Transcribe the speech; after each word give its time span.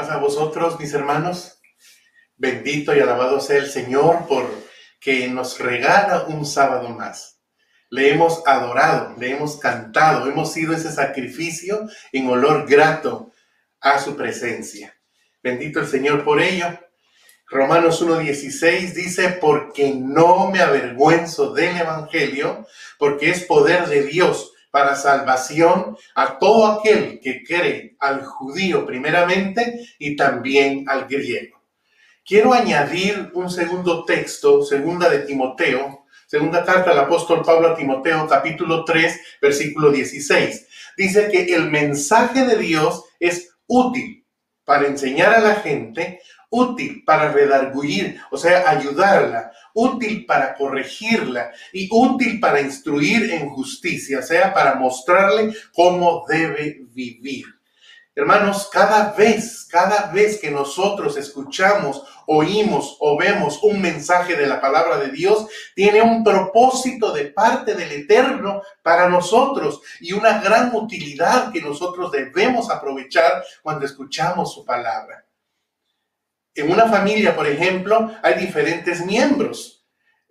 A 0.00 0.16
vosotros, 0.18 0.78
mis 0.78 0.94
hermanos. 0.94 1.60
Bendito 2.36 2.94
y 2.94 3.00
alabado 3.00 3.40
sea 3.40 3.58
el 3.58 3.68
Señor 3.68 4.28
por 4.28 4.48
que 5.00 5.26
nos 5.26 5.58
regala 5.58 6.22
un 6.28 6.46
sábado 6.46 6.90
más. 6.90 7.40
Le 7.90 8.12
hemos 8.12 8.46
adorado, 8.46 9.16
le 9.18 9.32
hemos 9.32 9.58
cantado, 9.58 10.30
hemos 10.30 10.52
sido 10.52 10.72
ese 10.72 10.92
sacrificio 10.92 11.88
en 12.12 12.28
olor 12.28 12.68
grato 12.68 13.32
a 13.80 13.98
su 13.98 14.16
presencia. 14.16 14.94
Bendito 15.42 15.80
el 15.80 15.88
Señor 15.88 16.22
por 16.24 16.40
ello. 16.40 16.66
Romanos 17.48 18.00
1.16 18.00 18.92
dice, 18.92 19.30
porque 19.40 19.92
no 19.96 20.48
me 20.48 20.60
avergüenzo 20.60 21.52
del 21.52 21.76
Evangelio, 21.76 22.68
porque 23.00 23.30
es 23.30 23.42
poder 23.42 23.88
de 23.88 24.04
Dios 24.04 24.52
para 24.70 24.94
salvación 24.94 25.96
a 26.14 26.38
todo 26.38 26.66
aquel 26.66 27.20
que 27.20 27.42
cree, 27.42 27.96
al 27.98 28.24
judío 28.24 28.84
primeramente 28.86 29.86
y 29.98 30.16
también 30.16 30.84
al 30.88 31.06
griego. 31.06 31.58
Quiero 32.24 32.52
añadir 32.52 33.30
un 33.34 33.48
segundo 33.48 34.04
texto, 34.04 34.62
segunda 34.62 35.08
de 35.08 35.20
Timoteo, 35.20 36.04
segunda 36.26 36.62
carta 36.62 36.90
del 36.90 36.98
apóstol 36.98 37.42
Pablo 37.42 37.68
a 37.68 37.74
Timoteo, 37.74 38.26
capítulo 38.28 38.84
3, 38.84 39.20
versículo 39.40 39.90
16. 39.90 40.66
Dice 40.96 41.28
que 41.30 41.54
el 41.54 41.70
mensaje 41.70 42.44
de 42.44 42.56
Dios 42.56 43.04
es 43.18 43.56
útil 43.66 44.26
para 44.64 44.86
enseñar 44.86 45.32
a 45.32 45.40
la 45.40 45.54
gente, 45.54 46.20
útil 46.50 47.02
para 47.06 47.32
redarguir, 47.32 48.20
o 48.30 48.36
sea, 48.36 48.68
ayudarla, 48.68 49.50
útil 49.78 50.26
para 50.26 50.54
corregirla 50.54 51.52
y 51.72 51.88
útil 51.90 52.40
para 52.40 52.60
instruir 52.60 53.30
en 53.30 53.48
justicia, 53.50 54.22
sea, 54.22 54.52
para 54.52 54.74
mostrarle 54.74 55.54
cómo 55.72 56.24
debe 56.28 56.82
vivir. 56.92 57.46
Hermanos, 58.16 58.68
cada 58.72 59.12
vez, 59.12 59.64
cada 59.70 60.10
vez 60.10 60.40
que 60.40 60.50
nosotros 60.50 61.16
escuchamos, 61.16 62.02
oímos 62.26 62.96
o 62.98 63.16
vemos 63.16 63.60
un 63.62 63.80
mensaje 63.80 64.34
de 64.34 64.48
la 64.48 64.60
palabra 64.60 64.96
de 64.96 65.12
Dios, 65.12 65.46
tiene 65.76 66.02
un 66.02 66.24
propósito 66.24 67.12
de 67.12 67.26
parte 67.26 67.74
del 67.74 67.92
Eterno 67.92 68.62
para 68.82 69.08
nosotros 69.08 69.80
y 70.00 70.12
una 70.12 70.40
gran 70.40 70.74
utilidad 70.74 71.52
que 71.52 71.60
nosotros 71.60 72.10
debemos 72.10 72.68
aprovechar 72.70 73.44
cuando 73.62 73.86
escuchamos 73.86 74.52
su 74.52 74.64
palabra. 74.64 75.27
En 76.54 76.70
una 76.70 76.88
familia, 76.88 77.36
por 77.36 77.46
ejemplo, 77.46 78.10
hay 78.22 78.34
diferentes 78.34 79.04
miembros. 79.04 79.86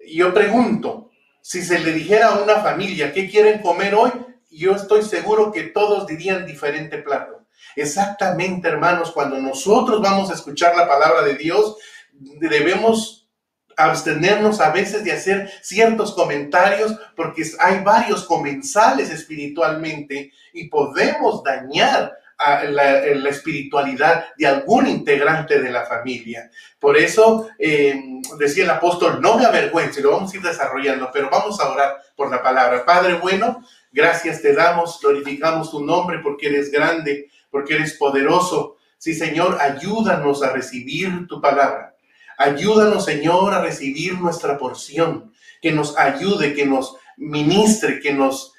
Yo 0.06 0.34
pregunto, 0.34 1.12
si 1.42 1.62
se 1.62 1.80
le 1.80 1.94
dijera 1.94 2.28
a 2.28 2.40
una 2.40 2.56
familia 2.58 3.14
qué 3.14 3.30
quieren 3.30 3.62
comer 3.62 3.96
hoy, 3.96 4.12
yo 4.50 4.74
estoy 4.74 5.04
seguro 5.04 5.52
que 5.52 5.64
todos 5.64 6.08
dirían 6.08 6.46
diferente 6.46 6.98
plato. 6.98 7.46
Exactamente, 7.76 8.68
hermanos, 8.68 9.12
cuando 9.12 9.38
nosotros 9.38 10.02
vamos 10.02 10.30
a 10.30 10.34
escuchar 10.34 10.76
la 10.76 10.88
palabra 10.88 11.22
de 11.22 11.36
Dios, 11.36 11.78
debemos 12.12 13.30
abstenernos 13.78 14.60
a 14.60 14.72
veces 14.72 15.04
de 15.04 15.12
hacer 15.12 15.52
ciertos 15.62 16.14
comentarios 16.14 16.96
porque 17.16 17.44
hay 17.60 17.84
varios 17.84 18.26
comensales 18.26 19.12
espiritualmente 19.12 20.32
y 20.52 20.68
podemos 20.68 21.44
dañar 21.44 22.18
la, 22.38 23.30
espiritualidad 23.30 24.26
de 24.38 24.48
algún 24.48 24.88
integrante 24.88 25.60
de 25.60 25.72
la 25.72 25.86
familia. 25.86 26.50
Por 26.80 26.98
eso 26.98 27.50
eh, 27.58 28.00
decía 28.38 28.64
el 28.64 28.70
apóstol, 28.70 29.20
no 29.22 29.38
me 29.38 29.46
avergüence, 29.46 30.02
lo 30.02 30.12
vamos 30.12 30.34
a 30.34 30.38
ir 30.38 30.44
desarrollando, 30.44 31.10
pero 31.12 31.30
vamos 31.30 31.60
a 31.60 31.70
orar 31.70 31.98
por 32.16 32.30
la 32.30 32.42
palabra. 32.42 32.86
Padre 32.86 33.16
bueno, 33.16 33.64
gracias 33.92 34.42
te 34.42 34.54
damos, 34.54 35.00
glorificamos 35.02 35.72
tu 35.72 35.84
nombre 35.84 36.20
porque 36.20 36.48
eres 36.48 36.72
grande, 36.72 37.30
porque 37.50 37.76
eres 37.76 37.94
poderoso. 37.94 38.78
Sí, 38.98 39.14
Señor, 39.14 39.58
ayúdanos 39.60 40.44
a 40.44 40.52
recibir 40.52 41.28
tu 41.28 41.42
palabra. 41.42 41.96
Ayúdanos, 42.38 43.06
Señor, 43.06 43.54
a 43.54 43.62
recibir 43.62 44.20
nuestra 44.20 44.60
porción, 44.60 45.34
que 45.60 45.72
nos 45.72 45.98
ayude, 45.98 46.54
que 46.54 46.68
nos 46.68 46.96
ministre, 47.18 48.00
que 48.00 48.14
nos 48.14 48.54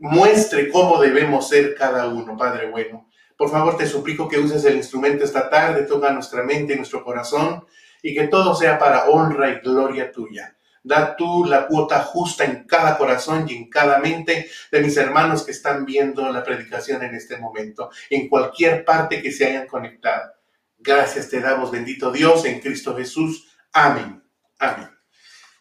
muestre 0.00 0.68
cómo 0.68 1.00
debemos 1.00 1.48
ser 1.48 1.74
cada 1.74 2.08
uno, 2.08 2.36
Padre 2.36 2.70
bueno. 2.70 3.08
Por 3.42 3.50
favor, 3.50 3.76
te 3.76 3.88
suplico 3.88 4.28
que 4.28 4.38
uses 4.38 4.64
el 4.66 4.76
instrumento 4.76 5.24
esta 5.24 5.50
tarde, 5.50 5.82
toca 5.82 6.12
nuestra 6.12 6.44
mente 6.44 6.74
y 6.74 6.76
nuestro 6.76 7.02
corazón 7.02 7.66
y 8.00 8.14
que 8.14 8.28
todo 8.28 8.54
sea 8.54 8.78
para 8.78 9.08
honra 9.08 9.50
y 9.50 9.58
gloria 9.58 10.12
tuya. 10.12 10.56
Da 10.84 11.16
tú 11.16 11.44
la 11.44 11.66
cuota 11.66 12.04
justa 12.04 12.44
en 12.44 12.68
cada 12.68 12.96
corazón 12.96 13.46
y 13.48 13.56
en 13.56 13.68
cada 13.68 13.98
mente 13.98 14.48
de 14.70 14.80
mis 14.80 14.96
hermanos 14.96 15.42
que 15.42 15.50
están 15.50 15.84
viendo 15.84 16.30
la 16.30 16.44
predicación 16.44 17.02
en 17.02 17.16
este 17.16 17.36
momento, 17.36 17.90
en 18.10 18.28
cualquier 18.28 18.84
parte 18.84 19.20
que 19.20 19.32
se 19.32 19.44
hayan 19.46 19.66
conectado. 19.66 20.34
Gracias 20.78 21.28
te 21.28 21.40
damos, 21.40 21.72
bendito 21.72 22.12
Dios, 22.12 22.44
en 22.44 22.60
Cristo 22.60 22.94
Jesús. 22.94 23.48
Amén. 23.72 24.22
Amén. 24.60 24.91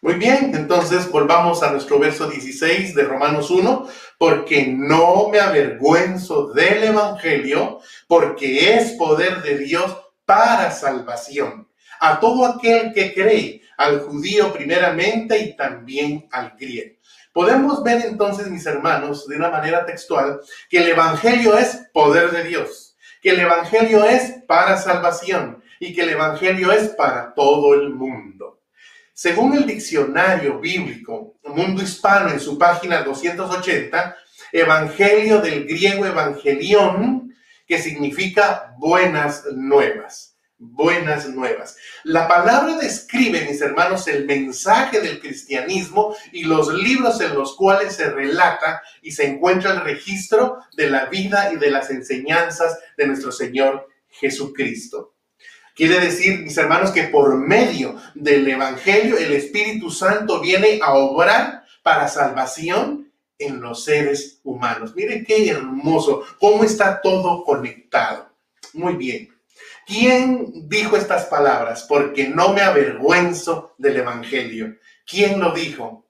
Muy 0.03 0.16
bien, 0.16 0.56
entonces 0.56 1.12
volvamos 1.12 1.62
a 1.62 1.69
nuestro 1.69 2.00
verso 2.00 2.28
16 2.28 2.95
de 2.95 3.03
Romanos 3.03 3.51
1, 3.51 3.88
porque 4.17 4.66
no 4.66 5.29
me 5.29 5.39
avergüenzo 5.39 6.47
del 6.53 6.85
Evangelio, 6.85 7.81
porque 8.07 8.73
es 8.73 8.94
poder 8.94 9.44
de 9.44 9.59
Dios 9.59 9.95
para 10.25 10.72
salvación, 10.72 11.67
a 12.00 12.19
todo 12.19 12.47
aquel 12.47 12.94
que 12.94 13.13
cree, 13.13 13.62
al 13.78 14.00
judío 14.00 14.51
primeramente 14.51 15.38
y 15.38 15.56
también 15.56 16.28
al 16.31 16.56
griego. 16.57 16.95
Podemos 17.31 17.83
ver 17.83 18.03
entonces, 18.03 18.47
mis 18.47 18.66
hermanos, 18.66 19.28
de 19.28 19.35
una 19.35 19.51
manera 19.51 19.85
textual, 19.85 20.41
que 20.68 20.79
el 20.79 20.89
Evangelio 20.89 21.56
es 21.56 21.79
poder 21.94 22.31
de 22.31 22.45
Dios, 22.45 22.97
que 23.22 23.29
el 23.29 23.39
Evangelio 23.39 24.03
es 24.03 24.33
para 24.47 24.78
salvación 24.78 25.63
y 25.79 25.94
que 25.94 26.01
el 26.01 26.09
Evangelio 26.09 26.72
es 26.72 26.89
para 26.89 27.35
todo 27.35 27.75
el 27.75 27.91
mundo. 27.91 28.50
Según 29.21 29.53
el 29.55 29.67
diccionario 29.67 30.59
bíblico 30.59 31.35
Mundo 31.43 31.83
Hispano 31.83 32.31
en 32.31 32.39
su 32.39 32.57
página 32.57 33.03
280, 33.03 34.17
Evangelio 34.51 35.39
del 35.39 35.65
griego 35.67 36.07
evangelión, 36.07 37.31
que 37.67 37.79
significa 37.79 38.73
buenas 38.79 39.45
nuevas. 39.53 40.39
Buenas 40.57 41.29
nuevas. 41.29 41.77
La 42.03 42.27
palabra 42.27 42.77
describe, 42.77 43.45
mis 43.45 43.61
hermanos, 43.61 44.07
el 44.07 44.25
mensaje 44.25 44.99
del 44.99 45.19
cristianismo 45.19 46.15
y 46.31 46.45
los 46.45 46.73
libros 46.73 47.21
en 47.21 47.35
los 47.35 47.55
cuales 47.55 47.97
se 47.97 48.09
relata 48.09 48.81
y 49.03 49.11
se 49.11 49.27
encuentra 49.27 49.73
el 49.73 49.81
registro 49.81 50.57
de 50.75 50.89
la 50.89 51.05
vida 51.05 51.53
y 51.53 51.57
de 51.57 51.69
las 51.69 51.91
enseñanzas 51.91 52.79
de 52.97 53.05
nuestro 53.05 53.31
Señor 53.31 53.88
Jesucristo. 54.09 55.10
Quiere 55.81 56.00
decir, 56.00 56.42
mis 56.42 56.56
hermanos, 56.59 56.92
que 56.92 57.06
por 57.06 57.36
medio 57.36 57.96
del 58.14 58.47
Evangelio 58.47 59.18
el 59.18 59.34
Espíritu 59.34 59.90
Santo 59.90 60.40
viene 60.40 60.80
a 60.80 60.94
obrar 60.94 61.64
para 61.81 62.08
salvación 62.08 63.12
en 63.40 63.59
los 63.62 63.84
seres 63.84 64.42
humanos. 64.44 64.94
Miren 64.96 65.25
qué 65.25 65.50
hermoso, 65.50 66.24
cómo 66.40 66.64
está 66.64 67.02
todo 67.02 67.44
conectado. 67.44 68.31
Muy 68.74 68.94
bien. 68.94 69.36
¿Quién 69.88 70.69
dijo 70.69 70.97
estas 70.97 71.25
palabras? 71.25 71.84
Porque 71.90 72.28
no 72.28 72.53
me 72.53 72.62
avergüenzo 72.62 73.74
del 73.80 73.98
Evangelio. 73.98 74.78
¿Quién 75.08 75.40
lo 75.40 75.52
dijo? 75.52 76.06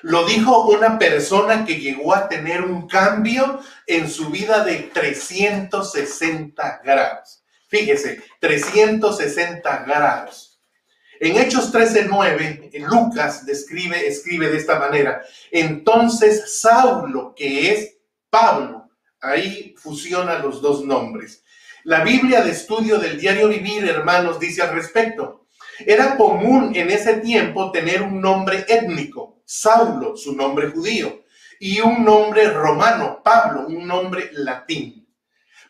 Lo 0.00 0.24
dijo 0.24 0.68
una 0.68 0.98
persona 0.98 1.66
que 1.66 1.80
llegó 1.80 2.14
a 2.14 2.30
tener 2.30 2.62
un 2.62 2.88
cambio 2.88 3.60
en 3.86 4.08
su 4.08 4.30
vida 4.30 4.64
de 4.64 4.90
360 4.94 6.80
grados. 6.82 7.43
Fíjese, 7.68 8.22
360 8.40 9.84
grados. 9.84 10.60
En 11.20 11.36
Hechos 11.36 11.72
13:9, 11.72 12.70
Lucas 12.80 13.46
describe, 13.46 14.06
escribe 14.06 14.48
de 14.48 14.58
esta 14.58 14.78
manera. 14.78 15.22
Entonces 15.50 16.60
Saulo, 16.60 17.34
que 17.34 17.72
es 17.72 17.96
Pablo, 18.28 18.90
ahí 19.20 19.74
fusiona 19.78 20.38
los 20.38 20.60
dos 20.60 20.84
nombres. 20.84 21.44
La 21.84 22.02
Biblia 22.02 22.42
de 22.42 22.50
estudio 22.50 22.98
del 22.98 23.20
diario 23.20 23.48
vivir, 23.48 23.84
hermanos, 23.88 24.40
dice 24.40 24.62
al 24.62 24.74
respecto. 24.74 25.46
Era 25.78 26.16
común 26.16 26.72
en 26.74 26.90
ese 26.90 27.14
tiempo 27.14 27.70
tener 27.70 28.02
un 28.02 28.20
nombre 28.20 28.64
étnico, 28.68 29.42
Saulo, 29.44 30.16
su 30.16 30.34
nombre 30.34 30.70
judío, 30.70 31.24
y 31.58 31.80
un 31.80 32.04
nombre 32.04 32.50
romano, 32.50 33.20
Pablo, 33.22 33.66
un 33.66 33.86
nombre 33.86 34.30
latín. 34.32 35.03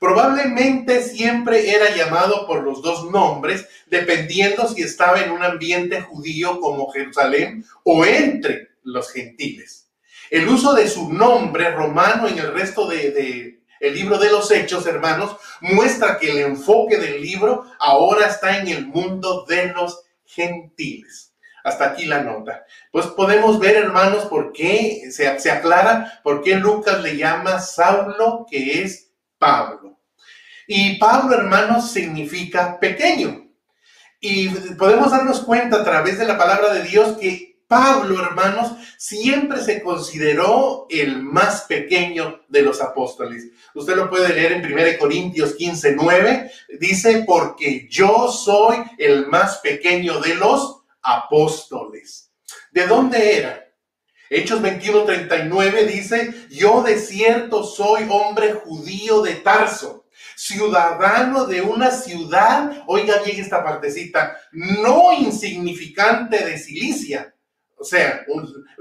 Probablemente 0.01 1.03
siempre 1.03 1.71
era 1.71 1.95
llamado 1.95 2.47
por 2.47 2.63
los 2.63 2.83
dos 2.83 3.11
nombres, 3.11 3.67
dependiendo 3.87 4.69
si 4.69 4.83
estaba 4.83 5.21
en 5.21 5.31
un 5.31 5.43
ambiente 5.43 6.03
judío 6.03 6.61
como 6.61 6.91
Jerusalén 6.91 7.65
o 7.85 8.05
entre 8.05 8.71
los 8.83 9.11
gentiles. 9.11 9.89
El 10.31 10.49
uso 10.49 10.75
de 10.75 10.89
su 10.89 11.13
nombre 11.13 11.71
romano 11.71 12.29
en 12.29 12.39
el 12.39 12.53
resto 12.53 12.87
de, 12.89 13.61
libro 13.81 14.19
de 14.19 14.31
los 14.31 14.51
hechos, 14.51 14.87
hermanos, 14.87 15.37
muestra 15.61 16.19
que 16.19 16.31
el 16.31 16.39
enfoque 16.39 16.99
del 16.99 17.21
libro 17.21 17.67
ahora 17.79 18.27
está 18.27 18.59
en 18.59 18.69
el 18.69 18.87
mundo 18.87 19.45
de 19.47 19.69
los 19.69 20.03
gentiles. 20.25 21.33
Hasta 21.63 21.87
aquí 21.87 22.05
la 22.07 22.23
nota. 22.23 22.65
Pues 22.91 23.07
podemos 23.07 23.59
ver, 23.59 23.77
hermanos, 23.77 24.25
por 24.25 24.53
qué 24.53 25.11
se, 25.11 25.39
se 25.39 25.51
aclara, 25.51 26.21
por 26.23 26.43
qué 26.43 26.57
Lucas 26.57 27.01
le 27.03 27.17
llama 27.17 27.61
Saulo, 27.61 28.47
que 28.51 28.83
es 28.83 29.04
Pablo. 29.45 30.01
Y 30.67 30.97
Pablo, 30.99 31.35
hermanos, 31.37 31.91
significa 31.91 32.81
pequeño. 32.81 33.47
Y 34.19 34.49
podemos 34.79 35.11
darnos 35.11 35.41
cuenta 35.41 35.77
a 35.83 35.85
través 35.85 36.19
de 36.19 36.25
la 36.25 36.39
palabra 36.39 36.73
de 36.73 36.85
Dios 36.85 37.19
que 37.19 37.61
Pablo, 37.69 38.25
hermanos, 38.25 38.73
siempre 38.97 39.61
se 39.61 39.83
consideró 39.83 40.87
el 40.89 41.23
más 41.23 41.63
pequeño 41.63 42.43
de 42.49 42.63
los 42.63 42.81
apóstoles. 42.81 43.49
Usted 43.75 43.97
lo 43.97 44.09
puede 44.09 44.33
leer 44.33 44.53
en 44.53 44.65
1 44.65 44.99
Corintios 44.99 45.55
15, 45.57 45.95
9. 45.95 46.51
Dice, 46.81 47.25
porque 47.27 47.87
yo 47.91 48.33
soy 48.33 48.79
el 48.97 49.27
más 49.27 49.59
pequeño 49.59 50.21
de 50.21 50.37
los 50.37 50.85
apóstoles. 51.03 52.31
¿De 52.71 52.87
dónde 52.87 53.37
era? 53.39 53.64
Hechos 54.31 54.63
21, 54.63 55.05
39 55.05 55.87
dice, 55.87 56.35
yo 56.51 56.83
de 56.83 56.99
cierto 56.99 57.63
soy 57.63 58.07
hombre 58.09 58.55
judío 58.55 59.21
de 59.23 59.35
Tarso, 59.35 60.07
ciudadano 60.35 61.45
de 61.47 61.61
una 61.61 61.91
ciudad, 61.91 62.83
oiga 62.87 63.19
bien 63.25 63.41
esta 63.41 63.63
partecita, 63.63 64.37
no 64.53 65.13
insignificante 65.13 66.45
de 66.45 66.59
Cilicia, 66.59 67.35
o 67.77 67.85
sea, 67.85 68.25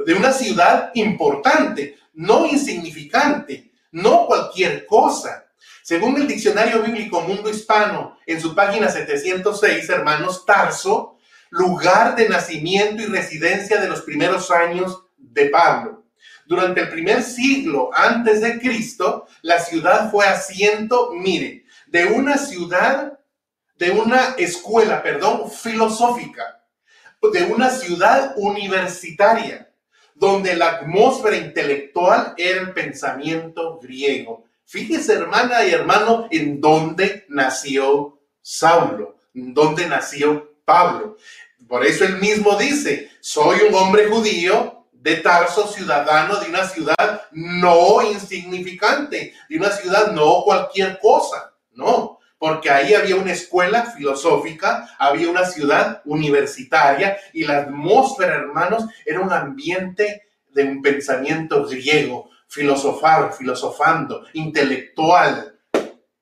de 0.06 0.14
una 0.14 0.32
ciudad 0.32 0.92
importante, 0.94 1.98
no 2.14 2.46
insignificante, 2.46 3.72
no 3.92 4.26
cualquier 4.26 4.86
cosa. 4.86 5.46
Según 5.84 6.16
el 6.22 6.28
diccionario 6.28 6.82
bíblico 6.82 7.22
Mundo 7.22 7.50
Hispano, 7.50 8.18
en 8.26 8.40
su 8.40 8.56
página 8.56 8.88
706, 8.90 9.90
hermanos, 9.90 10.46
Tarso, 10.46 11.18
lugar 11.50 12.16
de 12.16 12.30
nacimiento 12.30 13.04
y 13.04 13.08
residencia 13.08 13.80
de 13.82 13.90
los 13.90 14.02
primeros 14.02 14.50
años 14.50 15.03
de 15.34 15.48
Pablo. 15.48 16.04
Durante 16.46 16.82
el 16.82 16.90
primer 16.90 17.24
siglo 17.24 17.90
antes 17.94 18.42
de 18.42 18.60
Cristo, 18.60 19.28
la 19.42 19.60
ciudad 19.60 20.12
fue 20.12 20.26
asiento, 20.26 21.12
mire, 21.14 21.66
de 21.88 22.06
una 22.06 22.38
ciudad, 22.38 23.20
de 23.78 23.92
una 23.92 24.36
escuela, 24.38 25.02
perdón, 25.02 25.50
filosófica, 25.50 26.64
de 27.32 27.44
una 27.44 27.70
ciudad 27.70 28.34
universitaria, 28.36 29.72
donde 30.16 30.56
la 30.56 30.70
atmósfera 30.70 31.38
intelectual 31.38 32.34
era 32.38 32.62
el 32.62 32.74
pensamiento 32.74 33.80
griego. 33.80 34.46
Fíjese, 34.66 35.14
hermana 35.14 35.66
y 35.66 35.72
hermano, 35.72 36.28
en 36.32 36.60
dónde 36.60 37.26
nació 37.30 38.20
Saulo, 38.42 39.18
en 39.34 39.54
dónde 39.54 39.88
nació 39.88 40.56
Pablo. 40.66 41.18
Por 41.68 41.86
eso 41.86 42.04
él 42.04 42.18
mismo 42.18 42.58
dice, 42.58 43.10
soy 43.22 43.62
un 43.68 43.74
hombre 43.74 44.08
judío 44.08 44.73
de 45.04 45.18
Tarso, 45.18 45.68
ciudadano 45.68 46.38
de 46.38 46.48
una 46.48 46.66
ciudad 46.66 47.24
no 47.34 48.02
insignificante, 48.02 49.34
de 49.50 49.58
una 49.58 49.70
ciudad 49.70 50.14
no 50.14 50.44
cualquier 50.46 50.98
cosa, 51.00 51.54
no, 51.74 52.20
porque 52.38 52.70
ahí 52.70 52.94
había 52.94 53.18
una 53.18 53.34
escuela 53.34 53.84
filosófica, 53.84 54.96
había 54.98 55.30
una 55.30 55.44
ciudad 55.44 56.02
universitaria 56.06 57.18
y 57.34 57.44
la 57.44 57.60
atmósfera, 57.60 58.36
hermanos, 58.36 58.86
era 59.06 59.20
un 59.20 59.34
ambiente 59.34 60.30
de 60.54 60.64
un 60.64 60.82
pensamiento 60.82 61.68
griego, 61.68 62.30
filosofar, 62.48 63.34
filosofando, 63.34 64.26
intelectual. 64.32 65.60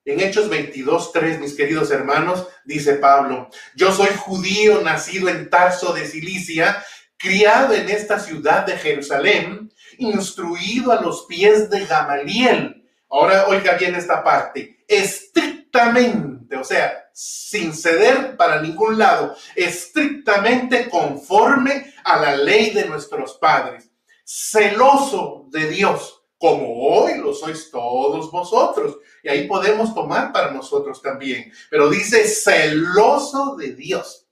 En 0.04 0.18
Hechos 0.18 0.48
22, 0.48 1.12
3, 1.12 1.38
mis 1.38 1.54
queridos 1.54 1.92
hermanos, 1.92 2.48
dice 2.64 2.94
Pablo, 2.94 3.48
yo 3.76 3.92
soy 3.92 4.08
judío 4.16 4.80
nacido 4.80 5.28
en 5.28 5.48
Tarso 5.48 5.92
de 5.92 6.04
Cilicia 6.04 6.82
criado 7.22 7.72
en 7.72 7.88
esta 7.88 8.18
ciudad 8.18 8.66
de 8.66 8.76
Jerusalén, 8.76 9.72
instruido 9.98 10.90
a 10.90 11.00
los 11.00 11.24
pies 11.26 11.70
de 11.70 11.86
Gamaliel. 11.86 12.84
Ahora 13.08 13.46
oiga 13.46 13.74
bien 13.74 13.94
esta 13.94 14.24
parte, 14.24 14.84
estrictamente, 14.88 16.56
o 16.56 16.64
sea, 16.64 17.08
sin 17.12 17.72
ceder 17.74 18.36
para 18.36 18.60
ningún 18.60 18.98
lado, 18.98 19.36
estrictamente 19.54 20.88
conforme 20.88 21.94
a 22.04 22.18
la 22.18 22.36
ley 22.36 22.70
de 22.70 22.86
nuestros 22.86 23.34
padres, 23.34 23.88
celoso 24.24 25.46
de 25.50 25.68
Dios, 25.68 26.24
como 26.38 26.88
hoy 26.88 27.18
lo 27.18 27.32
sois 27.34 27.70
todos 27.70 28.32
vosotros. 28.32 28.98
Y 29.22 29.28
ahí 29.28 29.46
podemos 29.46 29.94
tomar 29.94 30.32
para 30.32 30.50
nosotros 30.50 31.00
también. 31.00 31.52
Pero 31.70 31.88
dice 31.88 32.24
celoso 32.26 33.54
de 33.54 33.74
Dios. 33.74 34.26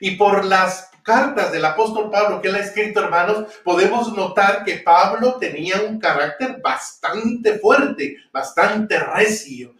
Y 0.00 0.16
por 0.16 0.44
las 0.44 0.89
cartas 1.02 1.52
del 1.52 1.64
apóstol 1.64 2.10
Pablo 2.10 2.40
que 2.40 2.48
él 2.48 2.56
ha 2.56 2.60
escrito, 2.60 3.00
hermanos, 3.00 3.46
podemos 3.64 4.12
notar 4.12 4.64
que 4.64 4.78
Pablo 4.78 5.34
tenía 5.34 5.80
un 5.82 5.98
carácter 5.98 6.60
bastante 6.62 7.58
fuerte, 7.58 8.16
bastante 8.32 8.98
recio. 8.98 9.74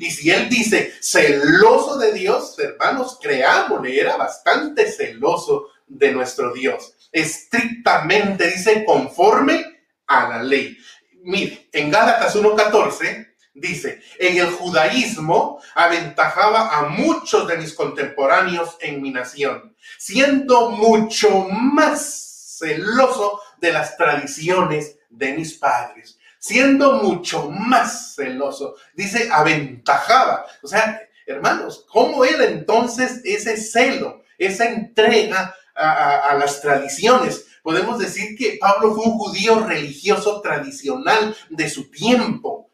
Y 0.00 0.10
si 0.10 0.30
él 0.30 0.48
dice 0.48 0.94
celoso 1.00 1.98
de 1.98 2.12
Dios, 2.12 2.58
hermanos, 2.58 3.18
creámosle, 3.20 4.00
era 4.00 4.16
bastante 4.16 4.90
celoso 4.90 5.68
de 5.86 6.12
nuestro 6.12 6.52
Dios. 6.54 6.94
Estrictamente 7.12 8.48
dice 8.48 8.84
conforme 8.84 9.62
a 10.06 10.28
la 10.28 10.42
ley. 10.42 10.76
Mire, 11.24 11.68
en 11.72 11.90
Gálatas 11.90 12.34
1.14 12.34 13.31
Dice, 13.54 14.00
en 14.18 14.38
el 14.38 14.50
judaísmo 14.50 15.60
aventajaba 15.74 16.78
a 16.78 16.88
muchos 16.88 17.46
de 17.46 17.58
mis 17.58 17.74
contemporáneos 17.74 18.78
en 18.80 19.02
mi 19.02 19.10
nación, 19.10 19.76
siendo 19.98 20.70
mucho 20.70 21.48
más 21.50 22.56
celoso 22.58 23.40
de 23.60 23.72
las 23.72 23.96
tradiciones 23.98 24.96
de 25.10 25.34
mis 25.34 25.52
padres, 25.58 26.18
siendo 26.38 26.94
mucho 27.02 27.50
más 27.50 28.14
celoso. 28.14 28.76
Dice, 28.94 29.28
aventajaba. 29.30 30.46
O 30.62 30.66
sea, 30.66 31.02
hermanos, 31.26 31.84
¿cómo 31.90 32.24
era 32.24 32.44
entonces 32.44 33.20
ese 33.22 33.58
celo, 33.58 34.22
esa 34.38 34.64
entrega 34.64 35.54
a, 35.74 36.34
las 36.38 36.62
tradiciones? 36.62 37.44
Podemos 37.62 37.98
decir 37.98 38.34
que 38.36 38.56
Pablo 38.58 38.94
fue 38.94 39.04
un 39.04 39.18
judío 39.18 39.60
religioso 39.66 40.40
tradicional 40.40 41.36
de 41.50 41.68
su 41.68 41.90
tiempo 41.90 42.71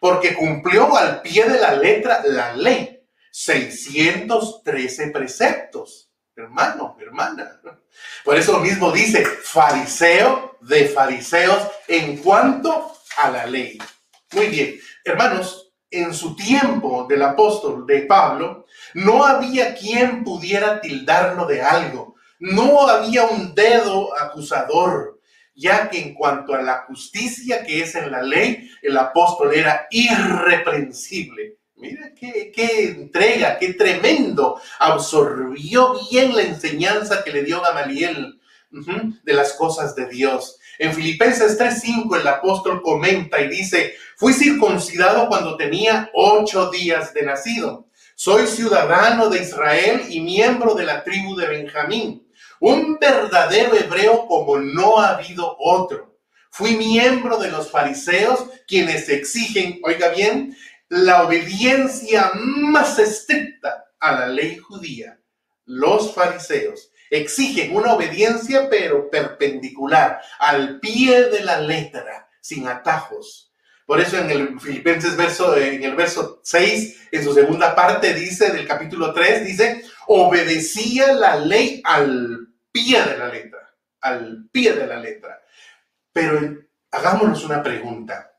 porque 0.00 0.34
cumplió 0.34 0.96
al 0.96 1.22
pie 1.22 1.48
de 1.48 1.60
la 1.60 1.74
letra 1.74 2.22
la 2.24 2.54
ley. 2.54 3.00
613 3.30 5.10
preceptos. 5.10 6.10
Hermano, 6.36 6.96
hermana. 7.00 7.60
Por 8.24 8.36
eso 8.36 8.58
mismo 8.58 8.90
dice 8.90 9.24
fariseo 9.24 10.58
de 10.60 10.86
fariseos 10.86 11.68
en 11.88 12.18
cuanto 12.18 12.92
a 13.16 13.30
la 13.30 13.46
ley. 13.46 13.78
Muy 14.32 14.46
bien, 14.46 14.78
hermanos, 15.04 15.72
en 15.90 16.14
su 16.14 16.34
tiempo 16.34 17.06
del 17.08 17.22
apóstol 17.22 17.86
de 17.86 18.02
Pablo, 18.02 18.66
no 18.94 19.24
había 19.24 19.74
quien 19.74 20.24
pudiera 20.24 20.80
tildarlo 20.80 21.46
de 21.46 21.62
algo. 21.62 22.16
No 22.38 22.88
había 22.88 23.26
un 23.26 23.54
dedo 23.54 24.18
acusador 24.18 25.11
ya 25.54 25.88
que 25.90 25.98
en 25.98 26.14
cuanto 26.14 26.54
a 26.54 26.62
la 26.62 26.84
justicia 26.86 27.64
que 27.64 27.82
es 27.82 27.94
en 27.94 28.10
la 28.10 28.22
ley, 28.22 28.70
el 28.82 28.96
apóstol 28.96 29.54
era 29.54 29.86
irreprensible. 29.90 31.58
Mira 31.76 32.12
qué, 32.14 32.52
entrega, 32.96 33.58
qué 33.58 33.74
tremendo. 33.74 34.60
Absorbió 34.78 35.98
bien 36.10 36.34
la 36.34 36.42
enseñanza 36.42 37.24
que 37.24 37.32
le 37.32 37.42
dio 37.42 37.60
Gamaliel 37.60 38.40
de 38.70 39.34
las 39.34 39.52
cosas 39.54 39.94
de 39.94 40.06
Dios. 40.06 40.58
En 40.78 40.94
Filipenses 40.94 41.58
3:5 41.58 42.20
el 42.20 42.26
apóstol 42.26 42.82
comenta 42.82 43.40
y 43.40 43.48
dice, 43.48 43.94
fui 44.16 44.32
circuncidado 44.32 45.28
cuando 45.28 45.56
tenía 45.56 46.08
ocho 46.14 46.70
días 46.70 47.12
de 47.12 47.22
nacido. 47.22 47.88
Soy 48.14 48.46
ciudadano 48.46 49.28
de 49.28 49.42
Israel 49.42 50.02
y 50.08 50.20
miembro 50.20 50.74
de 50.74 50.84
la 50.84 51.02
tribu 51.02 51.34
de 51.34 51.48
Benjamín 51.48 52.26
un 52.62 52.96
verdadero 53.00 53.74
hebreo 53.74 54.26
como 54.28 54.56
no 54.56 55.00
ha 55.00 55.16
habido 55.16 55.56
otro. 55.58 56.16
Fui 56.52 56.76
miembro 56.76 57.38
de 57.38 57.50
los 57.50 57.68
fariseos, 57.68 58.44
quienes 58.68 59.08
exigen, 59.08 59.80
oiga 59.82 60.10
bien, 60.10 60.56
la 60.88 61.24
obediencia 61.24 62.30
más 62.34 63.00
estricta 63.00 63.86
a 63.98 64.12
la 64.12 64.26
ley 64.28 64.58
judía. 64.58 65.18
Los 65.64 66.14
fariseos 66.14 66.92
exigen 67.10 67.74
una 67.74 67.94
obediencia 67.94 68.68
pero 68.70 69.10
perpendicular, 69.10 70.20
al 70.38 70.78
pie 70.78 71.30
de 71.30 71.42
la 71.42 71.60
letra, 71.60 72.28
sin 72.40 72.68
atajos. 72.68 73.52
Por 73.86 74.00
eso 74.00 74.18
en 74.18 74.30
el 74.30 74.60
Filipenses 74.60 75.16
verso, 75.16 75.56
en 75.56 75.82
el 75.82 75.96
verso 75.96 76.40
6, 76.44 77.08
en 77.10 77.24
su 77.24 77.34
segunda 77.34 77.74
parte 77.74 78.14
dice, 78.14 78.52
del 78.52 78.68
capítulo 78.68 79.12
3, 79.12 79.44
dice, 79.44 79.84
obedecía 80.06 81.12
la 81.12 81.36
ley 81.36 81.82
al 81.84 82.41
pie 82.72 83.02
de 83.02 83.18
la 83.18 83.28
letra, 83.28 83.74
al 84.00 84.48
pie 84.50 84.72
de 84.72 84.86
la 84.86 84.96
letra. 84.96 85.40
Pero 86.12 86.40
hagámonos 86.90 87.44
una 87.44 87.62
pregunta. 87.62 88.32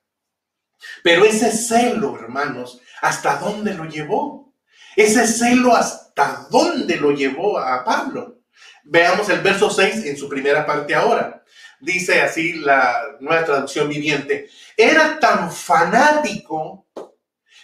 Pero 1.03 1.23
ese 1.23 1.51
celo, 1.51 2.17
hermanos, 2.19 2.81
¿hasta 3.01 3.37
dónde 3.37 3.73
lo 3.73 3.85
llevó? 3.85 4.53
Ese 4.95 5.25
celo, 5.27 5.75
¿hasta 5.75 6.47
dónde 6.49 6.97
lo 6.97 7.11
llevó 7.11 7.57
a 7.57 7.83
Pablo? 7.83 8.41
Veamos 8.83 9.29
el 9.29 9.39
verso 9.39 9.69
6 9.69 10.05
en 10.05 10.17
su 10.17 10.27
primera 10.27 10.65
parte 10.65 10.93
ahora. 10.93 11.43
Dice 11.79 12.21
así 12.21 12.53
la 12.53 13.17
nueva 13.19 13.45
traducción 13.45 13.89
viviente. 13.89 14.49
Era 14.75 15.19
tan 15.19 15.51
fanático 15.51 16.87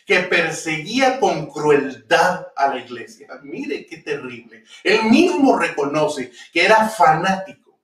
que 0.09 0.21
perseguía 0.21 1.19
con 1.19 1.45
crueldad 1.51 2.47
a 2.55 2.69
la 2.69 2.79
iglesia. 2.79 3.27
Mire 3.43 3.85
qué 3.85 3.97
terrible. 3.97 4.63
Él 4.83 5.03
mismo 5.03 5.55
reconoce 5.55 6.31
que 6.51 6.65
era 6.65 6.89
fanático. 6.89 7.79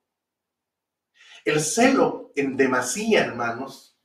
El 1.43 1.61
celo 1.61 2.31
en 2.35 2.57
demasía, 2.57 3.25
hermanos, 3.25 3.95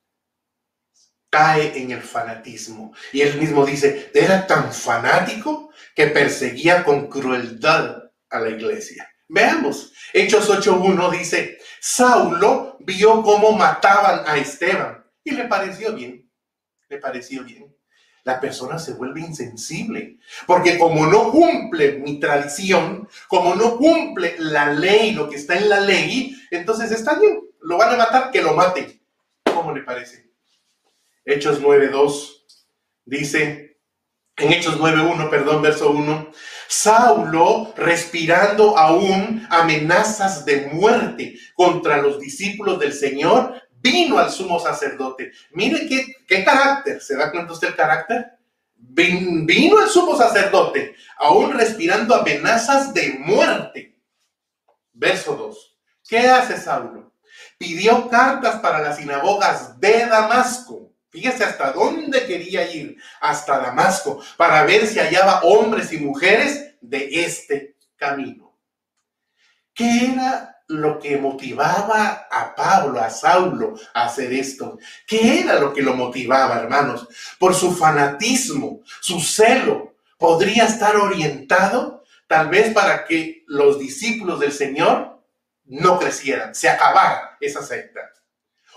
cae 1.31 1.81
en 1.81 1.93
el 1.93 2.03
fanatismo. 2.03 2.93
Y 3.11 3.23
él 3.23 3.39
mismo 3.39 3.65
dice, 3.65 4.11
era 4.13 4.47
tan 4.47 4.71
fanático 4.71 5.73
que 5.95 6.09
perseguía 6.09 6.85
con 6.85 7.09
crueldad 7.09 8.11
a 8.29 8.39
la 8.39 8.51
iglesia. 8.51 9.11
Veamos, 9.29 9.95
Hechos 10.13 10.51
8.1 10.51 11.11
dice, 11.11 11.59
Saulo 11.81 12.77
vio 12.81 13.23
cómo 13.23 13.53
mataban 13.53 14.25
a 14.27 14.37
Esteban 14.37 15.07
y 15.25 15.31
le 15.31 15.45
pareció 15.45 15.95
bien, 15.95 16.31
le 16.87 16.99
pareció 16.99 17.45
bien. 17.45 17.80
La 18.25 18.41
persona 18.41 18.79
se 18.79 18.95
vuelve 18.95 19.21
insensible, 19.21 20.19
porque 20.47 20.79
como 20.79 21.07
no 21.07 21.31
cumple 21.31 21.99
mi 21.99 22.21
tradición, 22.21 23.09
como 23.29 23.55
no 23.55 23.77
cumple 23.77 24.37
la 24.39 24.73
ley, 24.73 25.13
lo 25.13 25.29
que 25.29 25.37
está 25.37 25.57
en 25.57 25.69
la 25.69 25.81
ley, 25.81 26.37
entonces 26.51 26.91
está 26.93 27.19
bien, 27.19 27.41
lo 27.63 27.79
van 27.79 27.95
a 27.95 27.97
matar, 27.97 28.31
que 28.31 28.43
lo 28.43 28.55
maten. 28.55 29.01
¿Cómo 29.55 29.73
le 29.73 29.83
parece? 29.83 30.31
Hechos 31.25 31.61
9.2 31.63 32.45
dice, 33.05 33.79
en 34.37 34.53
Hechos 34.53 34.79
9.1, 34.79 35.29
perdón, 35.29 35.63
verso 35.63 35.91
1, 35.91 36.33
Saulo, 36.67 37.75
respirando 37.77 38.79
aún 38.79 39.47
amenazas 39.51 40.45
de 40.45 40.69
muerte 40.73 41.37
contra 41.55 41.99
los 41.99 42.19
discípulos 42.21 42.79
del 42.79 42.93
Señor, 42.93 43.61
vino 43.81 44.19
al 44.19 44.31
sumo 44.31 44.59
sacerdote. 44.59 45.33
Mire 45.53 45.87
qué, 45.89 46.17
qué 46.27 46.45
carácter, 46.45 47.01
¿se 47.01 47.17
da 47.17 47.31
cuenta 47.31 47.53
usted 47.53 47.69
el 47.69 47.77
carácter? 47.77 48.39
Vino 48.75 49.83
el 49.83 49.89
sumo 49.89 50.17
sacerdote, 50.17 50.95
aún 51.19 51.53
respirando 51.53 52.15
amenazas 52.15 52.93
de 52.95 53.15
muerte. 53.19 53.99
Verso 54.93 55.35
2. 55.37 55.79
¿Qué 56.09 56.19
hace 56.19 56.59
Saulo? 56.59 57.13
Pidió 57.59 58.09
cartas 58.09 58.57
para 58.61 58.81
las 58.81 58.97
sinagogas 58.97 59.79
de 59.79 60.07
Damasco 60.07 60.91
Fíjese 61.11 61.43
hasta 61.43 61.73
dónde 61.73 62.25
quería 62.25 62.71
ir, 62.73 62.97
hasta 63.21 63.59
Damasco, 63.59 64.23
para 64.37 64.63
ver 64.63 64.87
si 64.87 65.01
hallaba 65.01 65.41
hombres 65.43 65.93
y 65.93 65.99
mujeres 65.99 66.77
de 66.81 67.25
este 67.25 67.77
camino. 67.97 68.57
¿Qué 69.75 70.13
era 70.13 70.60
lo 70.71 70.99
que 70.99 71.19
motivaba 71.19 72.29
a 72.31 72.55
Pablo, 72.55 73.01
a 73.01 73.11
Saulo, 73.11 73.75
a 73.93 74.05
hacer 74.05 74.33
esto? 74.33 74.79
¿Qué 75.07 75.41
era 75.41 75.59
lo 75.59 75.73
que 75.73 75.83
lo 75.83 75.95
motivaba, 75.95 76.59
hermanos? 76.59 77.09
Por 77.39 77.55
su 77.55 77.75
fanatismo, 77.75 78.81
su 79.01 79.21
celo, 79.21 79.95
podría 80.17 80.67
estar 80.67 80.97
orientado 80.97 82.05
tal 82.27 82.49
vez 82.49 82.73
para 82.73 83.05
que 83.05 83.43
los 83.49 83.79
discípulos 83.79 84.39
del 84.39 84.53
Señor 84.53 85.21
no 85.65 85.99
crecieran, 85.99 86.55
se 86.55 86.69
acabara 86.69 87.37
esa 87.41 87.63
secta. 87.63 88.01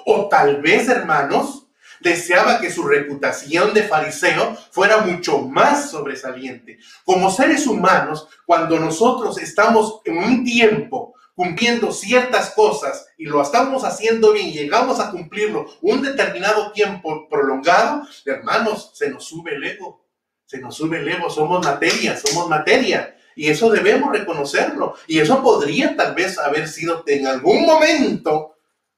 O 0.05 0.27
tal 0.27 0.61
vez, 0.61 0.89
hermanos, 0.89 1.67
deseaba 2.01 2.59
que 2.59 2.71
su 2.71 2.83
reputación 2.83 3.73
de 3.73 3.83
fariseo 3.83 4.55
fuera 4.71 4.97
mucho 4.97 5.39
más 5.39 5.91
sobresaliente. 5.91 6.79
Como 7.05 7.31
seres 7.31 7.65
humanos, 7.67 8.27
cuando 8.45 8.79
nosotros 8.79 9.37
estamos 9.37 10.01
en 10.05 10.17
un 10.17 10.43
tiempo 10.43 11.13
cumpliendo 11.35 11.91
ciertas 11.91 12.51
cosas 12.51 13.07
y 13.17 13.25
lo 13.25 13.41
estamos 13.41 13.83
haciendo 13.83 14.33
bien 14.33 14.51
llegamos 14.51 14.99
a 14.99 15.09
cumplirlo 15.09 15.65
un 15.81 16.01
determinado 16.01 16.71
tiempo 16.71 17.27
prolongado, 17.27 18.03
hermanos, 18.25 18.91
se 18.93 19.09
nos 19.09 19.25
sube 19.25 19.55
el 19.55 19.63
ego, 19.63 20.05
se 20.45 20.59
nos 20.59 20.75
sube 20.75 20.99
el 20.99 21.09
ego, 21.09 21.29
somos 21.29 21.65
materia, 21.65 22.15
somos 22.17 22.47
materia. 22.47 23.15
Y 23.35 23.49
eso 23.49 23.71
debemos 23.71 24.11
reconocerlo. 24.11 24.93
Y 25.07 25.17
eso 25.17 25.41
podría 25.41 25.95
tal 25.95 26.13
vez 26.13 26.37
haber 26.37 26.67
sido 26.67 27.03
en 27.07 27.25
algún 27.25 27.65
momento 27.65 28.53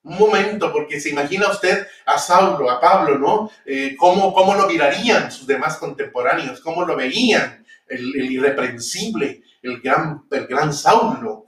un 0.06 0.20
momento, 0.20 0.72
porque 0.72 1.00
se 1.00 1.10
imagina 1.10 1.50
usted 1.50 1.88
a 2.06 2.20
Saulo, 2.20 2.70
a 2.70 2.80
Pablo, 2.80 3.18
¿no? 3.18 3.50
Eh, 3.66 3.96
¿cómo, 3.98 4.34
¿cómo, 4.34 4.54
lo 4.54 4.68
mirarían 4.68 5.32
sus 5.32 5.48
demás 5.48 5.78
contemporáneos? 5.78 6.62
¿Cómo 6.62 6.86
lo 6.86 6.96
veían? 6.96 7.66
El, 7.88 8.16
irreprensible, 8.32 9.42
el 9.64 9.82
gran, 9.82 10.24
el 10.32 10.46
gran 10.46 10.72
Saulo. 10.74 11.45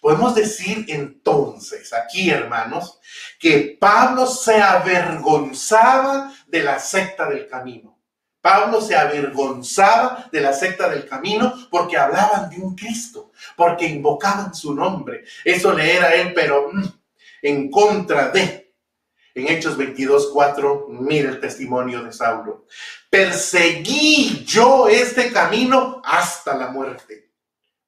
Podemos 0.00 0.34
decir 0.34 0.86
entonces, 0.88 1.92
aquí 1.92 2.30
hermanos, 2.30 2.98
que 3.38 3.76
Pablo 3.78 4.26
se 4.26 4.60
avergonzaba 4.60 6.32
de 6.46 6.62
la 6.62 6.78
secta 6.78 7.28
del 7.28 7.46
camino. 7.46 7.98
Pablo 8.40 8.80
se 8.80 8.96
avergonzaba 8.96 10.28
de 10.32 10.40
la 10.40 10.52
secta 10.52 10.88
del 10.88 11.06
camino 11.06 11.68
porque 11.70 11.96
hablaban 11.96 12.50
de 12.50 12.56
un 12.56 12.74
Cristo, 12.74 13.30
porque 13.56 13.86
invocaban 13.86 14.52
su 14.54 14.74
nombre. 14.74 15.24
Eso 15.44 15.72
le 15.72 15.96
era 15.96 16.08
a 16.08 16.14
él, 16.14 16.32
pero 16.34 16.70
mm, 16.72 16.84
en 17.42 17.70
contra 17.70 18.30
de. 18.30 18.74
En 19.34 19.48
Hechos 19.48 19.78
22, 19.78 20.30
4, 20.32 20.88
mira 20.90 21.30
el 21.30 21.40
testimonio 21.40 22.02
de 22.02 22.12
Saulo. 22.12 22.66
Perseguí 23.08 24.44
yo 24.44 24.88
este 24.88 25.32
camino 25.32 26.02
hasta 26.04 26.54
la 26.54 26.68
muerte. 26.68 27.31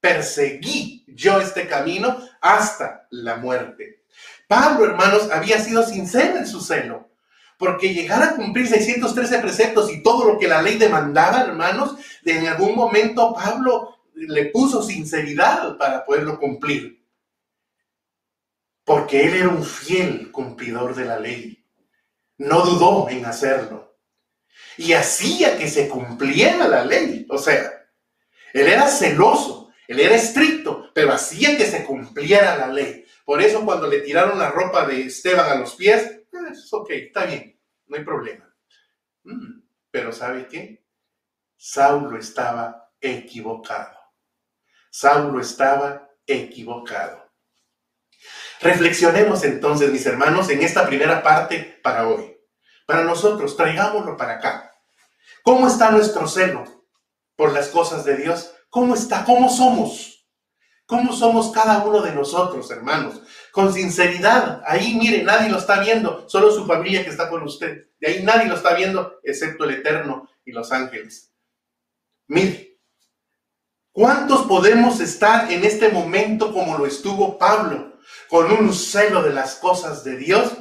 Perseguí 0.05 1.05
yo 1.09 1.41
este 1.41 1.67
camino 1.67 2.19
hasta 2.43 3.07
la 3.11 3.37
muerte. 3.37 4.03
Pablo, 4.47 4.85
hermanos, 4.85 5.31
había 5.31 5.59
sido 5.59 5.83
sincero 5.83 6.37
en 6.37 6.47
su 6.47 6.61
celo, 6.61 7.09
porque 7.57 7.95
llegar 7.95 8.23
a 8.23 8.37
cumplir 8.37 8.67
613 8.67 9.39
preceptos 9.39 9.91
y 9.91 10.03
todo 10.03 10.31
lo 10.31 10.39
que 10.39 10.49
la 10.49 10.61
ley 10.61 10.77
demandaba, 10.77 11.41
hermanos, 11.41 11.97
en 12.25 12.47
algún 12.47 12.77
momento 12.77 13.33
Pablo 13.33 13.97
le 14.15 14.47
puso 14.47 14.83
sinceridad 14.83 15.79
para 15.79 16.05
poderlo 16.05 16.39
cumplir 16.39 17.05
porque 18.85 19.25
él 19.25 19.35
era 19.35 19.49
un 19.49 19.65
fiel 19.65 20.31
cumplidor 20.31 20.95
de 20.95 21.07
la 21.07 21.19
ley. 21.19 21.65
No 22.37 22.65
dudó 22.65 23.09
en 23.09 23.25
hacerlo. 23.25 23.97
Y 24.77 24.93
hacía 24.93 25.57
que 25.57 25.69
se 25.69 25.89
cumpliera 25.89 26.69
la 26.69 26.85
ley. 26.85 27.27
O 27.31 27.39
sea, 27.39 27.89
él 28.53 28.69
era 28.69 28.87
celoso, 28.89 29.64
él 29.87 30.01
era 30.01 30.15
estricto, 30.15 30.91
pero 30.95 31.13
hacía 31.13 31.57
que 31.57 31.67
se 31.67 31.85
cumpliera 31.85 32.57
la 32.57 32.69
ley. 32.69 33.05
Por 33.25 33.41
eso 33.41 33.65
cuando 33.65 33.87
le 33.87 34.01
tiraron 34.01 34.39
la 34.39 34.51
ropa 34.51 34.87
de 34.87 35.03
Esteban 35.03 35.51
a 35.51 35.57
los 35.57 35.75
pies, 35.75 36.23
ah, 36.33 36.49
es 36.51 36.73
ok, 36.73 36.91
está 36.91 37.27
bien, 37.27 37.59
no 37.87 37.97
hay 37.97 38.05
problema. 38.05 38.55
Mm, 39.25 39.61
pero 39.91 40.13
¿sabe 40.13 40.47
qué? 40.47 40.85
Saulo 41.57 42.19
estaba 42.19 42.91
equivocado. 43.01 43.99
Saulo 44.91 45.41
estaba 45.41 46.11
equivocado. 46.27 47.25
Reflexionemos 48.61 49.45
entonces, 49.45 49.91
mis 49.91 50.07
hermanos, 50.07 50.49
en 50.49 50.63
esta 50.63 50.87
primera 50.87 51.23
parte 51.23 51.81
para 51.83 52.09
hoy. 52.09 52.39
Para 52.87 53.05
nosotros, 53.05 53.57
traigámoslo 53.57 54.17
para 54.17 54.35
acá. 54.35 54.73
¿Cómo 55.43 55.67
está 55.67 55.91
nuestro 55.91 56.27
celo 56.27 56.65
por 57.37 57.53
las 57.53 57.69
cosas 57.69 58.05
de 58.05 58.17
Dios? 58.17 58.54
¿Cómo 58.75 58.97
está? 58.97 59.25
¿Cómo 59.25 59.49
somos? 59.49 60.27
¿Cómo 60.85 61.13
somos 61.13 61.53
cada 61.53 61.85
uno 61.85 62.03
de 62.03 62.13
nosotros, 62.13 62.69
hermanos? 62.73 63.23
Con 63.53 63.73
sinceridad, 63.73 64.65
ahí 64.67 64.97
mire, 64.97 65.23
nadie 65.23 65.49
lo 65.49 65.59
está 65.59 65.79
viendo, 65.79 66.29
solo 66.29 66.51
su 66.51 66.67
familia 66.67 67.05
que 67.05 67.11
está 67.11 67.31
con 67.31 67.45
usted. 67.45 67.91
De 68.01 68.09
ahí 68.09 68.25
nadie 68.25 68.49
lo 68.49 68.57
está 68.57 68.75
viendo, 68.75 69.21
excepto 69.23 69.63
el 69.63 69.77
Eterno 69.77 70.29
y 70.45 70.51
los 70.51 70.73
ángeles. 70.73 71.33
Mire, 72.27 72.81
¿cuántos 73.93 74.43
podemos 74.49 74.99
estar 74.99 75.53
en 75.53 75.63
este 75.63 75.91
momento 75.91 76.53
como 76.53 76.77
lo 76.77 76.85
estuvo 76.85 77.39
Pablo? 77.39 77.95
con 78.29 78.51
un 78.51 78.75
celo 78.75 79.23
de 79.23 79.33
las 79.33 79.55
cosas 79.55 80.03
de 80.03 80.17
Dios, 80.17 80.53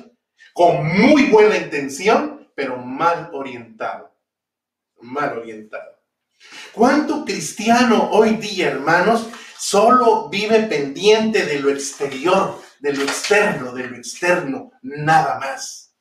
con 0.53 0.85
muy 0.85 1.31
buena 1.31 1.57
intención, 1.57 2.47
pero 2.55 2.77
mal 2.77 3.31
orientado. 3.33 4.15
Mal 5.01 5.35
orientado. 5.39 6.02
¿Cuánto 6.71 7.23
cristiano 7.23 8.09
hoy 8.11 8.37
día, 8.37 8.69
hermanos, 8.69 9.27
solo 9.57 10.29
vive 10.29 10.63
pendiente 10.63 11.45
de 11.45 11.59
lo 11.59 11.69
exterior, 11.69 12.61
de 12.79 12.93
lo 12.93 13.03
externo, 13.03 13.71
de 13.73 13.87
lo 13.87 13.95
externo, 13.95 14.71
nada 14.81 15.39
más? 15.39 15.93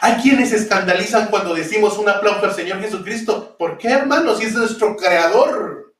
Hay 0.00 0.14
quienes 0.22 0.52
escandalizan 0.52 1.28
cuando 1.28 1.54
decimos 1.54 1.98
un 1.98 2.08
aplauso 2.08 2.46
al 2.46 2.54
Señor 2.54 2.80
Jesucristo. 2.80 3.56
¿Por 3.58 3.76
qué, 3.78 3.88
hermanos? 3.88 4.38
Si 4.38 4.44
es 4.44 4.54
nuestro 4.54 4.96
creador. 4.96 5.94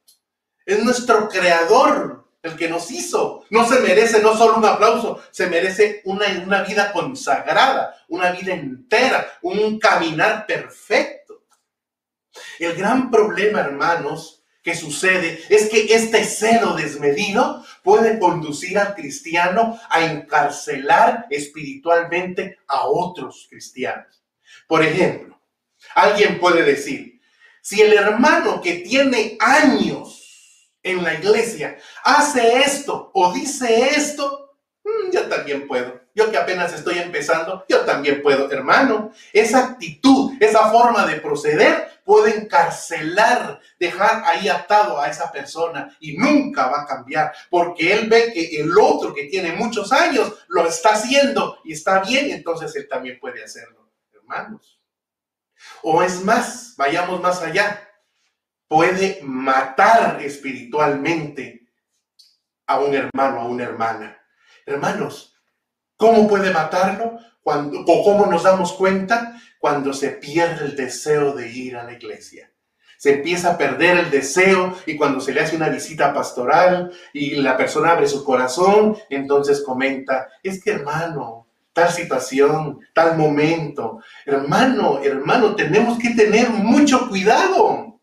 Es 0.64 0.82
nuestro 0.82 1.28
creador 1.28 2.24
el 2.42 2.56
que 2.56 2.68
nos 2.68 2.90
hizo. 2.90 3.44
No 3.50 3.66
se 3.66 3.80
merece 3.80 4.22
no 4.22 4.36
solo 4.36 4.56
un 4.56 4.64
aplauso, 4.64 5.22
se 5.30 5.46
merece 5.46 6.02
una, 6.04 6.26
una 6.44 6.62
vida 6.62 6.92
consagrada, 6.92 7.96
una 8.08 8.32
vida 8.32 8.54
entera, 8.54 9.26
un 9.42 9.78
caminar 9.78 10.46
perfecto. 10.46 11.13
El 12.58 12.74
gran 12.74 13.10
problema, 13.10 13.60
hermanos, 13.60 14.42
que 14.62 14.74
sucede 14.74 15.42
es 15.50 15.68
que 15.68 15.94
este 15.94 16.24
celo 16.24 16.74
desmedido 16.74 17.64
puede 17.82 18.18
conducir 18.18 18.78
al 18.78 18.94
cristiano 18.94 19.78
a 19.90 20.04
encarcelar 20.04 21.26
espiritualmente 21.30 22.58
a 22.66 22.86
otros 22.86 23.46
cristianos. 23.50 24.22
Por 24.66 24.82
ejemplo, 24.82 25.34
Alguien 25.94 26.40
puede 26.40 26.62
decir, 26.62 27.20
si 27.60 27.80
el 27.80 27.92
hermano 27.92 28.60
que 28.60 28.76
tiene 28.76 29.36
años 29.40 30.70
en 30.82 31.02
la 31.02 31.14
iglesia 31.14 31.78
hace 32.02 32.60
esto 32.60 33.10
o 33.14 33.32
dice 33.32 33.88
esto, 33.90 34.58
mm, 34.84 35.12
yo 35.12 35.28
también 35.28 35.66
puedo. 35.66 36.00
Yo 36.14 36.30
que 36.30 36.38
apenas 36.38 36.72
estoy 36.72 36.98
empezando, 36.98 37.64
yo 37.68 37.80
también 37.80 38.22
puedo, 38.22 38.48
hermano. 38.50 39.12
Esa 39.32 39.66
actitud, 39.66 40.32
esa 40.38 40.70
forma 40.70 41.04
de 41.06 41.16
proceder 41.16 41.88
puede 42.04 42.36
encarcelar, 42.36 43.58
dejar 43.80 44.22
ahí 44.24 44.48
atado 44.48 45.00
a 45.00 45.08
esa 45.08 45.32
persona 45.32 45.96
y 45.98 46.16
nunca 46.16 46.68
va 46.68 46.82
a 46.82 46.86
cambiar, 46.86 47.32
porque 47.50 47.92
él 47.92 48.08
ve 48.08 48.32
que 48.32 48.60
el 48.60 48.78
otro 48.78 49.12
que 49.12 49.24
tiene 49.24 49.52
muchos 49.52 49.90
años 49.90 50.44
lo 50.48 50.66
está 50.66 50.90
haciendo 50.90 51.58
y 51.64 51.72
está 51.72 52.00
bien, 52.00 52.30
entonces 52.30 52.76
él 52.76 52.86
también 52.88 53.18
puede 53.18 53.42
hacerlo, 53.42 53.90
hermanos. 54.12 54.80
O 55.82 56.02
es 56.02 56.22
más, 56.22 56.74
vayamos 56.76 57.20
más 57.20 57.42
allá, 57.42 57.88
puede 58.68 59.20
matar 59.22 60.20
espiritualmente 60.22 61.66
a 62.66 62.78
un 62.78 62.94
hermano, 62.94 63.40
a 63.40 63.44
una 63.46 63.64
hermana. 63.64 64.20
Hermanos, 64.66 65.33
¿Cómo 65.96 66.28
puede 66.28 66.52
matarlo? 66.52 67.18
Cuando, 67.42 67.80
¿O 67.86 68.04
cómo 68.04 68.26
nos 68.26 68.42
damos 68.42 68.72
cuenta? 68.72 69.38
Cuando 69.58 69.92
se 69.92 70.10
pierde 70.10 70.66
el 70.66 70.76
deseo 70.76 71.32
de 71.32 71.50
ir 71.50 71.76
a 71.76 71.84
la 71.84 71.92
iglesia. 71.92 72.50
Se 72.98 73.14
empieza 73.14 73.50
a 73.50 73.58
perder 73.58 73.98
el 73.98 74.10
deseo 74.10 74.74
y 74.86 74.96
cuando 74.96 75.20
se 75.20 75.32
le 75.32 75.40
hace 75.40 75.56
una 75.56 75.68
visita 75.68 76.14
pastoral 76.14 76.90
y 77.12 77.36
la 77.36 77.56
persona 77.56 77.90
abre 77.90 78.08
su 78.08 78.24
corazón, 78.24 78.96
entonces 79.10 79.62
comenta, 79.62 80.28
es 80.42 80.62
que 80.62 80.70
hermano, 80.70 81.46
tal 81.74 81.90
situación, 81.90 82.80
tal 82.94 83.18
momento, 83.18 84.00
hermano, 84.24 85.00
hermano, 85.02 85.54
tenemos 85.54 85.98
que 85.98 86.10
tener 86.10 86.48
mucho 86.48 87.08
cuidado. 87.08 87.93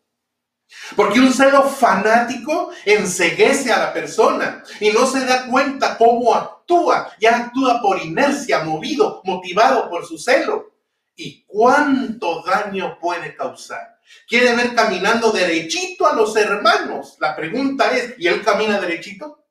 Porque 0.96 1.20
un 1.20 1.32
celo 1.32 1.62
fanático 1.64 2.70
enseguece 2.84 3.72
a 3.72 3.78
la 3.78 3.92
persona 3.92 4.62
y 4.80 4.90
no 4.90 5.06
se 5.06 5.24
da 5.24 5.46
cuenta 5.46 5.96
cómo 5.96 6.34
actúa. 6.34 7.12
Ya 7.20 7.36
actúa 7.36 7.80
por 7.80 8.00
inercia, 8.00 8.64
movido, 8.64 9.22
motivado 9.24 9.88
por 9.88 10.06
su 10.06 10.18
celo. 10.18 10.72
¿Y 11.14 11.44
cuánto 11.44 12.42
daño 12.42 12.98
puede 12.98 13.34
causar? 13.36 13.98
Quiere 14.26 14.54
ver 14.54 14.74
caminando 14.74 15.30
derechito 15.30 16.06
a 16.06 16.14
los 16.14 16.36
hermanos. 16.36 17.16
La 17.20 17.34
pregunta 17.34 17.96
es, 17.96 18.14
¿y 18.18 18.26
él 18.26 18.42
camina 18.42 18.80
derechito? 18.80 19.46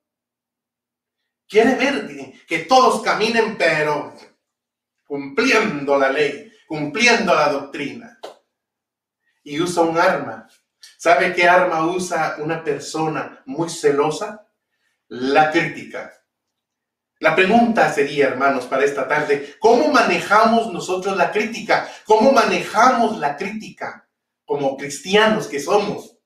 Quiere 1.48 1.76
ver 1.76 2.34
que 2.48 2.60
todos 2.60 3.02
caminen, 3.02 3.58
pero 3.58 4.14
cumpliendo 5.04 5.98
la 5.98 6.10
ley, 6.10 6.52
cumpliendo 6.68 7.34
la 7.34 7.50
doctrina. 7.50 8.20
Y 9.44 9.60
usa 9.60 9.84
un 9.84 9.98
arma 9.98 10.48
¿Sabe 10.98 11.34
qué 11.34 11.48
arma 11.48 11.86
usa 11.88 12.36
una 12.40 12.64
persona 12.64 13.42
muy 13.46 13.70
celosa? 13.70 14.48
La 15.08 15.52
crítica. 15.52 16.14
La 17.20 17.36
pregunta 17.36 17.92
sería, 17.94 18.28
hermanos, 18.28 18.66
para 18.66 18.84
esta 18.84 19.08
tarde, 19.08 19.56
¿cómo 19.60 19.90
manejamos 19.90 20.74
nosotros 20.74 21.16
la 21.16 21.32
crítica? 21.32 21.88
¿Cómo 22.06 22.32
manejamos 22.32 23.18
la 23.20 23.38
crítica 23.38 24.10
como 24.46 24.76
cristianos 24.76 25.48
que 25.48 25.60
somos? 25.60 26.18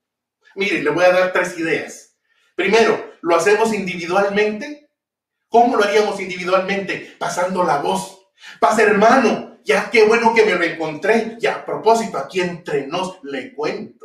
Mire, 0.55 0.81
le 0.81 0.89
voy 0.89 1.03
a 1.03 1.12
dar 1.12 1.33
tres 1.33 1.57
ideas. 1.57 2.15
Primero, 2.55 3.13
¿lo 3.21 3.35
hacemos 3.35 3.74
individualmente? 3.74 4.89
¿Cómo 5.50 5.75
lo 5.75 5.83
haríamos 5.83 6.19
individualmente? 6.21 7.15
Pasando 7.19 7.63
la 7.63 7.79
voz. 7.79 8.27
Pasa, 8.59 8.83
hermano, 8.83 9.57
ya 9.65 9.89
qué 9.89 10.05
bueno 10.05 10.33
que 10.33 10.45
me 10.45 10.55
lo 10.55 10.63
encontré. 10.63 11.38
Y 11.41 11.47
a 11.47 11.65
propósito, 11.65 12.17
aquí 12.17 12.39
entre 12.39 12.88
nos 12.88 13.21
le 13.24 13.53
cuento 13.53 14.04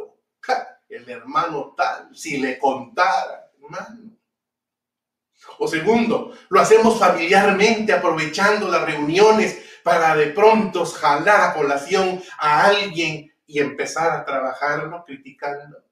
el 1.00 1.11
hermano 1.11 1.75
tal, 1.76 2.14
si 2.14 2.38
le 2.38 2.59
contara, 2.59 3.51
hermano. 3.61 4.11
O 5.59 5.68
segundo, 5.68 6.37
lo 6.48 6.61
hacemos 6.61 6.98
familiarmente 6.98 7.92
aprovechando 7.92 8.68
las 8.68 8.83
reuniones 8.83 9.59
para 9.83 10.14
de 10.14 10.29
pronto 10.29 10.85
jalar 10.85 11.51
a 11.51 11.55
colación 11.55 12.22
a 12.38 12.66
alguien 12.66 13.35
y 13.46 13.59
empezar 13.59 14.12
a 14.12 14.25
trabajarlo 14.25 15.05
criticando. 15.05 15.85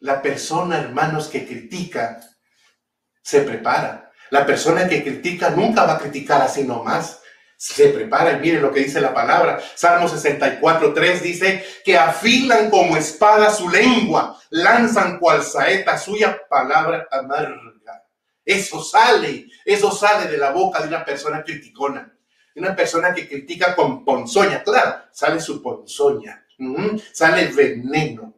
La 0.00 0.22
persona, 0.22 0.78
hermanos, 0.78 1.28
que 1.28 1.46
critica, 1.46 2.20
se 3.22 3.42
prepara. 3.42 4.12
La 4.30 4.46
persona 4.46 4.88
que 4.88 5.02
critica 5.02 5.50
nunca 5.50 5.84
va 5.84 5.94
a 5.94 5.98
criticar 5.98 6.40
así 6.42 6.64
nomás 6.64 7.17
se 7.58 7.88
prepara 7.88 8.34
y 8.34 8.40
mire 8.40 8.60
lo 8.60 8.72
que 8.72 8.84
dice 8.84 9.00
la 9.00 9.12
palabra. 9.12 9.60
Salmo 9.74 10.06
64, 10.06 10.94
3 10.94 11.22
dice 11.22 11.64
que 11.84 11.98
afilan 11.98 12.70
como 12.70 12.96
espada 12.96 13.52
su 13.52 13.68
lengua, 13.68 14.38
lanzan 14.50 15.18
cual 15.18 15.42
saeta 15.42 15.98
suya 15.98 16.40
palabra 16.48 17.08
amarga. 17.10 18.04
Eso 18.44 18.82
sale, 18.82 19.48
eso 19.64 19.90
sale 19.90 20.30
de 20.30 20.38
la 20.38 20.52
boca 20.52 20.80
de 20.80 20.88
una 20.88 21.04
persona 21.04 21.42
criticona, 21.42 22.16
de 22.54 22.60
una 22.60 22.76
persona 22.76 23.12
que 23.12 23.28
critica 23.28 23.74
con 23.74 24.04
ponzoña. 24.04 24.62
Claro, 24.62 25.02
sale 25.10 25.40
su 25.40 25.60
ponzoña, 25.60 26.46
sale 27.12 27.48
veneno. 27.48 28.34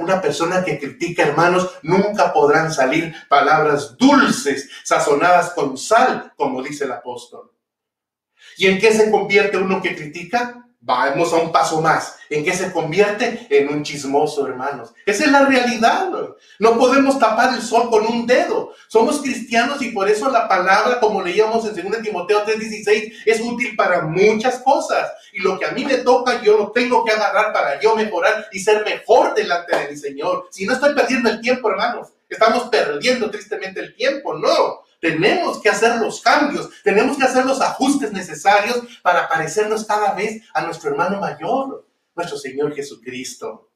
Una 0.00 0.20
persona 0.20 0.62
que 0.62 0.78
critica, 0.78 1.22
hermanos, 1.22 1.78
nunca 1.82 2.30
podrán 2.30 2.70
salir 2.70 3.14
palabras 3.26 3.96
dulces, 3.96 4.68
sazonadas 4.84 5.52
con 5.54 5.78
sal, 5.78 6.34
como 6.36 6.62
dice 6.62 6.84
el 6.84 6.92
apóstol. 6.92 7.54
¿Y 8.56 8.66
en 8.66 8.78
qué 8.78 8.92
se 8.92 9.10
convierte 9.10 9.56
uno 9.56 9.82
que 9.82 9.94
critica? 9.94 10.64
Vamos 10.86 11.32
a 11.32 11.36
un 11.36 11.50
paso 11.50 11.80
más. 11.80 12.16
¿En 12.28 12.44
qué 12.44 12.52
se 12.52 12.70
convierte? 12.70 13.46
En 13.48 13.70
un 13.70 13.82
chismoso, 13.82 14.46
hermanos. 14.46 14.92
Esa 15.06 15.24
es 15.24 15.30
la 15.30 15.46
realidad. 15.46 16.10
No 16.58 16.78
podemos 16.78 17.18
tapar 17.18 17.54
el 17.54 17.62
sol 17.62 17.88
con 17.88 18.04
un 18.06 18.26
dedo. 18.26 18.74
Somos 18.88 19.22
cristianos 19.22 19.80
y 19.80 19.92
por 19.92 20.10
eso 20.10 20.30
la 20.30 20.46
palabra, 20.46 21.00
como 21.00 21.22
leíamos 21.22 21.64
en 21.64 21.90
2 21.90 22.02
Timoteo 22.02 22.44
3:16, 22.44 23.14
es 23.24 23.40
útil 23.40 23.74
para 23.76 24.02
muchas 24.02 24.58
cosas. 24.58 25.10
Y 25.32 25.40
lo 25.40 25.58
que 25.58 25.64
a 25.64 25.70
mí 25.70 25.86
me 25.86 25.98
toca, 25.98 26.42
yo 26.42 26.58
lo 26.58 26.70
tengo 26.70 27.02
que 27.02 27.12
agarrar 27.12 27.54
para 27.54 27.80
yo 27.80 27.96
mejorar 27.96 28.46
y 28.52 28.58
ser 28.58 28.84
mejor 28.84 29.34
delante 29.34 29.74
de 29.74 29.88
mi 29.88 29.96
Señor. 29.96 30.48
Si 30.50 30.66
no 30.66 30.74
estoy 30.74 30.94
perdiendo 30.94 31.30
el 31.30 31.40
tiempo, 31.40 31.70
hermanos, 31.70 32.08
estamos 32.28 32.64
perdiendo 32.64 33.30
tristemente 33.30 33.80
el 33.80 33.94
tiempo. 33.96 34.34
No, 34.34 34.83
tenemos 35.04 35.60
que 35.60 35.68
hacer 35.68 35.96
los 35.96 36.22
cambios, 36.22 36.70
tenemos 36.82 37.18
que 37.18 37.24
hacer 37.24 37.44
los 37.44 37.60
ajustes 37.60 38.10
necesarios 38.10 38.80
para 39.02 39.28
parecernos 39.28 39.84
cada 39.84 40.14
vez 40.14 40.42
a 40.54 40.62
nuestro 40.62 40.88
hermano 40.88 41.20
mayor, 41.20 41.86
nuestro 42.16 42.38
Señor 42.38 42.74
Jesucristo, 42.74 43.68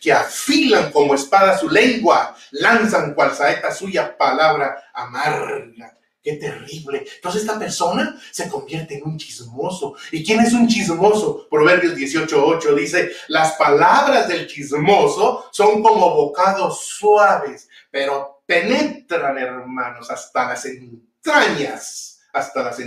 que 0.00 0.12
afilan 0.12 0.92
como 0.92 1.16
espada 1.16 1.58
su 1.58 1.68
lengua, 1.68 2.36
lanzan 2.52 3.12
cual 3.14 3.34
saeta 3.34 3.74
suya 3.74 4.16
palabra 4.16 4.76
amarga. 4.94 5.98
Qué 6.22 6.34
terrible. 6.34 7.04
Entonces 7.16 7.40
esta 7.40 7.58
persona 7.58 8.16
se 8.30 8.48
convierte 8.48 8.98
en 8.98 9.02
un 9.02 9.18
chismoso. 9.18 9.96
¿Y 10.12 10.24
quién 10.24 10.38
es 10.38 10.52
un 10.52 10.68
chismoso? 10.68 11.48
Proverbios 11.50 11.96
18.8 11.96 12.74
dice, 12.76 13.10
las 13.26 13.54
palabras 13.54 14.28
del 14.28 14.46
chismoso 14.46 15.46
son 15.50 15.82
como 15.82 16.14
bocados 16.14 16.86
suaves, 16.86 17.68
pero 17.90 18.31
penetran, 18.52 19.38
hermanos, 19.38 20.10
hasta 20.10 20.48
las 20.48 20.66
entrañas, 20.66 22.20
hasta 22.34 22.62
las, 22.62 22.78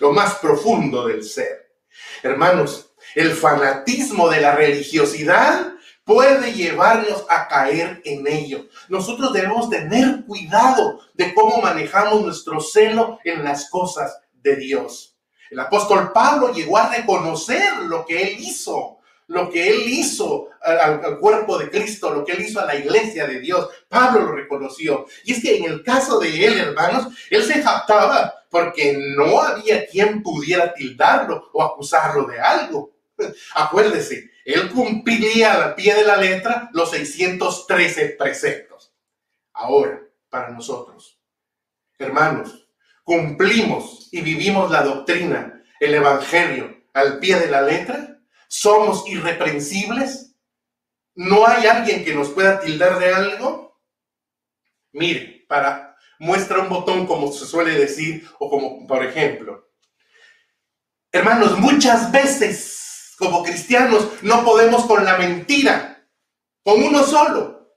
lo 0.00 0.12
más 0.12 0.34
profundo 0.36 1.06
del 1.06 1.22
ser. 1.22 1.72
Hermanos, 2.22 2.92
el 3.14 3.30
fanatismo 3.30 4.28
de 4.28 4.40
la 4.40 4.56
religiosidad 4.56 5.72
puede 6.04 6.52
llevarnos 6.52 7.24
a 7.28 7.46
caer 7.46 8.02
en 8.04 8.26
ello. 8.26 8.66
Nosotros 8.88 9.32
debemos 9.32 9.70
tener 9.70 10.24
cuidado 10.26 11.00
de 11.14 11.32
cómo 11.32 11.62
manejamos 11.62 12.22
nuestro 12.22 12.60
celo 12.60 13.20
en 13.24 13.44
las 13.44 13.70
cosas 13.70 14.18
de 14.32 14.56
Dios. 14.56 15.16
El 15.48 15.60
apóstol 15.60 16.10
Pablo 16.12 16.52
llegó 16.52 16.76
a 16.76 16.92
reconocer 16.92 17.76
lo 17.84 18.04
que 18.04 18.20
él 18.20 18.36
hizo 18.40 18.93
lo 19.28 19.50
que 19.50 19.68
él 19.68 19.82
hizo 19.86 20.48
al, 20.60 21.18
cuerpo 21.18 21.58
de 21.58 21.70
Cristo, 21.70 22.12
lo 22.12 22.24
que 22.24 22.32
él 22.32 22.42
hizo 22.42 22.60
a 22.60 22.66
la 22.66 22.76
iglesia 22.76 23.26
de 23.26 23.40
Dios. 23.40 23.68
Pablo 23.88 24.20
lo 24.20 24.32
reconoció. 24.32 25.06
Y 25.24 25.32
es 25.32 25.42
que 25.42 25.56
en 25.56 25.64
el 25.64 25.82
caso 25.82 26.18
de 26.18 26.44
él, 26.44 26.58
hermanos, 26.58 27.08
él 27.30 27.42
se 27.42 27.62
jactaba 27.62 28.34
porque 28.50 28.96
no 29.16 29.40
había 29.40 29.86
quien 29.86 30.22
pudiera 30.22 30.72
tildarlo 30.74 31.50
o 31.52 31.62
acusarlo 31.62 32.26
de 32.26 32.40
algo. 32.40 32.92
Acuérdese, 33.54 34.30
él 34.44 34.70
cumplía 34.70 35.54
al 35.54 35.74
pie 35.74 35.94
de 35.94 36.04
la 36.04 36.16
letra 36.16 36.68
los 36.72 36.90
613 36.90 38.16
preceptos. 38.18 38.92
Ahora, 39.52 40.02
para 40.28 40.50
nosotros, 40.50 41.18
hermanos, 41.98 42.68
cumplimos 43.04 44.08
y 44.10 44.20
vivimos 44.20 44.70
la 44.70 44.82
doctrina, 44.82 45.62
el 45.80 45.94
evangelio 45.94 46.84
al 46.92 47.18
pie 47.18 47.38
de 47.38 47.50
la 47.50 47.62
letra 47.62 48.13
somos 48.60 49.04
irreprensibles, 49.08 50.36
no 51.14 51.46
hay 51.46 51.66
alguien 51.66 52.04
que 52.04 52.14
nos 52.14 52.30
pueda 52.30 52.60
tildar 52.60 52.98
de 52.98 53.12
algo. 53.12 53.80
Mire, 54.92 55.44
para 55.48 55.96
muestra 56.18 56.60
un 56.60 56.68
botón 56.68 57.06
como 57.06 57.32
se 57.32 57.46
suele 57.46 57.72
decir, 57.72 58.28
o 58.38 58.48
como 58.48 58.86
por 58.86 59.04
ejemplo, 59.04 59.64
Hermanos, 61.14 61.56
muchas 61.60 62.10
veces 62.10 63.14
como 63.16 63.44
cristianos 63.44 64.08
no 64.22 64.44
podemos 64.44 64.84
con 64.84 65.04
la 65.04 65.16
mentira, 65.16 66.04
con 66.64 66.82
uno 66.82 67.04
solo. 67.04 67.76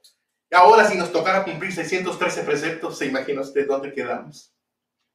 Ahora 0.51 0.89
si 0.89 0.97
nos 0.97 1.11
tocara 1.11 1.43
cumplir 1.43 1.71
613 1.71 2.41
preceptos, 2.41 2.97
¿se 2.97 3.05
imagina 3.05 3.41
usted 3.41 3.67
dónde 3.67 3.93
quedamos? 3.93 4.55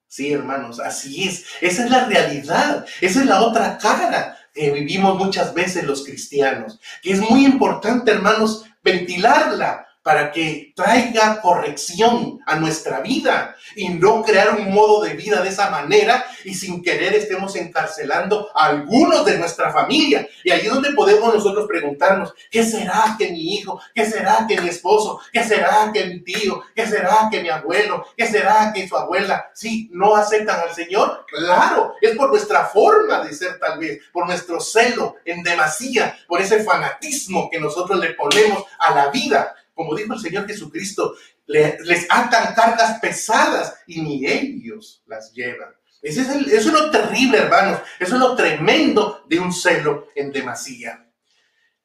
Sí, 0.07 0.33
hermanos, 0.33 0.79
así 0.79 1.27
es. 1.27 1.46
Esa 1.61 1.85
es 1.85 1.90
la 1.90 2.05
realidad. 2.05 2.87
Esa 3.01 3.20
es 3.20 3.27
la 3.27 3.40
otra 3.40 3.77
cara 3.79 4.38
que 4.52 4.70
vivimos 4.70 5.18
muchas 5.18 5.54
veces 5.54 5.84
los 5.84 6.04
cristianos. 6.04 6.78
Que 7.02 7.12
es 7.12 7.20
muy 7.20 7.44
importante, 7.44 8.10
hermanos, 8.10 8.64
ventilarla 8.82 9.86
para 10.02 10.32
que 10.32 10.72
traiga 10.74 11.40
corrección 11.40 12.40
a 12.46 12.56
nuestra 12.56 13.00
vida 13.00 13.56
y 13.76 13.88
no 13.88 14.22
crear 14.22 14.56
un 14.56 14.72
modo 14.72 15.02
de 15.02 15.14
vida 15.14 15.40
de 15.40 15.48
esa 15.48 15.70
manera 15.70 16.24
y 16.44 16.54
sin 16.54 16.82
querer 16.82 17.14
estemos 17.14 17.54
encarcelando 17.54 18.50
a 18.54 18.66
algunos 18.66 19.24
de 19.24 19.38
nuestra 19.38 19.72
familia. 19.72 20.28
Y 20.42 20.50
ahí 20.50 20.62
es 20.62 20.72
donde 20.72 20.92
podemos 20.92 21.32
nosotros 21.32 21.66
preguntarnos, 21.68 22.34
¿qué 22.50 22.64
será 22.64 23.14
que 23.16 23.30
mi 23.30 23.54
hijo? 23.54 23.80
¿Qué 23.94 24.04
será 24.04 24.44
que 24.48 24.60
mi 24.60 24.68
esposo? 24.68 25.20
¿Qué 25.32 25.44
será 25.44 25.90
que 25.92 26.04
mi 26.06 26.20
tío? 26.20 26.62
¿Qué 26.74 26.86
será 26.86 27.28
que 27.30 27.40
mi 27.40 27.48
abuelo? 27.48 28.04
¿Qué 28.16 28.26
será 28.26 28.72
que 28.74 28.88
su 28.88 28.96
abuela? 28.96 29.50
Sí, 29.54 29.88
no 29.92 30.16
aceptan 30.16 30.60
al 30.60 30.74
Señor. 30.74 31.24
Claro, 31.28 31.94
es 32.00 32.16
por 32.16 32.30
nuestra 32.30 32.64
forma 32.64 33.24
de 33.24 33.32
ser 33.34 33.58
tal 33.60 33.78
vez, 33.78 34.00
por 34.12 34.26
nuestro 34.26 34.60
celo 34.60 35.16
en 35.24 35.42
demasía, 35.42 36.18
por 36.26 36.40
ese 36.40 36.64
fanatismo 36.64 37.48
que 37.48 37.60
nosotros 37.60 38.00
le 38.00 38.14
ponemos 38.14 38.64
a 38.78 38.94
la 38.94 39.08
vida 39.10 39.54
como 39.74 39.94
dijo 39.94 40.14
el 40.14 40.20
Señor 40.20 40.46
Jesucristo, 40.46 41.14
les 41.46 42.06
atan 42.11 42.54
cargas 42.54 42.98
pesadas 43.00 43.74
y 43.87 44.00
ni 44.00 44.26
ellos 44.26 45.02
las 45.06 45.32
llevan. 45.32 45.74
es 46.02 46.18
eso 46.18 46.38
es 46.48 46.66
lo 46.66 46.90
terrible, 46.90 47.38
hermanos. 47.38 47.80
Eso 47.98 48.14
es 48.14 48.20
lo 48.20 48.35
tremendo 48.35 49.24
de 49.28 49.38
un 49.38 49.52
celo 49.52 50.08
en 50.14 50.32
demasía. 50.32 51.06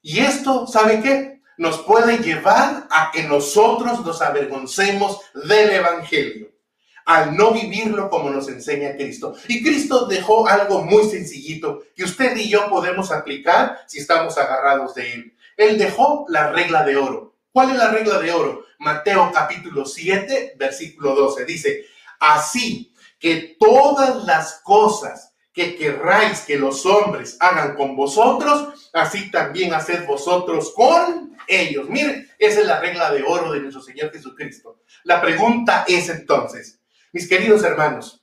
Y 0.01 0.19
esto, 0.19 0.67
¿sabe 0.67 1.01
qué? 1.01 1.41
Nos 1.57 1.79
puede 1.79 2.19
llevar 2.19 2.87
a 2.89 3.11
que 3.11 3.23
nosotros 3.23 4.05
nos 4.05 4.21
avergoncemos 4.21 5.19
del 5.33 5.71
Evangelio, 5.71 6.51
al 7.05 7.35
no 7.35 7.51
vivirlo 7.51 8.09
como 8.09 8.29
nos 8.29 8.47
enseña 8.47 8.95
Cristo. 8.95 9.35
Y 9.47 9.63
Cristo 9.63 10.05
dejó 10.05 10.47
algo 10.47 10.83
muy 10.83 11.09
sencillito 11.09 11.83
que 11.95 12.03
usted 12.03 12.37
y 12.37 12.49
yo 12.49 12.69
podemos 12.69 13.11
aplicar 13.11 13.79
si 13.87 13.99
estamos 13.99 14.37
agarrados 14.37 14.93
de 14.93 15.13
Él. 15.13 15.37
Él 15.57 15.77
dejó 15.77 16.25
la 16.29 16.51
regla 16.51 16.83
de 16.83 16.95
oro. 16.95 17.36
¿Cuál 17.57 17.71
es 17.71 17.77
la 17.77 17.89
regla 17.89 18.19
de 18.19 18.31
oro? 18.31 18.65
Mateo 18.77 19.31
capítulo 19.33 19.83
7, 19.83 20.53
versículo 20.59 21.15
12. 21.15 21.43
Dice, 21.43 21.85
así 22.19 22.93
que 23.17 23.57
todas 23.59 24.25
las 24.25 24.61
cosas 24.63 25.33
que 25.51 25.75
querráis 25.75 26.41
que 26.41 26.59
los 26.59 26.85
hombres 26.85 27.35
hagan 27.39 27.75
con 27.75 27.95
vosotros, 27.95 28.91
así 28.93 29.31
también 29.31 29.73
haced 29.73 30.05
vosotros 30.05 30.71
con 30.75 31.35
ellos. 31.47 31.89
Miren, 31.89 32.29
esa 32.37 32.59
es 32.59 32.67
la 32.67 32.79
regla 32.79 33.09
de 33.09 33.23
oro 33.23 33.51
de 33.51 33.61
nuestro 33.61 33.81
Señor 33.81 34.11
Jesucristo. 34.11 34.83
La 35.03 35.19
pregunta 35.19 35.83
es 35.87 36.09
entonces, 36.09 36.79
mis 37.11 37.27
queridos 37.27 37.63
hermanos, 37.63 38.16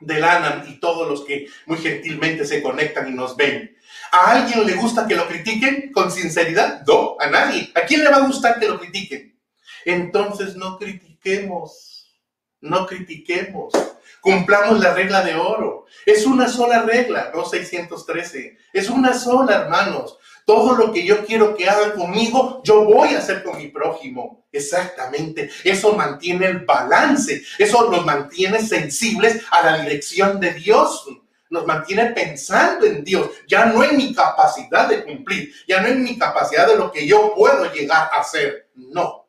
del 0.00 0.24
ANAM 0.24 0.64
y 0.68 0.78
todos 0.80 1.08
los 1.08 1.24
que 1.24 1.48
muy 1.66 1.78
gentilmente 1.78 2.44
se 2.44 2.62
conectan 2.62 3.08
y 3.08 3.12
nos 3.12 3.36
ven, 3.36 3.76
¿A 4.12 4.32
alguien 4.32 4.66
le 4.66 4.74
gusta 4.74 5.06
que 5.06 5.16
lo 5.16 5.26
critiquen 5.26 5.92
con 5.92 6.10
sinceridad? 6.10 6.82
No, 6.86 7.16
a 7.18 7.28
nadie. 7.28 7.70
¿A 7.74 7.82
quién 7.82 8.04
le 8.04 8.10
va 8.10 8.16
a 8.16 8.26
gustar 8.26 8.58
que 8.58 8.68
lo 8.68 8.78
critiquen? 8.78 9.38
Entonces 9.84 10.56
no 10.56 10.78
critiquemos, 10.78 12.12
no 12.60 12.86
critiquemos. 12.86 13.72
Cumplamos 14.20 14.80
la 14.80 14.94
regla 14.94 15.22
de 15.22 15.36
oro. 15.36 15.86
Es 16.04 16.26
una 16.26 16.48
sola 16.48 16.82
regla, 16.82 17.30
no 17.34 17.44
613. 17.44 18.58
Es 18.72 18.90
una 18.90 19.14
sola, 19.14 19.62
hermanos. 19.62 20.18
Todo 20.46 20.74
lo 20.76 20.92
que 20.92 21.04
yo 21.04 21.26
quiero 21.26 21.54
que 21.54 21.68
hagan 21.68 21.90
conmigo, 21.92 22.62
yo 22.64 22.84
voy 22.84 23.10
a 23.10 23.18
hacer 23.18 23.42
con 23.42 23.58
mi 23.58 23.68
prójimo. 23.68 24.46
Exactamente. 24.50 25.50
Eso 25.64 25.92
mantiene 25.92 26.46
el 26.46 26.60
balance. 26.60 27.42
Eso 27.58 27.90
nos 27.90 28.06
mantiene 28.06 28.60
sensibles 28.60 29.42
a 29.50 29.62
la 29.62 29.82
dirección 29.82 30.40
de 30.40 30.54
Dios 30.54 31.04
nos 31.50 31.66
mantiene 31.66 32.06
pensando 32.06 32.86
en 32.86 33.04
Dios, 33.04 33.30
ya 33.46 33.66
no 33.66 33.84
en 33.84 33.96
mi 33.96 34.14
capacidad 34.14 34.88
de 34.88 35.04
cumplir, 35.04 35.52
ya 35.66 35.80
no 35.80 35.88
en 35.88 36.02
mi 36.02 36.18
capacidad 36.18 36.66
de 36.66 36.76
lo 36.76 36.90
que 36.90 37.06
yo 37.06 37.34
puedo 37.34 37.72
llegar 37.72 38.10
a 38.12 38.20
hacer. 38.20 38.70
No. 38.74 39.28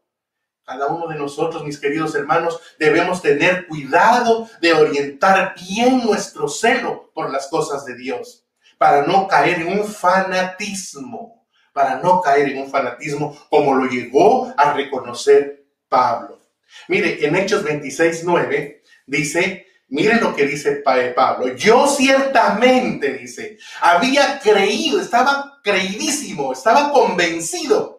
Cada 0.63 0.87
uno 0.87 1.07
de 1.07 1.15
nosotros, 1.15 1.63
mis 1.63 1.79
queridos 1.79 2.13
hermanos, 2.15 2.59
debemos 2.77 3.21
tener 3.21 3.67
cuidado 3.67 4.49
de 4.61 4.73
orientar 4.73 5.55
bien 5.55 5.99
nuestro 6.03 6.49
celo 6.49 7.11
por 7.13 7.31
las 7.31 7.47
cosas 7.47 7.85
de 7.85 7.95
Dios, 7.95 8.45
para 8.77 9.05
no 9.05 9.27
caer 9.27 9.61
en 9.61 9.79
un 9.79 9.87
fanatismo, 9.87 11.47
para 11.73 11.97
no 11.97 12.21
caer 12.21 12.49
en 12.49 12.59
un 12.59 12.69
fanatismo 12.69 13.37
como 13.49 13.73
lo 13.73 13.85
llegó 13.89 14.53
a 14.57 14.73
reconocer 14.73 15.65
Pablo. 15.87 16.39
Mire, 16.87 17.25
en 17.25 17.35
Hechos 17.35 17.63
26, 17.63 18.23
9 18.23 18.83
dice, 19.05 19.67
Miren 19.89 20.19
lo 20.19 20.35
que 20.35 20.45
dice 20.45 20.83
Pablo. 20.83 21.55
Yo 21.55 21.87
ciertamente, 21.87 23.13
dice, 23.13 23.57
había 23.79 24.39
creído, 24.39 24.99
estaba 24.99 25.61
creidísimo, 25.63 26.51
estaba 26.51 26.91
convencido 26.91 27.96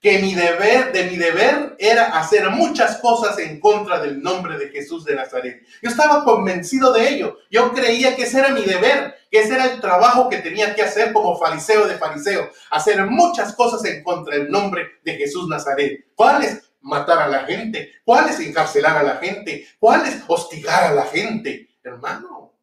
que 0.00 0.18
mi 0.18 0.34
deber, 0.34 0.92
de 0.92 1.04
mi 1.04 1.16
deber 1.16 1.76
era 1.78 2.18
hacer 2.18 2.48
muchas 2.50 2.96
cosas 2.96 3.38
en 3.38 3.60
contra 3.60 4.00
del 4.00 4.22
nombre 4.22 4.56
de 4.56 4.68
Jesús 4.68 5.04
de 5.04 5.14
Nazaret. 5.14 5.62
Yo 5.82 5.90
estaba 5.90 6.24
convencido 6.24 6.92
de 6.92 7.08
ello. 7.08 7.38
Yo 7.50 7.72
creía 7.72 8.16
que 8.16 8.22
ese 8.22 8.38
era 8.38 8.48
mi 8.48 8.62
deber, 8.62 9.14
que 9.30 9.40
ese 9.40 9.54
era 9.54 9.66
el 9.66 9.80
trabajo 9.80 10.28
que 10.28 10.38
tenía 10.38 10.74
que 10.74 10.82
hacer 10.82 11.12
como 11.12 11.38
fariseo 11.38 11.86
de 11.86 11.98
fariseo, 11.98 12.50
hacer 12.70 13.04
muchas 13.06 13.54
cosas 13.54 13.84
en 13.84 14.02
contra 14.02 14.36
del 14.36 14.50
nombre 14.50 14.86
de 15.04 15.16
Jesús 15.16 15.48
Nazaret. 15.48 16.06
¿Cuáles? 16.14 16.70
matar 16.82 17.18
a 17.18 17.28
la 17.28 17.44
gente? 17.44 17.92
¿Cuál 18.04 18.28
es 18.28 18.40
encarcelar 18.40 18.96
a 18.96 19.02
la 19.02 19.16
gente? 19.16 19.66
¿Cuál 19.78 20.06
es 20.06 20.22
hostigar 20.26 20.84
a 20.84 20.94
la 20.94 21.04
gente? 21.04 21.68
Hermano. 21.82 22.54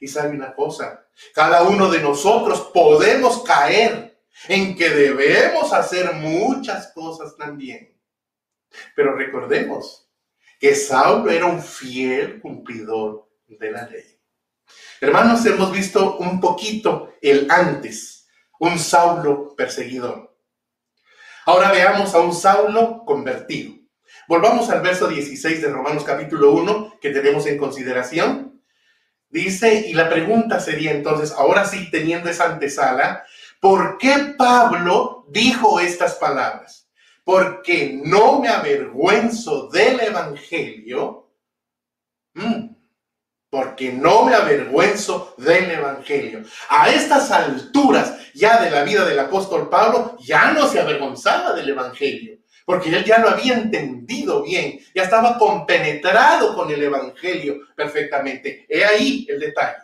Y 0.00 0.08
sabe 0.08 0.30
una 0.30 0.54
cosa, 0.54 1.06
cada 1.34 1.62
uno 1.64 1.90
de 1.90 2.00
nosotros 2.00 2.70
podemos 2.72 3.42
caer 3.42 4.09
en 4.48 4.76
que 4.76 4.90
debemos 4.90 5.72
hacer 5.72 6.12
muchas 6.14 6.92
cosas 6.92 7.36
también. 7.36 7.96
Pero 8.94 9.14
recordemos 9.14 10.08
que 10.58 10.74
Saulo 10.74 11.30
era 11.30 11.46
un 11.46 11.62
fiel 11.62 12.40
cumplidor 12.40 13.28
de 13.46 13.70
la 13.70 13.88
ley. 13.88 14.18
Hermanos, 15.00 15.44
hemos 15.46 15.72
visto 15.72 16.18
un 16.18 16.40
poquito 16.40 17.14
el 17.20 17.50
antes, 17.50 18.28
un 18.60 18.78
Saulo 18.78 19.54
perseguidor. 19.56 20.36
Ahora 21.46 21.72
veamos 21.72 22.14
a 22.14 22.20
un 22.20 22.34
Saulo 22.34 23.02
convertido. 23.04 23.74
Volvamos 24.28 24.68
al 24.70 24.82
verso 24.82 25.08
16 25.08 25.62
de 25.62 25.68
Romanos 25.70 26.04
capítulo 26.04 26.52
1 26.52 26.98
que 27.00 27.10
tenemos 27.10 27.46
en 27.46 27.58
consideración. 27.58 28.62
Dice, 29.28 29.86
y 29.88 29.94
la 29.94 30.08
pregunta 30.08 30.60
sería 30.60 30.92
entonces, 30.92 31.32
ahora 31.32 31.64
sí 31.64 31.90
teniendo 31.90 32.28
esa 32.28 32.44
antesala, 32.44 33.24
¿por 33.60 33.98
qué 33.98 34.34
Pablo 34.36 35.26
dijo 35.28 35.78
estas 35.78 36.14
palabras? 36.16 36.88
Porque 37.24 38.00
no 38.02 38.40
me 38.40 38.48
avergüenzo 38.48 39.68
del 39.68 40.00
Evangelio. 40.00 41.30
Mm 42.34 42.80
porque 43.50 43.92
no 43.92 44.24
me 44.24 44.34
avergüenzo 44.34 45.34
del 45.36 45.72
Evangelio. 45.72 46.44
A 46.68 46.88
estas 46.88 47.30
alturas 47.32 48.32
ya 48.32 48.62
de 48.62 48.70
la 48.70 48.84
vida 48.84 49.04
del 49.04 49.18
apóstol 49.18 49.68
Pablo, 49.68 50.16
ya 50.20 50.52
no 50.52 50.68
se 50.68 50.78
avergonzaba 50.78 51.52
del 51.52 51.70
Evangelio, 51.70 52.38
porque 52.64 52.90
él 52.90 53.04
ya 53.04 53.18
lo 53.18 53.30
había 53.30 53.54
entendido 53.54 54.44
bien, 54.44 54.78
ya 54.94 55.02
estaba 55.02 55.36
compenetrado 55.36 56.54
con 56.54 56.70
el 56.70 56.80
Evangelio 56.80 57.60
perfectamente. 57.74 58.66
He 58.68 58.84
ahí 58.84 59.26
el 59.28 59.40
detalle. 59.40 59.78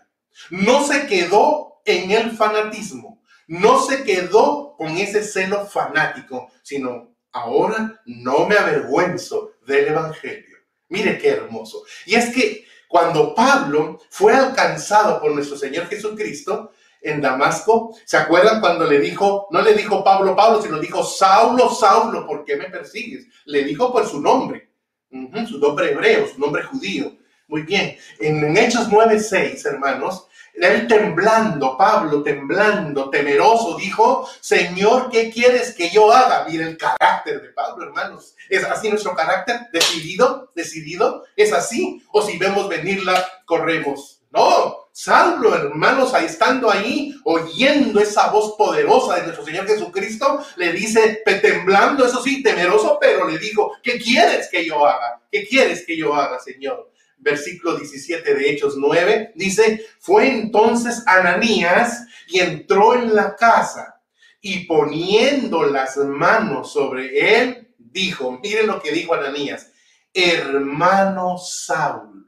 No 0.51 0.85
se 0.85 1.07
quedó 1.07 1.81
en 1.85 2.13
el 2.13 2.31
fanatismo, 2.31 3.16
no 3.47 3.81
se 3.81 4.03
quedó 4.05 4.75
con 4.77 4.89
ese 4.97 5.23
celo 5.23 5.67
fanático, 5.67 6.51
sino 6.63 7.15
ahora 7.33 8.01
no 8.07 8.47
me 8.47 8.57
avergüenzo 8.57 9.53
del 9.67 9.89
Evangelio. 9.89 10.57
Mire 10.89 11.19
qué 11.19 11.31
hermoso. 11.31 11.85
Y 12.07 12.15
es 12.15 12.35
que 12.35 12.65
cuando 12.89 13.35
Pablo 13.35 14.01
fue 14.11 14.33
alcanzado 14.33 15.21
por 15.21 15.33
nuestro 15.33 15.57
Señor 15.57 15.87
Jesucristo 15.89 16.73
en 17.03 17.21
Damasco, 17.21 17.97
¿se 18.05 18.17
acuerdan 18.17 18.61
cuando 18.61 18.85
le 18.85 18.99
dijo, 18.99 19.49
no 19.51 19.61
le 19.63 19.75
dijo 19.75 20.03
Pablo, 20.03 20.35
Pablo, 20.35 20.63
sino 20.63 20.79
dijo 20.79 21.05
Saulo, 21.05 21.71
Saulo, 21.71 22.27
¿por 22.27 22.45
qué 22.45 22.57
me 22.57 22.71
persigues? 22.71 23.27
Le 23.45 23.65
dijo 23.65 23.93
por 23.93 24.07
su 24.07 24.21
nombre, 24.21 24.71
su 25.11 25.59
nombre 25.59 25.93
hebreo, 25.93 26.29
su 26.29 26.39
nombre 26.39 26.63
judío. 26.63 27.17
Muy 27.49 27.63
bien, 27.63 27.97
en 28.19 28.57
Hechos 28.57 28.89
9:6, 28.89 29.65
hermanos, 29.67 30.27
él 30.65 30.87
temblando, 30.87 31.77
Pablo 31.77 32.23
temblando, 32.23 33.11
temeroso, 33.11 33.77
dijo, 33.77 34.29
Señor, 34.41 35.11
¿qué 35.11 35.31
quieres 35.31 35.75
que 35.75 35.91
yo 35.91 36.11
haga? 36.13 36.47
Mira 36.49 36.67
el 36.67 36.77
carácter 36.77 37.43
de 37.43 37.49
Pablo, 37.51 37.85
hermanos. 37.85 38.35
¿Es 38.49 38.65
así 38.65 38.89
nuestro 38.89 39.15
carácter? 39.15 39.69
¿Decidido? 39.73 40.51
¿Decidido? 40.55 41.25
¿Es 41.37 41.53
así? 41.53 42.03
¿O 42.13 42.23
si 42.23 42.39
vemos 42.39 42.69
venirla, 42.69 43.27
corremos? 43.45 44.23
No, 44.31 44.87
Saulo, 44.93 45.55
hermanos, 45.55 46.13
estando 46.15 46.71
ahí, 46.71 47.15
oyendo 47.25 48.01
esa 48.01 48.31
voz 48.31 48.55
poderosa 48.57 49.17
de 49.17 49.25
nuestro 49.25 49.45
Señor 49.45 49.67
Jesucristo, 49.67 50.43
le 50.57 50.73
dice, 50.73 51.23
temblando, 51.43 52.05
eso 52.07 52.23
sí, 52.23 52.43
temeroso, 52.43 52.99
pero 53.01 53.29
le 53.29 53.39
dijo, 53.39 53.73
¿qué 53.83 53.99
quieres 53.99 54.49
que 54.51 54.65
yo 54.65 54.87
haga? 54.87 55.21
¿Qué 55.31 55.47
quieres 55.47 55.85
que 55.87 55.97
yo 55.97 56.15
haga, 56.15 56.39
Señor? 56.39 56.91
Versículo 57.19 57.77
17 57.77 58.35
de 58.35 58.51
Hechos 58.51 58.75
9 58.77 59.33
dice, 59.35 59.85
fue 59.99 60.29
entonces 60.29 61.03
Ananías 61.07 62.07
y 62.29 62.41
entró 62.41 62.95
en 62.95 63.15
la 63.15 63.35
casa 63.35 64.01
y 64.41 64.67
poniendo 64.67 65.65
las 65.65 65.97
manos 65.97 66.73
sobre 66.73 67.41
él, 67.41 67.75
dijo, 67.79 68.39
miren 68.43 68.69
lo 68.69 68.81
que 68.81 68.93
dijo 68.93 69.15
Ananías, 69.15 69.73
hermano 70.13 71.37
Saulo 71.39 72.27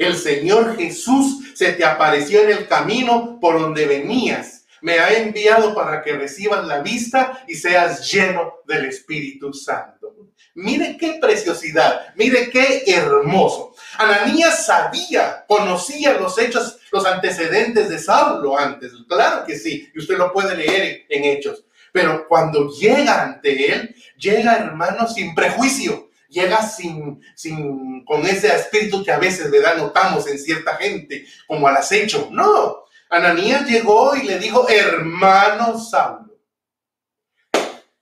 el 0.00 0.16
Señor 0.16 0.78
Jesús 0.78 1.52
se 1.54 1.72
te 1.72 1.84
apareció 1.84 2.42
en 2.42 2.50
el 2.50 2.66
camino 2.66 3.38
por 3.38 3.60
donde 3.60 3.86
venías. 3.86 4.64
Me 4.80 4.98
ha 4.98 5.12
enviado 5.12 5.74
para 5.74 6.02
que 6.02 6.14
recibas 6.14 6.66
la 6.66 6.80
vista 6.80 7.44
y 7.46 7.54
seas 7.54 8.10
lleno 8.10 8.54
del 8.66 8.86
Espíritu 8.86 9.52
Santo. 9.52 10.30
Mire 10.54 10.96
qué 10.98 11.18
preciosidad, 11.20 12.14
mire 12.16 12.48
qué 12.50 12.82
hermoso. 12.86 13.69
Ananías 14.00 14.64
sabía, 14.64 15.44
conocía 15.46 16.14
los 16.14 16.38
hechos, 16.38 16.78
los 16.90 17.04
antecedentes 17.04 17.88
de 17.88 17.98
Saulo 17.98 18.58
antes. 18.58 18.92
Claro 19.08 19.44
que 19.44 19.58
sí, 19.58 19.90
y 19.94 19.98
usted 19.98 20.16
lo 20.16 20.32
puede 20.32 20.56
leer 20.56 21.04
en 21.08 21.24
hechos. 21.24 21.64
Pero 21.92 22.26
cuando 22.26 22.70
llega 22.70 23.22
ante 23.22 23.72
él, 23.72 23.94
llega 24.16 24.56
hermano 24.56 25.06
sin 25.06 25.34
prejuicio 25.34 26.08
llega 26.30 26.62
sin, 26.62 27.20
sin, 27.34 28.04
con 28.04 28.24
ese 28.24 28.54
espíritu 28.54 29.02
que 29.02 29.10
a 29.10 29.18
veces, 29.18 29.50
¿verdad? 29.50 29.76
Notamos 29.76 30.28
en 30.28 30.38
cierta 30.38 30.76
gente, 30.76 31.26
como 31.46 31.66
al 31.66 31.76
acecho. 31.76 32.28
No, 32.30 32.84
Ananías 33.10 33.66
llegó 33.68 34.14
y 34.14 34.22
le 34.22 34.38
dijo, 34.38 34.68
hermano 34.68 35.78
Saulo. 35.78 36.29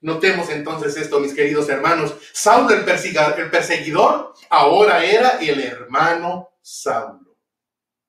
Notemos 0.01 0.49
entonces 0.49 0.95
esto, 0.95 1.19
mis 1.19 1.33
queridos 1.33 1.67
hermanos. 1.69 2.15
Saulo, 2.31 2.69
el, 2.73 2.87
el 2.87 3.51
perseguidor, 3.51 4.33
ahora 4.49 5.03
era 5.03 5.39
el 5.39 5.59
hermano 5.59 6.49
Saulo. 6.61 7.37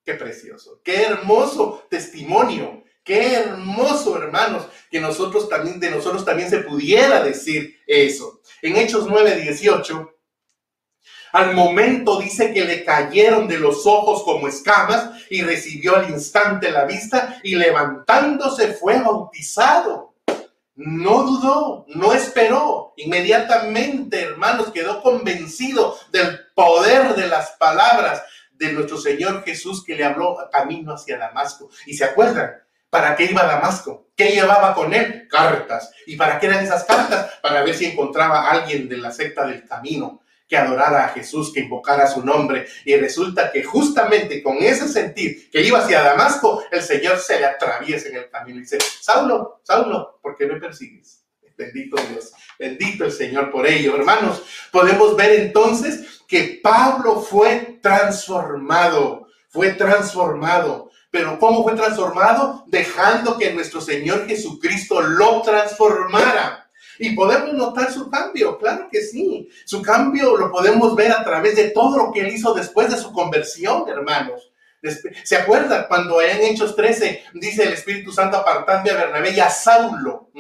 Qué 0.05 0.15
precioso, 0.15 0.81
qué 0.85 1.03
hermoso 1.03 1.87
testimonio, 1.91 2.85
qué 3.05 3.35
hermoso, 3.35 4.17
hermanos, 4.17 4.67
que 4.91 5.01
nosotros 5.01 5.49
también, 5.49 5.79
de 5.81 5.91
nosotros 5.91 6.25
también 6.25 6.49
se 6.49 6.61
pudiera 6.61 7.23
decir 7.23 7.77
eso. 7.87 8.41
En 8.63 8.77
Hechos 8.77 9.07
9, 9.07 9.37
18, 9.37 10.15
al 11.33 11.55
momento 11.55 12.19
dice 12.19 12.53
que 12.53 12.65
le 12.65 12.85
cayeron 12.85 13.47
de 13.47 13.59
los 13.59 13.87
ojos 13.87 14.23
como 14.25 14.49
escamas 14.49 15.11
y 15.31 15.43
recibió 15.43 15.97
al 15.97 16.11
instante 16.11 16.71
la 16.71 16.85
vista 16.85 17.41
y 17.43 17.55
levantándose 17.55 18.73
fue 18.75 19.01
bautizado. 19.01 20.10
No 20.83 21.25
dudó, 21.25 21.85
no 21.89 22.15
esperó. 22.15 22.95
Inmediatamente, 22.97 24.23
hermanos, 24.23 24.73
quedó 24.73 25.03
convencido 25.03 25.95
del 26.11 26.41
poder 26.55 27.15
de 27.15 27.27
las 27.29 27.51
palabras 27.59 28.23
de 28.53 28.73
nuestro 28.73 28.97
Señor 28.97 29.45
Jesús 29.45 29.85
que 29.85 29.95
le 29.95 30.05
habló 30.05 30.39
camino 30.51 30.95
hacia 30.95 31.19
Damasco. 31.19 31.69
Y 31.85 31.95
se 31.95 32.05
acuerdan, 32.05 32.63
¿Para 32.91 33.15
qué 33.15 33.27
iba 33.27 33.43
a 33.43 33.47
Damasco? 33.47 34.09
¿Qué 34.17 34.33
llevaba 34.33 34.75
con 34.75 34.93
él? 34.93 35.29
Cartas. 35.31 35.93
¿Y 36.07 36.17
para 36.17 36.41
qué 36.41 36.47
eran 36.47 36.65
esas 36.65 36.83
cartas? 36.85 37.39
Para 37.41 37.63
ver 37.63 37.75
si 37.77 37.87
encontraba 37.87 38.41
a 38.41 38.51
alguien 38.51 38.89
de 38.89 38.97
la 38.97 39.13
secta 39.13 39.47
del 39.47 39.65
camino 39.65 40.23
que 40.51 40.57
adorara 40.57 41.07
a 41.07 41.09
Jesús, 41.11 41.53
que 41.55 41.61
invocara 41.61 42.09
su 42.09 42.25
nombre. 42.25 42.67
Y 42.85 42.97
resulta 42.97 43.53
que 43.53 43.63
justamente 43.63 44.43
con 44.43 44.59
ese 44.59 44.89
sentir 44.89 45.49
que 45.49 45.63
iba 45.63 45.79
hacia 45.79 46.03
Damasco, 46.03 46.65
el 46.73 46.83
Señor 46.83 47.19
se 47.19 47.39
le 47.39 47.47
atraviesa 47.47 48.09
en 48.09 48.17
el 48.17 48.29
camino 48.29 48.59
y 48.59 48.63
dice, 48.63 48.79
Saulo, 49.01 49.61
Saulo, 49.63 50.19
¿por 50.21 50.37
qué 50.37 50.47
me 50.47 50.57
persigues? 50.57 51.25
Bendito 51.57 51.97
Dios, 52.11 52.33
bendito 52.59 53.05
el 53.05 53.13
Señor 53.13 53.53
por 53.53 53.67
ello. 53.67 53.95
Hermanos, 53.95 54.43
podemos 54.73 55.15
ver 55.15 55.41
entonces 55.41 56.23
que 56.27 56.59
Pablo 56.63 57.21
fue 57.21 57.79
transformado, 57.81 59.29
fue 59.51 59.75
transformado. 59.75 60.91
Pero 61.13 61.39
¿cómo 61.39 61.63
fue 61.63 61.75
transformado? 61.75 62.65
Dejando 62.67 63.37
que 63.37 63.53
nuestro 63.53 63.81
Señor 63.81 64.27
Jesucristo 64.27 65.01
lo 65.01 65.43
transformara. 65.43 66.70
Y 67.03 67.17
podemos 67.17 67.55
notar 67.55 67.91
su 67.91 68.11
cambio, 68.11 68.59
claro 68.59 68.89
que 68.93 69.01
sí. 69.01 69.49
Su 69.65 69.81
cambio 69.81 70.37
lo 70.37 70.53
podemos 70.53 70.95
ver 70.95 71.11
a 71.13 71.25
través 71.25 71.57
de 71.57 71.71
todo 71.71 71.97
lo 71.97 72.13
que 72.13 72.21
él 72.21 72.35
hizo 72.35 72.53
después 72.53 72.91
de 72.91 72.99
su 72.99 73.11
conversión, 73.11 73.89
hermanos. 73.89 74.53
¿Se 75.25 75.37
acuerda 75.37 75.89
cuando 75.89 76.21
en 76.21 76.43
Hechos 76.43 76.77
13 76.77 77.25
dice 77.35 77.63
el 77.63 77.73
Espíritu 77.73 78.13
Santo 78.13 78.37
apartando 78.37 78.91
a 78.91 78.95
Bernabé 78.95 79.31
y 79.31 79.41
a 79.41 79.49
Saulo? 79.49 80.31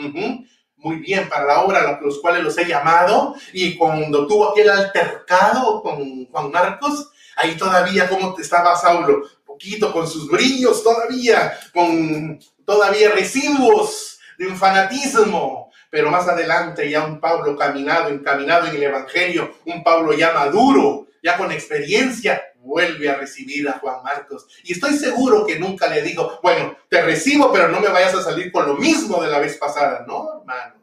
Muy 0.76 0.96
bien, 0.96 1.30
para 1.30 1.46
la 1.46 1.60
obra 1.62 1.80
a 1.80 2.00
los 2.02 2.20
cuales 2.20 2.44
los 2.44 2.58
he 2.58 2.66
llamado. 2.66 3.34
Y 3.54 3.78
cuando 3.78 4.26
tuvo 4.26 4.50
aquel 4.50 4.68
altercado 4.68 5.82
con 5.82 6.26
Juan 6.26 6.50
Marcos, 6.50 7.10
ahí 7.36 7.56
todavía 7.56 8.06
como 8.06 8.38
estaba 8.38 8.76
Saulo, 8.76 9.22
poquito 9.46 9.94
con 9.94 10.06
sus 10.06 10.30
brillos 10.30 10.82
todavía, 10.82 11.58
con 11.72 12.38
todavía 12.66 13.12
residuos 13.12 14.18
de 14.36 14.46
un 14.46 14.56
fanatismo, 14.56 15.69
pero 15.90 16.10
más 16.10 16.28
adelante 16.28 16.88
ya 16.88 17.04
un 17.04 17.20
Pablo 17.20 17.56
caminado, 17.56 18.08
encaminado 18.08 18.68
en 18.68 18.76
el 18.76 18.84
Evangelio, 18.84 19.56
un 19.66 19.82
Pablo 19.82 20.12
ya 20.12 20.32
maduro, 20.32 21.08
ya 21.22 21.36
con 21.36 21.52
experiencia, 21.52 22.42
vuelve 22.60 23.08
a 23.08 23.16
recibir 23.16 23.68
a 23.68 23.78
Juan 23.78 24.02
Marcos. 24.02 24.46
Y 24.64 24.72
estoy 24.72 24.96
seguro 24.96 25.44
que 25.44 25.58
nunca 25.58 25.88
le 25.88 26.02
digo, 26.02 26.38
bueno, 26.42 26.76
te 26.88 27.02
recibo, 27.02 27.52
pero 27.52 27.68
no 27.68 27.80
me 27.80 27.88
vayas 27.88 28.14
a 28.14 28.22
salir 28.22 28.52
con 28.52 28.66
lo 28.66 28.74
mismo 28.74 29.22
de 29.22 29.28
la 29.28 29.38
vez 29.38 29.56
pasada. 29.56 30.04
No, 30.06 30.40
hermano. 30.40 30.80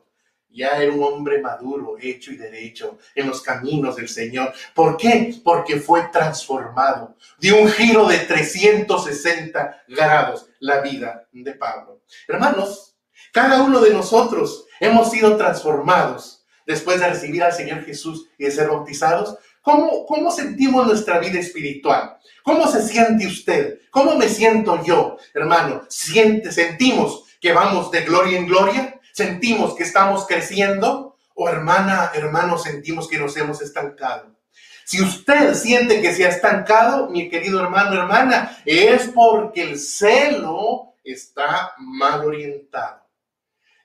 Ya 0.49 0.69
era 0.81 0.91
un 0.91 1.03
hombre 1.03 1.39
maduro, 1.39 1.97
hecho 2.01 2.31
y 2.31 2.35
derecho 2.35 2.97
en 3.13 3.27
los 3.27 3.43
caminos 3.43 3.95
del 3.95 4.09
Señor. 4.09 4.51
¿Por 4.73 4.97
qué? 4.97 5.35
Porque 5.43 5.79
fue 5.79 6.09
transformado. 6.11 7.15
Dio 7.37 7.61
un 7.61 7.69
giro 7.69 8.07
de 8.07 8.17
360 8.17 9.83
grados 9.87 10.49
la 10.59 10.81
vida 10.81 11.27
de 11.31 11.53
Pablo. 11.53 12.01
Hermanos, 12.27 12.96
cada 13.37 13.61
uno 13.61 13.81
de 13.81 13.93
nosotros 13.93 14.65
hemos 14.79 15.11
sido 15.11 15.37
transformados 15.37 16.43
después 16.65 16.99
de 16.99 17.07
recibir 17.07 17.43
al 17.43 17.53
Señor 17.53 17.85
Jesús 17.85 18.27
y 18.35 18.45
de 18.45 18.49
ser 18.49 18.67
bautizados. 18.67 19.37
¿Cómo, 19.61 20.07
cómo 20.07 20.31
sentimos 20.31 20.87
nuestra 20.87 21.19
vida 21.19 21.37
espiritual? 21.37 22.17
¿Cómo 22.41 22.65
se 22.67 22.81
siente 22.81 23.27
usted? 23.27 23.77
¿Cómo 23.91 24.15
me 24.15 24.27
siento 24.27 24.83
yo, 24.83 25.17
hermano? 25.35 25.83
¿Siente, 25.87 26.51
¿Sentimos 26.51 27.25
que 27.39 27.53
vamos 27.53 27.91
de 27.91 28.01
gloria 28.01 28.39
en 28.39 28.47
gloria? 28.47 28.99
¿Sentimos 29.13 29.75
que 29.75 29.83
estamos 29.83 30.25
creciendo? 30.25 31.15
¿O 31.35 31.47
hermana, 31.47 32.09
hermano, 32.15 32.57
sentimos 32.57 33.07
que 33.07 33.19
nos 33.19 33.37
hemos 33.37 33.61
estancado? 33.61 34.35
Si 34.83 34.99
usted 34.99 35.53
siente 35.53 36.01
que 36.01 36.11
se 36.11 36.25
ha 36.25 36.29
estancado, 36.29 37.07
mi 37.11 37.29
querido 37.29 37.61
hermano, 37.61 38.01
hermana, 38.01 38.57
es 38.65 39.09
porque 39.09 39.61
el 39.61 39.77
celo 39.77 40.95
está 41.03 41.73
mal 41.77 42.25
orientado. 42.25 43.06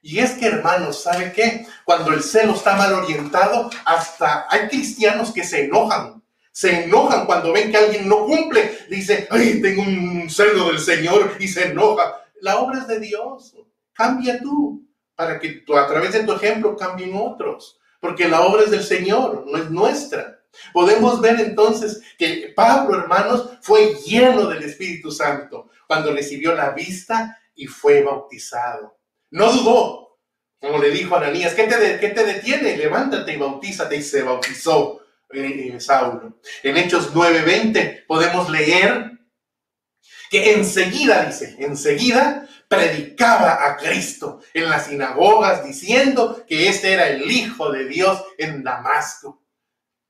Y 0.02 0.18
es 0.18 0.32
que, 0.32 0.46
hermanos, 0.46 1.04
¿sabe 1.04 1.32
qué? 1.32 1.64
Cuando 1.84 2.12
el 2.12 2.22
celo 2.24 2.54
está 2.54 2.74
mal 2.74 2.92
orientado, 2.92 3.70
hasta 3.84 4.46
hay 4.50 4.68
cristianos 4.68 5.30
que 5.32 5.44
se 5.44 5.66
enojan. 5.66 6.20
Se 6.50 6.84
enojan 6.84 7.24
cuando 7.24 7.52
ven 7.52 7.70
que 7.70 7.76
alguien 7.76 8.08
no 8.08 8.26
cumple. 8.26 8.78
Dice, 8.90 9.28
ay, 9.30 9.62
tengo 9.62 9.82
un 9.82 10.28
celo 10.28 10.66
del 10.66 10.80
Señor 10.80 11.36
y 11.38 11.46
se 11.46 11.68
enoja. 11.68 12.20
La 12.40 12.58
obra 12.58 12.80
es 12.80 12.88
de 12.88 12.98
Dios. 12.98 13.56
Cambia 13.92 14.40
tú 14.40 14.84
para 15.14 15.38
que 15.38 15.50
tú, 15.64 15.76
a 15.76 15.86
través 15.86 16.12
de 16.12 16.24
tu 16.24 16.32
ejemplo 16.32 16.76
cambien 16.76 17.12
otros. 17.14 17.78
Porque 18.00 18.28
la 18.28 18.40
obra 18.42 18.64
es 18.64 18.72
del 18.72 18.82
Señor, 18.82 19.44
no 19.46 19.56
es 19.56 19.70
nuestra. 19.70 20.40
Podemos 20.72 21.20
ver 21.20 21.38
entonces 21.40 22.02
que 22.18 22.52
Pablo, 22.56 22.98
hermanos, 22.98 23.50
fue 23.62 23.94
lleno 24.04 24.48
del 24.48 24.64
Espíritu 24.64 25.12
Santo 25.12 25.70
cuando 25.86 26.12
recibió 26.12 26.54
la 26.54 26.70
vista 26.70 27.38
y 27.54 27.66
fue 27.66 28.02
bautizado. 28.02 28.98
No 29.32 29.50
dudó, 29.50 30.18
como 30.60 30.78
le 30.78 30.90
dijo 30.90 31.14
a 31.14 31.18
Ananías, 31.18 31.54
¿qué 31.54 31.64
te, 31.64 31.98
qué 31.98 32.10
te 32.10 32.24
detiene? 32.24 32.76
Levántate 32.76 33.32
y 33.32 33.36
bautízate. 33.36 33.96
Y 33.96 34.02
se 34.02 34.22
bautizó 34.22 35.00
eh, 35.32 35.80
Saulo. 35.80 36.38
En 36.62 36.76
Hechos 36.76 37.14
9:20 37.14 38.06
podemos 38.06 38.50
leer 38.50 39.10
que 40.30 40.52
enseguida, 40.52 41.24
dice, 41.24 41.56
enseguida 41.58 42.46
predicaba 42.68 43.66
a 43.66 43.76
Cristo 43.76 44.40
en 44.54 44.68
las 44.68 44.86
sinagogas 44.86 45.64
diciendo 45.64 46.44
que 46.46 46.68
este 46.68 46.92
era 46.92 47.08
el 47.08 47.30
Hijo 47.30 47.70
de 47.70 47.86
Dios 47.86 48.22
en 48.38 48.62
Damasco. 48.62 49.42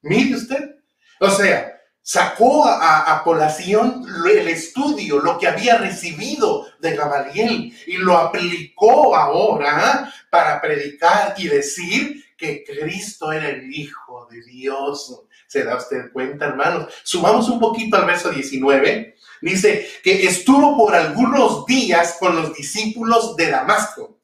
Mire 0.02 0.34
usted, 0.34 0.76
o 1.20 1.30
sea, 1.30 1.80
sacó 2.02 2.66
a, 2.66 3.14
a, 3.14 3.22
colación 3.22 4.04
el 4.28 4.48
estudio, 4.48 5.20
lo 5.20 5.38
que 5.38 5.46
había 5.46 5.78
recibido 5.78 6.66
de 6.80 6.96
Gamaliel 6.96 7.72
y 7.86 7.96
lo 7.96 8.18
aplicó 8.18 9.14
ahora 9.14 10.12
para 10.30 10.60
predicar 10.60 11.34
y 11.38 11.48
decir 11.48 12.24
que 12.36 12.64
Cristo 12.64 13.30
era 13.30 13.48
el 13.48 13.72
Hijo 13.72 14.26
de 14.30 14.42
Dios. 14.42 15.22
¿Se 15.46 15.62
da 15.62 15.76
usted 15.76 16.10
cuenta, 16.12 16.46
hermanos? 16.46 16.92
Subamos 17.04 17.48
un 17.48 17.60
poquito 17.60 17.96
al 17.96 18.06
verso 18.06 18.30
19. 18.30 19.16
Dice 19.42 19.88
que 20.02 20.26
estuvo 20.26 20.76
por 20.76 20.94
algunos 20.94 21.66
días 21.66 22.16
con 22.18 22.34
los 22.34 22.54
discípulos 22.54 23.36
de 23.36 23.50
Damasco. 23.50 24.18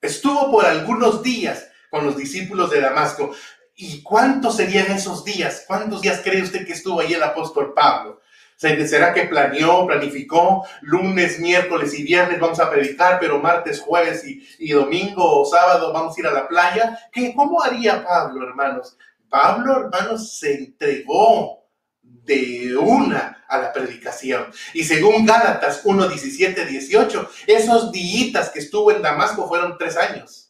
Estuvo 0.00 0.50
por 0.50 0.66
algunos 0.66 1.22
días 1.22 1.66
con 1.90 2.04
los 2.04 2.16
discípulos 2.16 2.70
de 2.70 2.80
Damasco. 2.80 3.34
¿Y 3.76 4.02
cuántos 4.02 4.56
serían 4.56 4.90
esos 4.92 5.24
días? 5.24 5.64
¿Cuántos 5.66 6.00
días 6.00 6.20
cree 6.22 6.42
usted 6.42 6.64
que 6.66 6.72
estuvo 6.72 7.00
ahí 7.00 7.12
el 7.14 7.22
apóstol 7.22 7.72
Pablo? 7.74 8.20
¿Será 8.56 9.12
que 9.12 9.24
planeó, 9.24 9.84
planificó? 9.86 10.64
Lunes, 10.80 11.40
miércoles 11.40 11.92
y 11.98 12.04
viernes 12.04 12.38
vamos 12.38 12.60
a 12.60 12.70
predicar, 12.70 13.18
pero 13.18 13.40
martes, 13.40 13.80
jueves 13.80 14.24
y, 14.24 14.70
domingo 14.70 15.40
o 15.40 15.44
sábado 15.44 15.92
vamos 15.92 16.16
a 16.16 16.20
ir 16.20 16.26
a 16.28 16.32
la 16.32 16.46
playa. 16.46 16.98
¿Qué, 17.12 17.34
¿Cómo 17.34 17.62
haría 17.62 18.04
Pablo, 18.04 18.46
hermanos? 18.46 18.96
Pablo, 19.28 19.80
hermanos, 19.80 20.38
se 20.38 20.54
entregó 20.54 21.64
de 22.00 22.76
una 22.76 23.44
a 23.48 23.58
la 23.58 23.72
predicación. 23.72 24.46
Y 24.72 24.84
según 24.84 25.26
Gálatas 25.26 25.80
1, 25.84 26.08
17, 26.08 26.64
18, 26.64 27.30
esos 27.48 27.90
días 27.90 28.50
que 28.50 28.60
estuvo 28.60 28.92
en 28.92 29.02
Damasco 29.02 29.48
fueron 29.48 29.76
tres 29.76 29.96
años. 29.96 30.43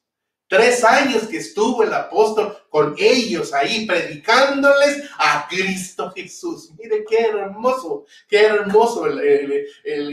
Tres 0.55 0.85
años 0.85 1.25
que 1.25 1.39
estuvo 1.39 1.83
el 1.83 1.93
apóstol 1.93 2.57
con 2.69 2.95
ellos 2.97 3.53
ahí 3.53 3.87
predicándoles 3.87 5.03
a 5.19 5.49
Cristo 5.49 6.13
Jesús. 6.15 6.71
Mire 6.79 7.05
qué 7.11 7.27
hermoso, 7.27 8.07
qué 8.29 8.45
hermoso 8.45 9.07
el, 9.07 9.67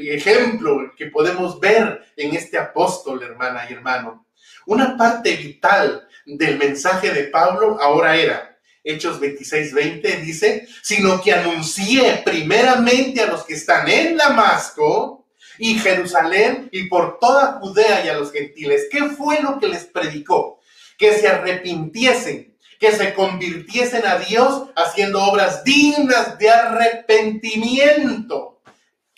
ejemplo 0.10 0.94
que 0.98 1.08
podemos 1.08 1.60
ver 1.60 2.02
en 2.18 2.36
este 2.36 2.58
apóstol, 2.58 3.22
hermana 3.22 3.68
y 3.70 3.74
hermano. 3.74 4.26
Una 4.66 4.98
parte 4.98 5.36
vital 5.36 6.08
del 6.26 6.58
mensaje 6.58 7.12
de 7.12 7.26
Pablo 7.26 7.78
ahora 7.80 8.16
era, 8.16 8.58
Hechos 8.84 9.20
26, 9.20 9.76
20 9.76 10.18
dice, 10.22 10.68
sino 10.82 11.22
que 11.22 11.34
anuncié 11.34 12.24
primeramente 12.26 13.22
a 13.22 13.28
los 13.28 13.44
que 13.44 13.54
están 13.54 13.88
en 13.88 14.18
Damasco, 14.18 15.21
y 15.58 15.80
Jerusalén 15.80 16.70
y 16.72 16.88
por 16.88 17.20
toda 17.20 17.60
Judea 17.60 18.06
y 18.06 18.10
a 18.10 18.16
los 18.16 18.32
gentiles. 18.32 18.88
¿Qué 18.92 19.10
fue 19.10 19.42
lo 19.42 19.60
que 19.60 19.68
les 19.68 19.86
predicó? 19.86 20.60
Que 20.98 21.14
se 21.14 21.28
arrepintiesen, 21.28 22.56
que 22.80 22.92
se 22.92 23.14
convirtiesen 23.14 24.06
a 24.06 24.18
Dios 24.18 24.70
haciendo 24.76 25.24
obras 25.24 25.64
dignas 25.64 26.38
de 26.38 26.50
arrepentimiento. 26.50 28.52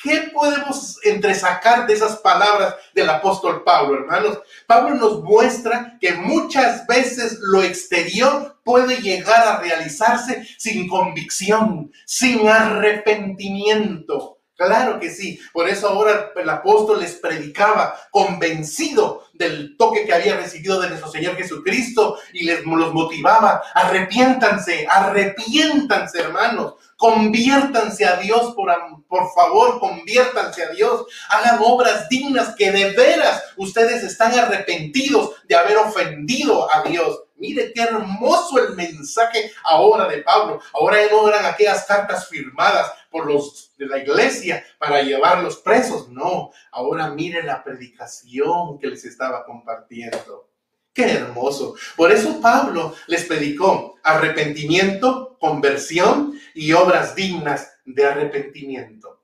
¿Qué 0.03 0.31
podemos 0.33 0.99
entresacar 1.05 1.87
de 1.87 1.93
esas 1.93 2.17
palabras 2.17 2.75
del 2.93 3.09
apóstol 3.09 3.63
Pablo, 3.63 3.99
hermanos? 3.99 4.39
Pablo 4.67 4.95
nos 4.95 5.23
muestra 5.23 5.97
que 6.01 6.11
muchas 6.11 6.85
veces 6.87 7.37
lo 7.39 7.63
exterior 7.63 8.59
puede 8.65 8.97
llegar 8.97 9.47
a 9.47 9.61
realizarse 9.61 10.45
sin 10.57 10.89
convicción, 10.89 11.93
sin 12.05 12.49
arrepentimiento. 12.49 14.32
Claro 14.55 14.99
que 14.99 15.09
sí. 15.09 15.39
Por 15.51 15.67
eso 15.67 15.89
ahora 15.89 16.31
el 16.35 16.49
apóstol 16.49 16.99
les 16.99 17.15
predicaba 17.15 17.99
convencido 18.11 19.25
del 19.33 19.75
toque 19.77 20.05
que 20.05 20.13
había 20.13 20.37
recibido 20.37 20.79
de 20.79 20.89
nuestro 20.89 21.09
Señor 21.09 21.35
Jesucristo 21.35 22.19
y 22.33 22.45
les 22.45 22.63
los 22.63 22.93
motivaba. 22.93 23.63
Arrepiéntanse, 23.73 24.85
arrepiéntanse 24.87 26.19
hermanos. 26.19 26.75
Conviértanse 26.97 28.05
a 28.05 28.17
Dios, 28.17 28.53
por, 28.55 28.71
por 29.09 29.33
favor, 29.33 29.79
conviértanse 29.79 30.63
a 30.63 30.69
Dios. 30.69 31.05
Hagan 31.29 31.59
obras 31.63 32.07
dignas 32.07 32.55
que 32.55 32.71
de 32.71 32.91
veras 32.91 33.43
ustedes 33.57 34.03
están 34.03 34.37
arrepentidos 34.37 35.31
de 35.49 35.55
haber 35.55 35.77
ofendido 35.77 36.71
a 36.71 36.83
Dios. 36.83 37.23
Mire 37.43 37.73
qué 37.73 37.81
hermoso 37.81 38.57
el 38.57 38.73
mensaje 38.73 39.51
ahora 39.65 40.07
de 40.07 40.19
Pablo. 40.19 40.61
Ahora 40.73 40.97
no 41.11 41.27
eran 41.27 41.45
aquellas 41.45 41.83
cartas 41.83 42.29
firmadas 42.29 42.89
por 43.11 43.25
los 43.29 43.73
de 43.77 43.85
la 43.85 43.97
iglesia 43.97 44.63
para 44.79 45.01
llevarlos 45.01 45.57
presos. 45.57 46.07
No, 46.07 46.51
ahora 46.71 47.09
mire 47.09 47.43
la 47.43 47.61
predicación 47.61 48.79
que 48.79 48.87
les 48.87 49.03
estaba 49.03 49.43
compartiendo. 49.45 50.51
Qué 50.93 51.11
hermoso. 51.15 51.75
Por 51.97 52.13
eso 52.13 52.39
Pablo 52.39 52.95
les 53.07 53.25
predicó 53.25 53.95
arrepentimiento, 54.03 55.37
conversión 55.37 56.39
y 56.53 56.71
obras 56.71 57.13
dignas 57.13 57.73
de 57.83 58.05
arrepentimiento. 58.05 59.21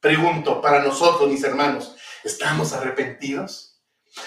Pregunto 0.00 0.62
para 0.62 0.82
nosotros, 0.82 1.28
mis 1.28 1.44
hermanos, 1.44 1.94
¿estamos 2.24 2.72
arrepentidos? 2.72 3.69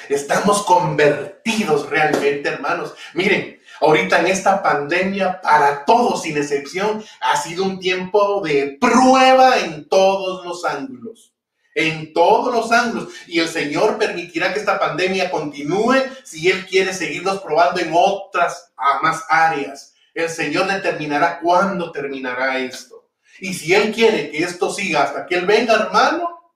Estamos 0.09 0.63
convertidos 0.63 1.89
realmente, 1.89 2.49
hermanos. 2.49 2.93
Miren, 3.13 3.61
ahorita 3.81 4.19
en 4.19 4.27
esta 4.27 4.61
pandemia, 4.63 5.41
para 5.41 5.83
todos 5.85 6.21
sin 6.21 6.37
excepción, 6.37 7.03
ha 7.21 7.37
sido 7.37 7.65
un 7.65 7.79
tiempo 7.79 8.41
de 8.41 8.77
prueba 8.79 9.59
en 9.59 9.87
todos 9.89 10.45
los 10.45 10.63
ángulos. 10.65 11.33
En 11.75 12.13
todos 12.13 12.53
los 12.53 12.71
ángulos. 12.71 13.09
Y 13.27 13.39
el 13.39 13.47
Señor 13.49 13.97
permitirá 13.97 14.53
que 14.53 14.59
esta 14.59 14.79
pandemia 14.79 15.31
continúe 15.31 15.95
si 16.23 16.49
Él 16.49 16.65
quiere 16.65 16.93
seguirnos 16.93 17.41
probando 17.41 17.81
en 17.81 17.91
otras 17.93 18.73
más 19.01 19.23
áreas. 19.27 19.93
El 20.13 20.29
Señor 20.29 20.67
determinará 20.67 21.39
cuándo 21.39 21.91
terminará 21.91 22.59
esto. 22.59 23.09
Y 23.39 23.53
si 23.53 23.73
Él 23.73 23.91
quiere 23.91 24.29
que 24.29 24.43
esto 24.43 24.71
siga 24.71 25.03
hasta 25.03 25.25
que 25.25 25.35
Él 25.35 25.45
venga, 25.45 25.73
hermano, 25.73 26.53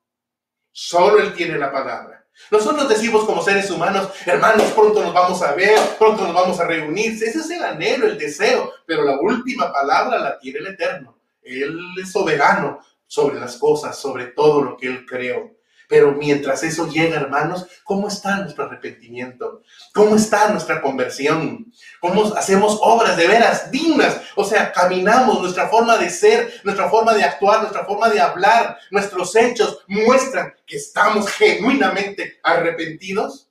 solo 0.71 1.19
Él 1.19 1.33
tiene 1.33 1.57
la 1.57 1.71
palabra. 1.71 2.16
Nosotros 2.51 2.87
decimos 2.87 3.25
como 3.25 3.41
seres 3.41 3.69
humanos, 3.69 4.09
hermanos, 4.25 4.71
pronto 4.71 5.03
nos 5.03 5.13
vamos 5.13 5.41
a 5.41 5.53
ver, 5.53 5.77
pronto 5.99 6.23
nos 6.23 6.33
vamos 6.33 6.59
a 6.59 6.65
reunir. 6.65 7.11
Ese 7.11 7.39
es 7.39 7.49
el 7.49 7.63
anhelo, 7.63 8.07
el 8.07 8.17
deseo, 8.17 8.71
pero 8.85 9.03
la 9.03 9.19
última 9.19 9.71
palabra 9.71 10.19
la 10.19 10.39
tiene 10.39 10.59
el 10.59 10.67
Eterno. 10.67 11.17
Él 11.41 11.77
es 12.01 12.11
soberano 12.11 12.79
sobre 13.05 13.39
las 13.39 13.57
cosas, 13.57 13.97
sobre 13.99 14.27
todo 14.27 14.61
lo 14.61 14.77
que 14.77 14.87
Él 14.87 15.05
creó. 15.05 15.56
Pero 15.87 16.11
mientras 16.11 16.63
eso 16.63 16.89
llega, 16.89 17.15
hermanos, 17.15 17.65
¿cómo 17.85 18.09
está 18.09 18.37
nuestro 18.37 18.65
arrepentimiento? 18.65 19.63
¿Cómo 19.93 20.17
está 20.17 20.49
nuestra 20.49 20.81
conversión? 20.81 21.71
¿Cómo 22.01 22.35
hacemos 22.35 22.77
obras 22.81 23.15
de 23.15 23.27
veras 23.27 23.71
dignas? 23.71 24.19
O 24.35 24.43
sea, 24.43 24.73
caminamos, 24.73 25.41
nuestra 25.41 25.69
forma 25.69 25.97
de 25.97 26.09
ser, 26.09 26.61
nuestra 26.65 26.89
forma 26.89 27.13
de 27.13 27.23
actuar, 27.23 27.61
nuestra 27.61 27.85
forma 27.85 28.09
de 28.09 28.19
hablar, 28.19 28.77
nuestros 28.91 29.33
hechos 29.37 29.79
muestran 29.87 30.53
que 30.65 30.75
estamos 30.75 31.29
genuinamente 31.29 32.37
arrepentidos. 32.43 33.49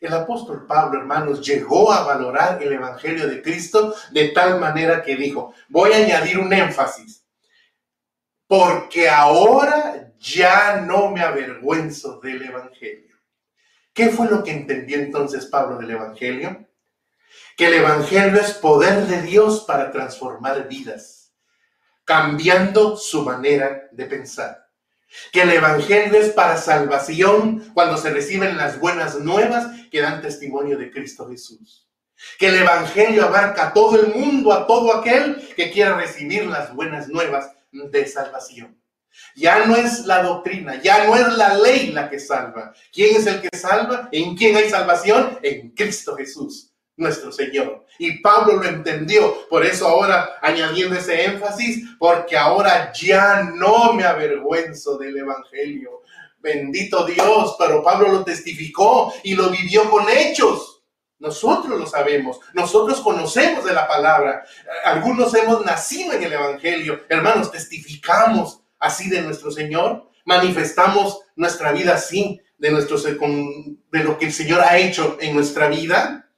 El 0.00 0.14
apóstol 0.14 0.66
Pablo, 0.66 0.98
hermanos, 0.98 1.46
llegó 1.46 1.92
a 1.92 2.04
valorar 2.04 2.62
el 2.62 2.72
Evangelio 2.72 3.28
de 3.28 3.42
Cristo 3.42 3.94
de 4.12 4.28
tal 4.28 4.60
manera 4.60 5.02
que 5.02 5.16
dijo, 5.16 5.52
voy 5.68 5.92
a 5.92 5.96
añadir 5.96 6.38
un 6.38 6.52
énfasis, 6.52 7.24
porque 8.46 9.08
ahora 9.08 10.05
ya 10.18 10.80
no 10.80 11.10
me 11.10 11.22
avergüenzo 11.22 12.20
del 12.20 12.42
Evangelio. 12.42 13.16
¿Qué 13.92 14.10
fue 14.10 14.28
lo 14.28 14.44
que 14.44 14.50
entendió 14.50 14.98
entonces 14.98 15.46
Pablo 15.46 15.78
del 15.78 15.92
Evangelio? 15.92 16.66
Que 17.56 17.68
el 17.68 17.74
Evangelio 17.74 18.40
es 18.40 18.52
poder 18.52 19.06
de 19.06 19.22
Dios 19.22 19.64
para 19.66 19.90
transformar 19.90 20.68
vidas, 20.68 21.32
cambiando 22.04 22.96
su 22.96 23.22
manera 23.22 23.88
de 23.92 24.04
pensar. 24.04 24.66
Que 25.32 25.42
el 25.42 25.50
Evangelio 25.50 26.20
es 26.20 26.30
para 26.30 26.56
salvación 26.56 27.70
cuando 27.72 27.96
se 27.96 28.10
reciben 28.10 28.56
las 28.56 28.78
buenas 28.78 29.18
nuevas 29.20 29.68
que 29.90 30.02
dan 30.02 30.20
testimonio 30.20 30.76
de 30.76 30.90
Cristo 30.90 31.28
Jesús. 31.28 31.88
Que 32.38 32.48
el 32.48 32.56
Evangelio 32.56 33.24
abarca 33.24 33.68
a 33.68 33.72
todo 33.72 33.98
el 33.98 34.14
mundo, 34.14 34.52
a 34.52 34.66
todo 34.66 34.94
aquel 34.94 35.54
que 35.54 35.70
quiera 35.70 35.96
recibir 35.96 36.46
las 36.46 36.74
buenas 36.74 37.08
nuevas 37.08 37.50
de 37.72 38.06
salvación. 38.06 38.78
Ya 39.34 39.66
no 39.66 39.76
es 39.76 40.06
la 40.06 40.22
doctrina, 40.22 40.80
ya 40.80 41.06
no 41.06 41.14
es 41.14 41.36
la 41.36 41.54
ley 41.54 41.92
la 41.92 42.08
que 42.08 42.18
salva. 42.18 42.72
¿Quién 42.92 43.16
es 43.16 43.26
el 43.26 43.40
que 43.40 43.56
salva? 43.56 44.08
¿En 44.12 44.36
quién 44.36 44.56
hay 44.56 44.70
salvación? 44.70 45.38
En 45.42 45.70
Cristo 45.70 46.16
Jesús, 46.16 46.72
nuestro 46.96 47.30
Señor. 47.30 47.84
Y 47.98 48.20
Pablo 48.20 48.62
lo 48.62 48.68
entendió, 48.68 49.48
por 49.48 49.64
eso 49.64 49.86
ahora 49.86 50.38
añadiendo 50.42 50.96
ese 50.96 51.24
énfasis, 51.24 51.84
porque 51.98 52.36
ahora 52.36 52.92
ya 52.92 53.42
no 53.42 53.92
me 53.92 54.04
avergüenzo 54.04 54.96
del 54.98 55.18
Evangelio. 55.18 56.02
Bendito 56.38 57.04
Dios, 57.04 57.56
pero 57.58 57.82
Pablo 57.82 58.08
lo 58.08 58.24
testificó 58.24 59.12
y 59.22 59.34
lo 59.34 59.50
vivió 59.50 59.90
con 59.90 60.08
hechos. 60.08 60.76
Nosotros 61.18 61.78
lo 61.78 61.86
sabemos, 61.86 62.40
nosotros 62.52 63.00
conocemos 63.00 63.64
de 63.64 63.72
la 63.72 63.88
palabra, 63.88 64.44
algunos 64.84 65.34
hemos 65.34 65.64
nacido 65.64 66.12
en 66.12 66.22
el 66.22 66.32
Evangelio, 66.34 67.04
hermanos, 67.08 67.50
testificamos 67.50 68.60
así 68.78 69.08
de 69.08 69.22
nuestro 69.22 69.50
Señor, 69.50 70.10
manifestamos 70.24 71.20
nuestra 71.36 71.72
vida 71.72 71.94
así, 71.94 72.40
de, 72.58 72.70
nuestro, 72.70 72.98
de 72.98 74.04
lo 74.04 74.18
que 74.18 74.26
el 74.26 74.32
Señor 74.32 74.60
ha 74.60 74.78
hecho 74.78 75.18
en 75.20 75.34
nuestra 75.34 75.68
vida. 75.68 76.30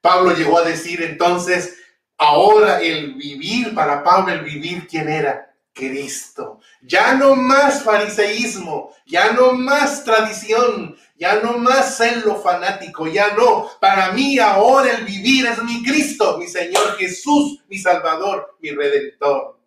Pablo 0.00 0.34
llegó 0.34 0.58
a 0.58 0.64
decir 0.64 1.02
entonces, 1.02 1.78
ahora 2.18 2.80
el 2.80 3.14
vivir, 3.14 3.74
para 3.74 4.02
Pablo 4.02 4.32
el 4.32 4.40
vivir, 4.40 4.86
¿quién 4.86 5.08
era? 5.08 5.54
Cristo. 5.74 6.60
Ya 6.82 7.14
no 7.14 7.34
más 7.34 7.82
fariseísmo, 7.82 8.94
ya 9.06 9.32
no 9.32 9.52
más 9.52 10.04
tradición, 10.04 10.96
Ya 11.16 11.40
no 11.40 11.58
más 11.58 12.00
lo 12.24 12.36
fanático, 12.36 13.06
ya 13.06 13.34
no. 13.34 13.70
Para 13.80 14.12
mí 14.12 14.38
ahora 14.38 14.92
el 14.92 15.04
vivir 15.04 15.46
es 15.46 15.62
mi 15.62 15.82
Cristo, 15.84 16.38
mi 16.38 16.48
Señor 16.48 16.96
Jesús, 16.98 17.62
mi 17.68 17.78
Salvador, 17.78 18.56
mi 18.60 18.70
Redentor. 18.70 19.60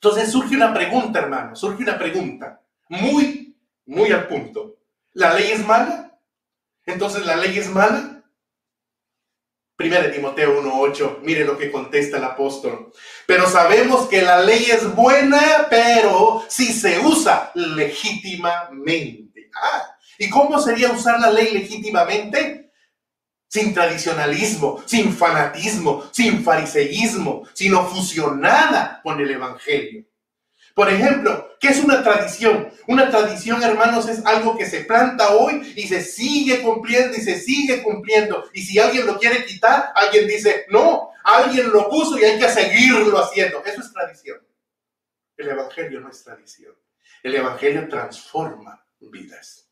Entonces 0.00 0.30
surge 0.30 0.54
una 0.54 0.72
pregunta, 0.72 1.18
hermano, 1.18 1.56
surge 1.56 1.82
una 1.82 1.98
pregunta 1.98 2.60
muy, 2.88 3.56
muy 3.86 4.12
al 4.12 4.28
punto. 4.28 4.76
¿La 5.12 5.34
ley 5.34 5.50
es 5.50 5.66
mala? 5.66 6.16
Entonces, 6.86 7.26
¿la 7.26 7.36
ley 7.36 7.58
es 7.58 7.68
mala? 7.68 8.22
Primera 9.74 10.10
Timoteo 10.10 10.62
1.8, 10.62 11.20
mire 11.22 11.44
lo 11.44 11.58
que 11.58 11.72
contesta 11.72 12.16
el 12.16 12.24
apóstol. 12.24 12.92
Pero 13.26 13.48
sabemos 13.48 14.08
que 14.08 14.22
la 14.22 14.40
ley 14.40 14.66
es 14.70 14.94
buena, 14.94 15.66
pero 15.68 16.44
si 16.48 16.72
se 16.72 17.00
usa 17.00 17.50
legítimamente. 17.54 19.50
Ah, 19.60 19.96
¿y 20.18 20.28
cómo 20.30 20.60
sería 20.60 20.92
usar 20.92 21.20
la 21.20 21.30
ley 21.30 21.52
legítimamente? 21.52 22.67
Sin 23.48 23.72
tradicionalismo, 23.72 24.82
sin 24.86 25.12
fanatismo, 25.12 26.04
sin 26.12 26.44
fariseísmo, 26.44 27.44
sino 27.54 27.86
fusionada 27.86 29.00
con 29.02 29.20
el 29.20 29.30
Evangelio. 29.30 30.04
Por 30.74 30.88
ejemplo, 30.88 31.56
¿qué 31.58 31.70
es 31.70 31.82
una 31.82 32.04
tradición? 32.04 32.70
Una 32.86 33.10
tradición, 33.10 33.60
hermanos, 33.62 34.08
es 34.08 34.24
algo 34.24 34.56
que 34.56 34.64
se 34.64 34.84
planta 34.84 35.34
hoy 35.34 35.72
y 35.74 35.88
se 35.88 36.00
sigue 36.02 36.62
cumpliendo 36.62 37.16
y 37.16 37.20
se 37.20 37.40
sigue 37.40 37.82
cumpliendo. 37.82 38.48
Y 38.52 38.62
si 38.62 38.78
alguien 38.78 39.04
lo 39.04 39.18
quiere 39.18 39.44
quitar, 39.44 39.92
alguien 39.94 40.28
dice, 40.28 40.66
no, 40.68 41.10
alguien 41.24 41.70
lo 41.70 41.88
puso 41.88 42.16
y 42.16 42.24
hay 42.24 42.38
que 42.38 42.48
seguirlo 42.48 43.18
haciendo. 43.18 43.64
Eso 43.64 43.80
es 43.80 43.92
tradición. 43.92 44.38
El 45.36 45.48
Evangelio 45.48 46.00
no 46.00 46.10
es 46.10 46.22
tradición. 46.22 46.74
El 47.24 47.34
Evangelio 47.34 47.88
transforma 47.88 48.84
vidas. 49.00 49.68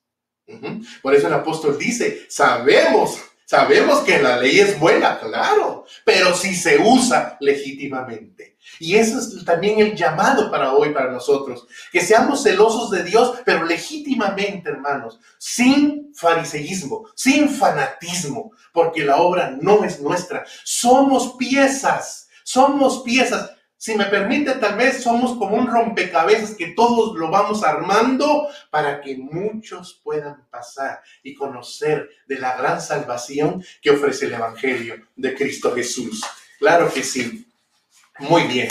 Por 1.02 1.14
eso 1.14 1.28
el 1.28 1.34
apóstol 1.34 1.78
dice, 1.78 2.26
sabemos 2.28 3.20
Sabemos 3.47 4.01
que 4.01 4.20
la 4.20 4.38
ley 4.38 4.59
es 4.59 4.76
buena, 4.76 5.20
claro, 5.20 5.84
pero 6.05 6.34
si 6.34 6.57
se 6.57 6.78
usa 6.80 7.36
legítimamente. 7.38 8.57
Y 8.80 8.97
eso 8.97 9.20
es 9.20 9.44
también 9.44 9.78
el 9.78 9.94
llamado 9.94 10.51
para 10.51 10.72
hoy, 10.72 10.92
para 10.92 11.12
nosotros, 11.12 11.64
que 11.92 12.01
seamos 12.01 12.42
celosos 12.42 12.90
de 12.90 13.05
Dios, 13.05 13.38
pero 13.44 13.64
legítimamente, 13.64 14.70
hermanos, 14.70 15.20
sin 15.38 16.12
fariseísmo, 16.12 17.09
sin 17.14 17.49
fanatismo, 17.49 18.51
porque 18.72 19.05
la 19.05 19.18
obra 19.18 19.57
no 19.61 19.84
es 19.84 20.01
nuestra. 20.01 20.44
Somos 20.64 21.36
piezas, 21.36 22.28
somos 22.42 23.03
piezas. 23.05 23.53
Si 23.78 23.94
me 23.94 24.06
permite, 24.06 24.52
tal 24.52 24.76
vez 24.76 25.02
somos 25.02 25.36
como 25.36 25.56
un 25.56 25.66
rompecabezas 25.66 26.54
que 26.54 26.68
todos 26.68 27.14
lo 27.16 27.30
vamos 27.30 27.62
armando 27.62 28.48
para 28.70 29.00
que 29.02 29.16
muchos 29.16 30.00
puedan 30.02 30.46
pasar 30.48 31.02
y 31.22 31.34
conocer 31.34 32.08
de 32.26 32.38
la 32.38 32.56
gran 32.56 32.80
salvación 32.80 33.62
que 33.82 33.90
ofrece 33.90 34.26
el 34.26 34.34
Evangelio 34.34 35.06
de 35.14 35.34
Cristo 35.34 35.74
Jesús. 35.74 36.24
Claro 36.58 36.90
que 36.92 37.02
sí. 37.02 37.46
Muy 38.18 38.44
bien. 38.44 38.68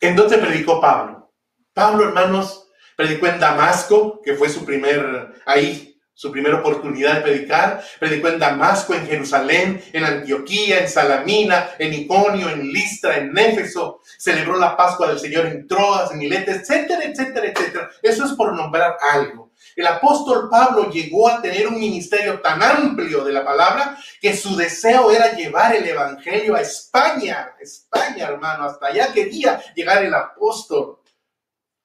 ¿En 0.00 0.16
dónde 0.16 0.38
predicó 0.38 0.80
Pablo? 0.80 1.32
Pablo, 1.72 2.08
hermanos, 2.08 2.68
predicó 2.96 3.26
en 3.26 3.38
Damasco, 3.38 4.20
que 4.22 4.34
fue 4.34 4.48
su 4.48 4.64
primer, 4.64 5.40
ahí 5.46 5.89
su 6.20 6.30
primera 6.30 6.58
oportunidad 6.58 7.14
de 7.14 7.20
predicar. 7.22 7.82
Predicó 7.98 8.28
en 8.28 8.38
Damasco, 8.38 8.92
en 8.92 9.06
Jerusalén, 9.06 9.82
en 9.90 10.04
Antioquía, 10.04 10.80
en 10.80 10.88
Salamina, 10.90 11.70
en 11.78 11.94
Iconio, 11.94 12.50
en 12.50 12.70
Listra, 12.70 13.16
en 13.16 13.36
Éfeso. 13.38 14.02
Celebró 14.18 14.58
la 14.58 14.76
Pascua 14.76 15.08
del 15.08 15.18
Señor 15.18 15.46
en 15.46 15.66
Troas, 15.66 16.10
en 16.10 16.18
Miletes, 16.18 16.56
etcétera, 16.56 17.04
etcétera, 17.04 17.46
etcétera. 17.46 17.90
Eso 18.02 18.26
es 18.26 18.32
por 18.32 18.52
nombrar 18.52 18.98
algo. 19.00 19.52
El 19.74 19.86
apóstol 19.86 20.50
Pablo 20.50 20.90
llegó 20.90 21.26
a 21.26 21.40
tener 21.40 21.66
un 21.66 21.80
ministerio 21.80 22.38
tan 22.40 22.62
amplio 22.62 23.24
de 23.24 23.32
la 23.32 23.42
palabra 23.42 23.96
que 24.20 24.36
su 24.36 24.54
deseo 24.56 25.10
era 25.10 25.32
llevar 25.32 25.74
el 25.74 25.88
evangelio 25.88 26.54
a 26.54 26.60
España, 26.60 27.54
España, 27.58 28.26
hermano, 28.26 28.64
hasta 28.64 28.88
allá 28.88 29.10
quería 29.10 29.58
llegar 29.74 30.04
el 30.04 30.12
apóstol. 30.12 30.98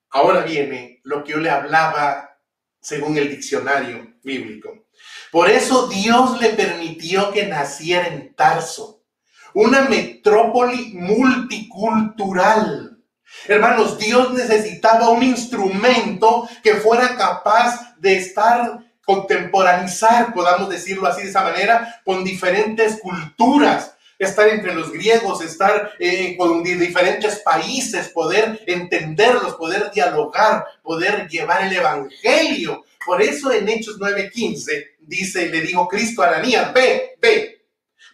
Ahora 0.09 0.41
viene 0.41 0.99
lo 1.03 1.23
que 1.23 1.31
yo 1.31 1.38
le 1.38 1.49
hablaba 1.49 2.38
según 2.81 3.17
el 3.17 3.29
diccionario 3.29 4.14
bíblico. 4.26 4.88
Por 5.32 5.49
eso 5.49 5.88
Dios 5.88 6.41
le 6.41 6.49
permitió 6.49 7.32
que 7.32 7.45
naciera 7.45 8.07
en 8.07 8.36
Tarso, 8.36 9.03
una 9.53 9.84
metrópoli 9.84 10.91
multicultural. 10.95 12.97
Hermanos, 13.47 13.97
Dios 13.97 14.34
necesitaba 14.34 15.09
un 15.09 15.23
instrumento 15.23 16.47
que 16.61 16.76
fuera 16.76 17.15
capaz 17.15 17.95
de 17.97 18.17
estar 18.17 18.86
contemporanizar, 19.05 20.34
podamos 20.34 20.69
decirlo 20.69 21.07
así 21.07 21.21
de 21.21 21.30
esa 21.30 21.43
manera, 21.43 22.01
con 22.03 22.23
diferentes 22.23 22.99
culturas, 22.99 23.95
estar 24.17 24.47
entre 24.47 24.73
los 24.73 24.91
griegos, 24.91 25.43
estar 25.43 25.91
eh, 25.99 26.36
con 26.38 26.63
diferentes 26.63 27.39
países, 27.39 28.09
poder 28.09 28.61
entenderlos, 28.65 29.55
poder 29.55 29.91
dialogar, 29.91 30.65
poder 30.82 31.28
llevar 31.28 31.63
el 31.63 31.73
Evangelio. 31.73 32.84
Por 33.06 33.22
eso 33.22 33.51
en 33.51 33.70
Hechos 33.70 33.99
9:15 33.99 34.95
dice, 34.99 35.49
le 35.49 35.62
dijo 35.62 35.88
Cristo 35.88 36.24
a 36.24 36.30
Ananías, 36.30 36.74
ve, 36.74 37.16
ve, 37.22 37.66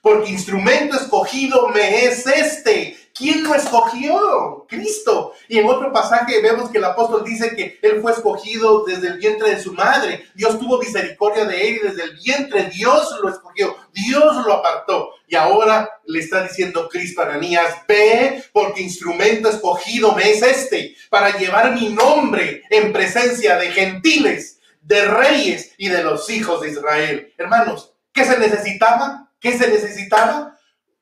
porque 0.01 0.31
instrumento 0.31 0.97
escogido 0.97 1.69
me 1.69 2.05
es 2.05 2.25
este 2.27 2.97
¿Quién 3.13 3.43
lo 3.43 3.55
escogió? 3.55 4.65
Cristo. 4.67 5.33
Y 5.47 5.59
en 5.59 5.67
otro 5.67 5.91
pasaje 5.91 6.41
vemos 6.41 6.69
que 6.69 6.77
el 6.77 6.85
apóstol 6.85 7.23
dice 7.23 7.55
que 7.55 7.77
él 7.81 8.01
fue 8.01 8.13
escogido 8.13 8.85
desde 8.85 9.09
el 9.09 9.17
vientre 9.17 9.51
de 9.51 9.61
su 9.61 9.73
madre. 9.73 10.25
Dios 10.33 10.57
tuvo 10.57 10.79
misericordia 10.79 11.45
de 11.45 11.67
él 11.67 11.75
y 11.75 11.87
desde 11.87 12.03
el 12.03 12.17
vientre 12.17 12.69
Dios 12.73 13.15
lo 13.21 13.29
escogió. 13.29 13.75
Dios 13.93 14.45
lo 14.45 14.53
apartó. 14.53 15.09
Y 15.27 15.35
ahora 15.35 15.89
le 16.05 16.19
está 16.19 16.43
diciendo 16.43 16.87
Cristo 16.89 17.21
a 17.21 17.25
Ananías, 17.25 17.75
ve 17.87 18.43
porque 18.53 18.81
instrumento 18.81 19.49
escogido 19.49 20.13
me 20.15 20.31
es 20.31 20.41
este 20.41 20.95
para 21.09 21.37
llevar 21.37 21.75
mi 21.75 21.89
nombre 21.89 22.63
en 22.69 22.91
presencia 22.91 23.57
de 23.57 23.71
gentiles, 23.71 24.60
de 24.81 25.05
reyes 25.05 25.73
y 25.77 25.89
de 25.89 26.03
los 26.03 26.29
hijos 26.29 26.61
de 26.61 26.71
Israel. 26.71 27.33
Hermanos, 27.37 27.93
¿qué 28.11 28.25
se 28.25 28.37
necesitaba? 28.37 29.31
¿Qué 29.39 29.57
se 29.57 29.67
necesitaba? 29.67 30.57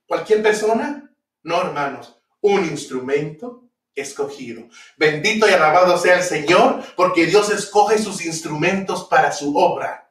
¿Cualquier 0.06 0.44
persona? 0.44 1.12
No, 1.44 1.62
hermanos, 1.62 2.20
un 2.42 2.66
instrumento 2.66 3.64
escogido. 3.96 4.68
Bendito 4.98 5.48
y 5.48 5.54
alabado 5.54 5.98
sea 5.98 6.18
el 6.18 6.24
Señor, 6.24 6.84
porque 6.96 7.26
Dios 7.26 7.52
escoge 7.52 7.98
sus 7.98 8.26
instrumentos 8.26 9.06
para 9.06 9.32
su 9.32 9.56
obra. 9.58 10.10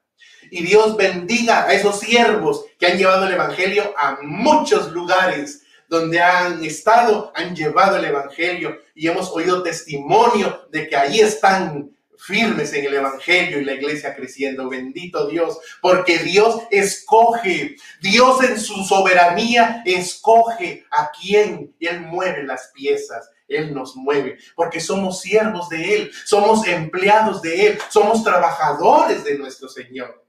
Y 0.50 0.62
Dios 0.62 0.96
bendiga 0.96 1.64
a 1.64 1.72
esos 1.72 2.00
siervos 2.00 2.64
que 2.78 2.86
han 2.86 2.98
llevado 2.98 3.26
el 3.26 3.34
Evangelio 3.34 3.94
a 3.96 4.18
muchos 4.22 4.92
lugares 4.92 5.62
donde 5.88 6.20
han 6.20 6.62
estado, 6.64 7.32
han 7.34 7.56
llevado 7.56 7.96
el 7.96 8.04
Evangelio 8.04 8.78
y 8.94 9.08
hemos 9.08 9.30
oído 9.30 9.62
testimonio 9.62 10.66
de 10.70 10.88
que 10.88 10.96
ahí 10.96 11.20
están 11.20 11.90
firmes 12.18 12.72
en 12.72 12.84
el 12.84 12.94
Evangelio 12.94 13.60
y 13.60 13.64
la 13.64 13.74
iglesia 13.74 14.14
creciendo. 14.14 14.68
Bendito 14.68 15.28
Dios, 15.28 15.58
porque 15.80 16.18
Dios 16.18 16.62
escoge, 16.70 17.76
Dios 18.00 18.42
en 18.42 18.60
su 18.60 18.84
soberanía 18.84 19.82
escoge 19.86 20.84
a 20.90 21.10
quién 21.10 21.74
y 21.78 21.86
Él 21.86 22.00
mueve 22.00 22.44
las 22.44 22.70
piezas. 22.74 23.30
Él 23.48 23.72
nos 23.72 23.96
mueve, 23.96 24.36
porque 24.54 24.78
somos 24.78 25.22
siervos 25.22 25.70
de 25.70 25.94
Él, 25.94 26.12
somos 26.26 26.66
empleados 26.68 27.40
de 27.40 27.68
Él, 27.68 27.78
somos 27.88 28.22
trabajadores 28.22 29.24
de 29.24 29.38
nuestro 29.38 29.70
Señor. 29.70 30.27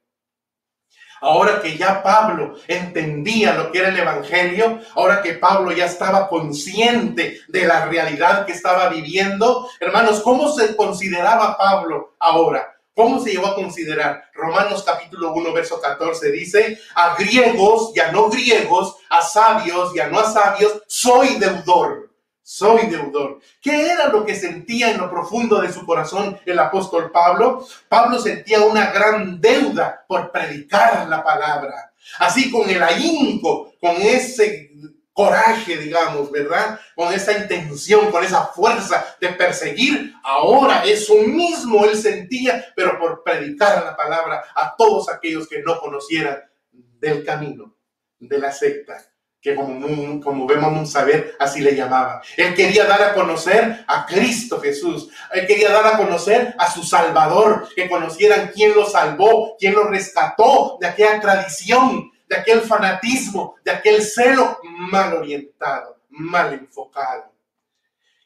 Ahora 1.22 1.62
que 1.62 1.78
ya 1.78 2.02
Pablo 2.02 2.56
entendía 2.68 3.54
lo 3.54 3.72
que 3.72 3.80
era 3.80 3.90
el 3.90 3.98
Evangelio, 3.98 4.80
ahora 4.96 5.22
que 5.22 5.34
Pablo 5.34 5.72
ya 5.72 5.86
estaba 5.86 6.28
consciente 6.30 7.42
de 7.48 7.66
la 7.66 7.86
realidad 7.86 8.46
que 8.46 8.54
estaba 8.54 8.90
viviendo, 8.90 9.70
hermanos, 9.80 10.22
¿cómo 10.22 10.52
se 10.52 10.76
consideraba 10.76 11.58
Pablo 11.58 12.16
ahora? 12.20 12.76
¿Cómo 12.96 13.20
se 13.24 13.32
llegó 13.32 13.48
a 13.48 13.56
considerar? 13.56 14.26
Romanos 14.34 14.84
capítulo 14.84 15.32
1, 15.32 15.54
verso 15.54 15.80
14 15.80 16.32
dice, 16.32 16.80
a 16.96 17.16
griegos 17.16 17.94
y 17.96 18.00
a 18.02 18.12
no 18.12 18.30
griegos, 18.30 18.98
a 19.10 19.22
sabios 19.22 19.96
y 19.96 20.00
a 20.00 20.08
no 20.08 20.20
a 20.20 20.26
sabios, 20.26 20.84
soy 20.88 21.36
deudor 21.36 22.09
soy 22.50 22.88
deudor. 22.88 23.40
¿Qué 23.62 23.92
era 23.92 24.08
lo 24.08 24.26
que 24.26 24.34
sentía 24.34 24.90
en 24.90 24.98
lo 24.98 25.08
profundo 25.08 25.62
de 25.62 25.72
su 25.72 25.86
corazón 25.86 26.40
el 26.48 26.58
apóstol 26.58 27.12
Pablo? 27.12 27.64
Pablo 27.88 28.20
sentía 28.20 28.62
una 28.62 28.90
gran 28.90 29.40
deuda 29.40 30.04
por 30.08 30.32
predicar 30.32 31.08
la 31.08 31.24
palabra. 31.24 31.94
Así 32.18 32.50
con 32.50 32.68
el 32.68 32.82
ahínco, 32.82 33.74
con 33.80 33.96
ese 33.98 34.72
coraje, 35.14 35.78
digamos, 35.78 36.32
¿verdad? 36.32 36.80
Con 36.96 37.14
esa 37.14 37.38
intención, 37.38 38.10
con 38.10 38.24
esa 38.24 38.48
fuerza 38.48 39.16
de 39.22 39.30
perseguir, 39.30 40.16
ahora 40.24 40.84
eso 40.86 41.14
mismo 41.18 41.86
él 41.86 41.96
sentía, 41.96 42.66
pero 42.76 42.98
por 42.98 43.22
predicar 43.22 43.84
la 43.84 43.96
palabra 43.96 44.44
a 44.56 44.76
todos 44.76 45.08
aquellos 45.08 45.48
que 45.48 45.62
no 45.62 45.80
conocieran 45.80 46.40
del 46.72 47.24
camino, 47.24 47.76
de 48.18 48.40
la 48.40 48.52
secta, 48.52 49.09
que 49.42 49.56
como, 49.56 50.20
como 50.22 50.46
vemos 50.46 50.92
saber, 50.92 51.36
así 51.40 51.62
le 51.62 51.76
llamaba. 51.76 52.22
Él 52.36 52.54
quería 52.54 52.86
dar 52.86 53.02
a 53.02 53.14
conocer 53.14 53.86
a 53.88 54.06
Cristo 54.06 54.60
Jesús. 54.60 55.10
Él 55.32 55.48
quería 55.48 55.72
dar 55.72 55.88
a 55.88 55.98
conocer 55.98 56.56
a 56.58 56.70
su 56.70 56.84
Salvador, 56.84 57.70
que 57.74 57.90
conocieran 57.90 58.52
quién 58.54 58.74
lo 58.76 58.86
salvó, 58.86 59.56
quién 59.58 59.74
lo 59.76 59.86
rescató 59.86 60.78
de 60.82 60.88
aquella 60.88 61.22
tradición, 61.22 62.12
de 62.28 62.36
aquel 62.36 62.62
fanatismo, 62.62 63.56
de 63.64 63.72
aquel 63.72 64.02
celo 64.02 64.60
mal 64.64 65.14
orientado, 65.14 66.02
mal 66.10 66.54
enfocado. 66.54 67.34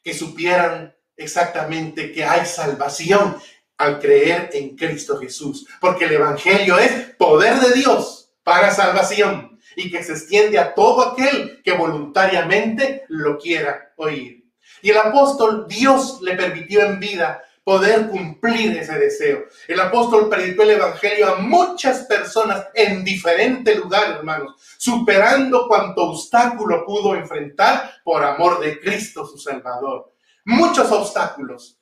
Que 0.03 0.13
supieran 0.13 0.95
exactamente 1.15 2.11
que 2.11 2.25
hay 2.25 2.45
salvación 2.45 3.37
al 3.77 3.99
creer 3.99 4.49
en 4.53 4.75
Cristo 4.75 5.19
Jesús, 5.19 5.67
porque 5.79 6.05
el 6.05 6.13
Evangelio 6.13 6.77
es 6.79 6.91
poder 7.17 7.59
de 7.59 7.73
Dios 7.73 8.31
para 8.43 8.71
salvación 8.71 9.52
y 9.75 9.91
que 9.91 10.03
se 10.03 10.13
extiende 10.13 10.59
a 10.59 10.73
todo 10.73 11.11
aquel 11.11 11.61
que 11.63 11.73
voluntariamente 11.73 13.03
lo 13.09 13.37
quiera 13.37 13.93
oír. 13.97 14.43
Y 14.81 14.89
el 14.89 14.97
apóstol, 14.97 15.65
Dios 15.67 16.19
le 16.21 16.35
permitió 16.35 16.81
en 16.83 16.99
vida 16.99 17.43
poder 17.63 18.09
cumplir 18.09 18.77
ese 18.77 18.97
deseo. 18.99 19.45
El 19.67 19.79
apóstol 19.79 20.29
predicó 20.29 20.63
el 20.63 20.71
Evangelio 20.71 21.33
a 21.33 21.35
muchas 21.37 22.01
personas 22.01 22.67
en 22.73 23.03
diferentes 23.03 23.77
lugares, 23.77 24.17
hermanos, 24.17 24.55
superando 24.77 25.67
cuanto 25.67 26.09
obstáculo 26.09 26.85
pudo 26.85 27.15
enfrentar 27.15 27.93
por 28.03 28.23
amor 28.23 28.59
de 28.59 28.79
Cristo 28.79 29.25
su 29.25 29.37
Salvador. 29.37 30.13
Muchos 30.45 30.91
obstáculos, 30.91 31.79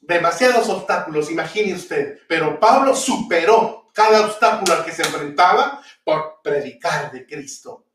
demasiados 0.00 0.68
obstáculos, 0.70 1.30
imagine 1.30 1.74
usted, 1.74 2.20
pero 2.26 2.58
Pablo 2.58 2.94
superó 2.94 3.83
cada 3.94 4.26
obstáculo 4.26 4.74
al 4.74 4.84
que 4.84 4.92
se 4.92 5.02
enfrentaba 5.02 5.80
por 6.02 6.40
predicar 6.42 7.12
de 7.12 7.24
Cristo, 7.24 7.86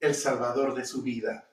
el 0.00 0.14
Salvador 0.14 0.74
de 0.74 0.84
su 0.84 1.02
vida. 1.02 1.48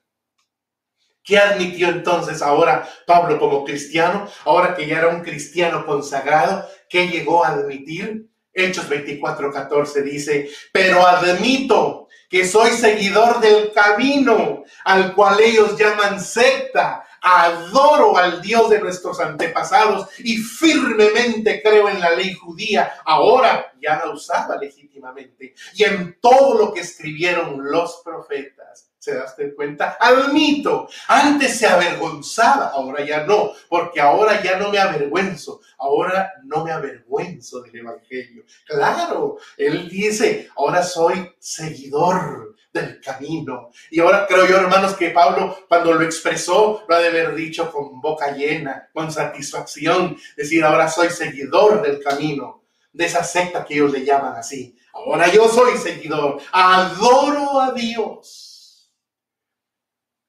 ¿Qué 1.23 1.37
admitió 1.37 1.89
entonces 1.89 2.41
ahora 2.41 2.87
Pablo 3.05 3.37
como 3.37 3.63
cristiano? 3.63 4.27
Ahora 4.45 4.75
que 4.75 4.87
ya 4.87 4.97
era 4.97 5.09
un 5.09 5.21
cristiano 5.21 5.85
consagrado, 5.85 6.67
¿qué 6.89 7.07
llegó 7.07 7.45
a 7.45 7.49
admitir? 7.49 8.29
Hechos 8.51 8.89
24, 8.89 9.51
14 9.51 10.01
dice, 10.01 10.49
pero 10.73 11.05
admito 11.05 12.07
que 12.29 12.47
soy 12.47 12.71
seguidor 12.71 13.39
del 13.39 13.71
camino 13.71 14.63
al 14.85 15.13
cual 15.13 15.39
ellos 15.39 15.77
llaman 15.77 16.19
secta 16.19 17.06
adoro 17.27 18.17
al 18.17 18.41
Dios 18.41 18.69
de 18.69 18.79
nuestros 18.79 19.19
antepasados 19.19 20.07
y 20.19 20.37
firmemente 20.37 21.61
creo 21.61 21.89
en 21.89 21.99
la 21.99 22.11
ley 22.11 22.33
judía, 22.33 23.01
ahora 23.03 23.73
ya 23.81 23.97
la 23.97 24.11
usaba 24.11 24.55
legítimamente, 24.55 25.53
y 25.73 25.83
en 25.83 26.17
todo 26.21 26.57
lo 26.57 26.73
que 26.73 26.81
escribieron 26.81 27.69
los 27.69 28.01
profetas. 28.03 28.91
¿Se 28.97 29.13
das 29.13 29.35
cuenta? 29.55 29.95
Admito, 30.01 30.89
antes 31.07 31.57
se 31.57 31.65
avergonzaba, 31.65 32.71
ahora 32.71 33.05
ya 33.05 33.23
no, 33.25 33.53
porque 33.69 34.01
ahora 34.01 34.43
ya 34.43 34.57
no 34.57 34.69
me 34.69 34.79
avergüenzo, 34.79 35.61
ahora 35.77 36.33
no 36.43 36.65
me 36.65 36.71
avergüenzo 36.71 37.61
del 37.61 37.77
Evangelio. 37.77 38.43
Claro, 38.65 39.37
él 39.55 39.87
dice, 39.87 40.49
ahora 40.57 40.83
soy 40.83 41.33
seguidor 41.39 42.56
del 42.77 43.01
camino. 43.01 43.71
Y 43.91 43.99
ahora 43.99 44.25
creo 44.27 44.45
yo, 44.45 44.57
hermanos, 44.57 44.95
que 44.95 45.09
Pablo 45.09 45.65
cuando 45.67 45.93
lo 45.93 46.03
expresó, 46.03 46.83
lo 46.87 46.95
ha 46.95 46.99
de 46.99 47.09
haber 47.09 47.35
dicho 47.35 47.71
con 47.71 47.99
boca 47.99 48.31
llena, 48.31 48.89
con 48.93 49.11
satisfacción, 49.11 50.17
decir, 50.35 50.63
ahora 50.63 50.89
soy 50.89 51.09
seguidor 51.09 51.81
del 51.81 52.01
camino, 52.01 52.63
de 52.93 53.05
esa 53.05 53.23
secta 53.23 53.65
que 53.65 53.75
ellos 53.75 53.91
le 53.91 54.05
llaman 54.05 54.35
así. 54.35 54.77
Ahora 54.93 55.31
yo 55.31 55.47
soy 55.47 55.77
seguidor, 55.77 56.41
adoro 56.51 57.61
a 57.61 57.71
Dios 57.71 58.93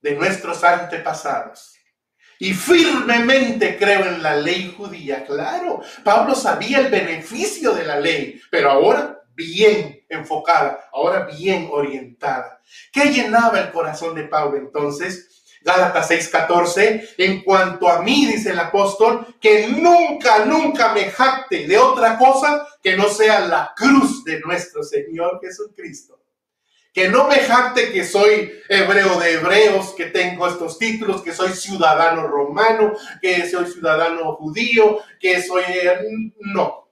de 0.00 0.14
nuestros 0.14 0.62
antepasados. 0.64 1.74
Y 2.40 2.54
firmemente 2.54 3.76
creo 3.76 4.06
en 4.06 4.22
la 4.22 4.36
ley 4.36 4.72
judía. 4.76 5.24
Claro, 5.24 5.80
Pablo 6.04 6.34
sabía 6.34 6.78
el 6.78 6.88
beneficio 6.88 7.72
de 7.74 7.84
la 7.84 7.98
ley, 7.98 8.40
pero 8.50 8.70
ahora 8.70 9.22
bien 9.34 9.97
enfocada, 10.08 10.88
ahora 10.92 11.24
bien 11.24 11.68
orientada. 11.70 12.60
¿Qué 12.92 13.06
llenaba 13.06 13.60
el 13.60 13.72
corazón 13.72 14.14
de 14.14 14.24
Pablo 14.24 14.58
entonces? 14.58 15.38
Gálatas 15.62 16.10
6:14, 16.10 17.14
en 17.18 17.42
cuanto 17.42 17.88
a 17.88 18.02
mí, 18.02 18.26
dice 18.26 18.50
el 18.50 18.58
apóstol, 18.58 19.26
que 19.40 19.68
nunca, 19.68 20.44
nunca 20.44 20.92
me 20.92 21.10
jacte 21.10 21.66
de 21.66 21.78
otra 21.78 22.16
cosa 22.16 22.66
que 22.82 22.96
no 22.96 23.08
sea 23.08 23.40
la 23.40 23.72
cruz 23.76 24.24
de 24.24 24.40
nuestro 24.40 24.82
Señor 24.82 25.40
Jesucristo. 25.42 26.20
Que 26.92 27.08
no 27.08 27.28
me 27.28 27.36
jacte 27.36 27.92
que 27.92 28.04
soy 28.04 28.50
hebreo 28.68 29.20
de 29.20 29.34
hebreos, 29.34 29.90
que 29.96 30.06
tengo 30.06 30.48
estos 30.48 30.78
títulos, 30.78 31.22
que 31.22 31.32
soy 31.32 31.52
ciudadano 31.52 32.26
romano, 32.26 32.94
que 33.20 33.48
soy 33.48 33.66
ciudadano 33.66 34.34
judío, 34.36 34.98
que 35.20 35.42
soy... 35.42 35.62
No, 36.54 36.87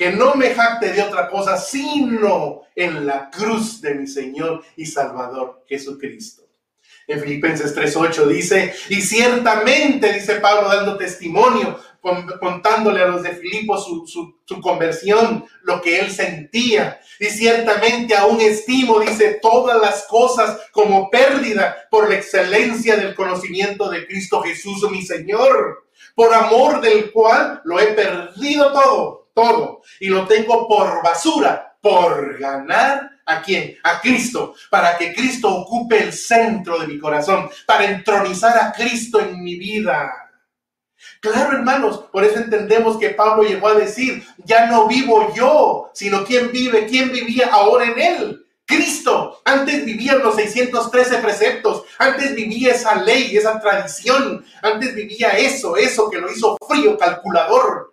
que 0.00 0.12
no 0.12 0.34
me 0.34 0.54
jacte 0.54 0.94
de 0.94 1.02
otra 1.02 1.28
cosa, 1.28 1.58
sino 1.58 2.62
en 2.74 3.04
la 3.04 3.28
cruz 3.28 3.82
de 3.82 3.94
mi 3.94 4.06
Señor 4.06 4.64
y 4.74 4.86
Salvador 4.86 5.62
Jesucristo. 5.68 6.44
En 7.06 7.20
Filipenses 7.20 7.76
3.8 7.76 8.26
dice, 8.28 8.74
y 8.88 9.02
ciertamente, 9.02 10.10
dice 10.14 10.36
Pablo 10.36 10.74
dando 10.74 10.96
testimonio, 10.96 11.78
contándole 12.40 13.02
a 13.02 13.08
los 13.08 13.22
de 13.22 13.32
Filipo 13.32 13.76
su, 13.76 14.06
su, 14.46 14.60
conversión, 14.62 15.44
lo 15.64 15.82
que 15.82 16.00
él 16.00 16.10
sentía. 16.10 16.98
Y 17.18 17.26
ciertamente 17.26 18.16
aún 18.16 18.40
estimo, 18.40 19.00
dice, 19.00 19.38
todas 19.42 19.78
las 19.82 20.06
cosas 20.06 20.60
como 20.72 21.10
pérdida 21.10 21.76
por 21.90 22.08
la 22.08 22.14
excelencia 22.14 22.96
del 22.96 23.14
conocimiento 23.14 23.90
de 23.90 24.06
Cristo 24.06 24.40
Jesús, 24.40 24.90
mi 24.90 25.02
Señor, 25.02 25.90
por 26.14 26.32
amor 26.32 26.80
del 26.80 27.12
cual 27.12 27.60
lo 27.66 27.78
he 27.78 27.88
perdido 27.88 28.72
todo 28.72 29.19
y 30.00 30.08
lo 30.08 30.26
tengo 30.26 30.66
por 30.68 31.02
basura, 31.02 31.76
por 31.80 32.38
ganar 32.38 33.10
a 33.26 33.42
quién? 33.42 33.76
A 33.82 34.00
Cristo, 34.00 34.54
para 34.70 34.96
que 34.96 35.14
Cristo 35.14 35.54
ocupe 35.54 36.02
el 36.02 36.12
centro 36.12 36.78
de 36.78 36.86
mi 36.86 36.98
corazón, 36.98 37.48
para 37.66 37.84
entronizar 37.84 38.56
a 38.58 38.72
Cristo 38.72 39.20
en 39.20 39.42
mi 39.42 39.56
vida. 39.56 40.12
Claro, 41.20 41.56
hermanos, 41.56 42.04
por 42.12 42.24
eso 42.24 42.38
entendemos 42.38 42.98
que 42.98 43.10
Pablo 43.10 43.42
llegó 43.42 43.68
a 43.68 43.74
decir, 43.74 44.22
ya 44.44 44.66
no 44.66 44.86
vivo 44.86 45.32
yo, 45.34 45.90
sino 45.94 46.24
quien 46.24 46.50
vive, 46.50 46.86
quién 46.86 47.10
vivía 47.12 47.48
ahora 47.48 47.86
en 47.86 47.98
él. 47.98 48.46
Cristo, 48.66 49.40
antes 49.44 49.84
vivían 49.84 50.20
los 50.20 50.36
613 50.36 51.18
preceptos, 51.18 51.84
antes 51.98 52.34
vivía 52.36 52.72
esa 52.72 52.94
ley, 53.02 53.36
esa 53.36 53.58
tradición, 53.60 54.44
antes 54.62 54.94
vivía 54.94 55.30
eso, 55.30 55.76
eso 55.76 56.08
que 56.08 56.18
lo 56.18 56.30
hizo 56.30 56.56
frío, 56.68 56.96
calculador, 56.96 57.92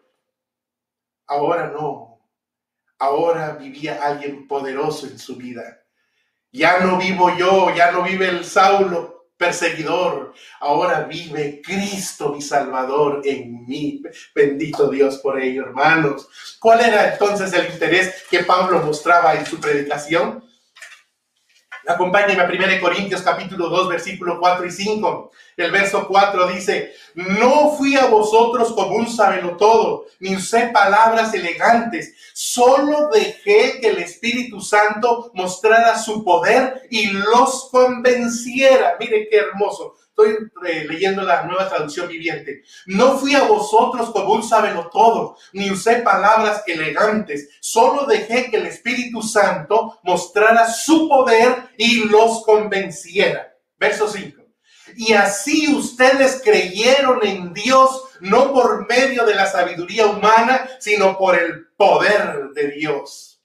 Ahora 1.27 1.67
no. 1.67 2.19
Ahora 2.99 3.53
vivía 3.53 3.99
alguien 4.03 4.47
poderoso 4.47 5.05
en 5.07 5.19
su 5.19 5.35
vida. 5.35 5.83
Ya 6.51 6.79
no 6.79 6.97
vivo 6.97 7.35
yo, 7.37 7.73
ya 7.75 7.91
no 7.91 8.03
vive 8.03 8.29
el 8.29 8.43
Saulo 8.43 9.17
perseguidor. 9.37 10.33
Ahora 10.59 11.03
vive 11.03 11.61
Cristo 11.63 12.33
mi 12.33 12.41
Salvador 12.41 13.21
en 13.23 13.65
mí. 13.67 14.01
Bendito 14.33 14.89
Dios 14.89 15.17
por 15.19 15.39
ello, 15.39 15.63
hermanos. 15.63 16.27
¿Cuál 16.59 16.81
era 16.81 17.13
entonces 17.13 17.53
el 17.53 17.71
interés 17.71 18.25
que 18.29 18.43
Pablo 18.43 18.81
mostraba 18.81 19.35
en 19.35 19.45
su 19.45 19.59
predicación? 19.59 20.43
Acompáñenme 21.87 22.43
a 22.43 22.45
1 22.45 22.81
Corintios 22.81 23.21
capítulo 23.21 23.69
2, 23.69 23.87
versículo 23.87 24.39
4 24.39 24.65
y 24.65 24.71
5. 24.71 25.31
El 25.55 25.71
verso 25.71 26.05
4 26.05 26.47
dice, 26.47 26.93
no 27.15 27.71
fui 27.77 27.95
a 27.95 28.07
vosotros 28.07 28.73
como 28.73 28.97
un 28.97 29.07
todo, 29.57 30.05
ni 30.19 30.35
usé 30.35 30.67
palabras 30.67 31.33
elegantes, 31.33 32.13
solo 32.33 33.09
dejé 33.13 33.79
que 33.79 33.89
el 33.89 33.99
Espíritu 33.99 34.59
Santo 34.59 35.31
mostrara 35.33 35.97
su 35.97 36.25
poder 36.25 36.83
y 36.89 37.07
los 37.07 37.69
convenciera. 37.71 38.97
Mire 38.99 39.29
qué 39.29 39.37
hermoso. 39.37 39.95
Estoy 40.17 40.49
eh, 40.65 40.85
leyendo 40.89 41.21
la 41.21 41.43
nueva 41.43 41.69
traducción 41.69 42.07
viviente. 42.07 42.63
No 42.87 43.19
fui 43.19 43.35
a 43.35 43.43
vosotros 43.43 44.09
como 44.09 44.33
un 44.33 44.89
todo, 44.91 45.37
ni 45.53 45.69
usé 45.69 45.97
palabras 45.97 46.63
elegantes. 46.65 47.49
Solo 47.61 48.05
dejé 48.05 48.49
que 48.49 48.57
el 48.57 48.65
Espíritu 48.65 49.21
Santo 49.21 49.99
mostrara 50.01 50.71
su 50.71 51.07
poder 51.07 51.69
y 51.77 52.05
los 52.05 52.43
convenciera. 52.43 53.55
Verso 53.77 54.07
5. 54.07 54.41
Y 54.95 55.13
así 55.13 55.71
ustedes 55.71 56.41
creyeron 56.43 57.23
en 57.23 57.53
Dios 57.53 58.05
no 58.19 58.51
por 58.53 58.87
medio 58.89 59.23
de 59.23 59.35
la 59.35 59.45
sabiduría 59.45 60.07
humana, 60.07 60.67
sino 60.79 61.15
por 61.15 61.37
el 61.37 61.67
poder 61.77 62.49
de 62.55 62.71
Dios. 62.71 63.43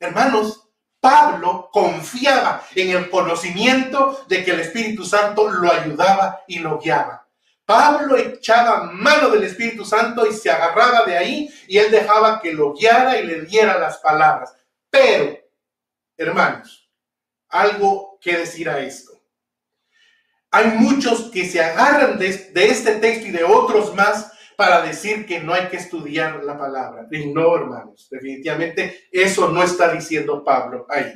Hermanos, 0.00 0.65
Pablo 1.06 1.70
confiaba 1.72 2.64
en 2.74 2.90
el 2.90 3.08
conocimiento 3.08 4.24
de 4.26 4.44
que 4.44 4.50
el 4.50 4.58
Espíritu 4.58 5.04
Santo 5.04 5.48
lo 5.48 5.72
ayudaba 5.72 6.40
y 6.48 6.58
lo 6.58 6.80
guiaba. 6.80 7.24
Pablo 7.64 8.16
echaba 8.16 8.90
mano 8.92 9.28
del 9.28 9.44
Espíritu 9.44 9.84
Santo 9.84 10.26
y 10.26 10.32
se 10.32 10.50
agarraba 10.50 11.04
de 11.04 11.16
ahí 11.16 11.54
y 11.68 11.78
él 11.78 11.92
dejaba 11.92 12.40
que 12.40 12.52
lo 12.52 12.74
guiara 12.74 13.20
y 13.20 13.24
le 13.24 13.42
diera 13.42 13.78
las 13.78 13.98
palabras. 13.98 14.52
Pero, 14.90 15.38
hermanos, 16.16 16.90
algo 17.50 18.18
que 18.20 18.38
decir 18.38 18.68
a 18.68 18.80
esto. 18.80 19.12
Hay 20.50 20.72
muchos 20.72 21.30
que 21.30 21.48
se 21.48 21.62
agarran 21.62 22.18
de, 22.18 22.30
este 22.52 22.96
texto 22.96 23.28
y 23.28 23.30
de 23.30 23.44
otros 23.44 23.94
más 23.94 24.32
para 24.56 24.82
decir 24.82 25.26
que 25.26 25.40
no 25.40 25.52
hay 25.52 25.68
que 25.68 25.76
estudiar 25.76 26.42
la 26.44 26.58
palabra. 26.58 27.06
Y 27.10 27.26
no, 27.32 27.54
hermanos, 27.56 28.08
definitivamente 28.10 29.08
eso 29.12 29.50
no 29.50 29.62
está 29.62 29.92
diciendo 29.92 30.42
Pablo 30.42 30.86
ahí. 30.88 31.12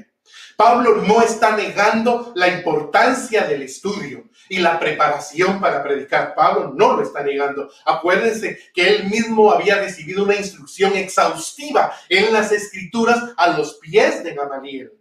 Pablo 0.57 0.97
no 0.97 1.23
está 1.23 1.57
negando 1.57 2.33
la 2.37 2.49
importancia 2.49 3.45
del 3.45 3.63
estudio 3.63 4.29
y 4.49 4.59
la 4.59 4.79
preparación 4.79 5.61
para 5.61 5.83
predicar. 5.83 6.35
Pablo 6.35 6.73
no 6.77 6.97
lo 6.97 7.03
está 7.03 7.23
negando. 7.23 7.71
Acuérdense 7.87 8.59
que 8.75 8.89
él 8.89 9.09
mismo 9.09 9.51
había 9.51 9.77
recibido 9.77 10.25
una 10.25 10.37
instrucción 10.37 10.95
exhaustiva 10.95 11.93
en 12.09 12.33
las 12.33 12.53
escrituras 12.53 13.33
a 13.37 13.57
los 13.57 13.79
pies 13.79 14.23
de 14.23 14.35
Gamaliel. 14.35 14.93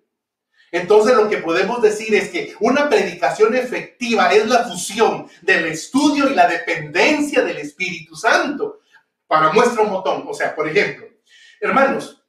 Entonces 0.72 1.16
lo 1.16 1.30
que 1.30 1.38
podemos 1.38 1.82
decir 1.82 2.14
es 2.14 2.30
que 2.30 2.56
una 2.60 2.90
predicación 2.90 3.56
efectiva 3.56 4.34
es 4.34 4.48
la 4.48 4.66
fusión 4.66 5.28
del 5.42 5.66
estudio 5.68 6.30
y 6.30 6.36
la 6.36 6.48
dependencia 6.48 7.42
del 7.42 7.58
Espíritu 7.58 8.16
Santo. 8.16 8.80
Para 9.28 9.52
muestra 9.52 9.84
un 9.84 9.92
botón, 9.92 10.26
o 10.28 10.34
sea, 10.34 10.56
por 10.56 10.68
ejemplo, 10.68 11.08
hermanos, 11.60 12.24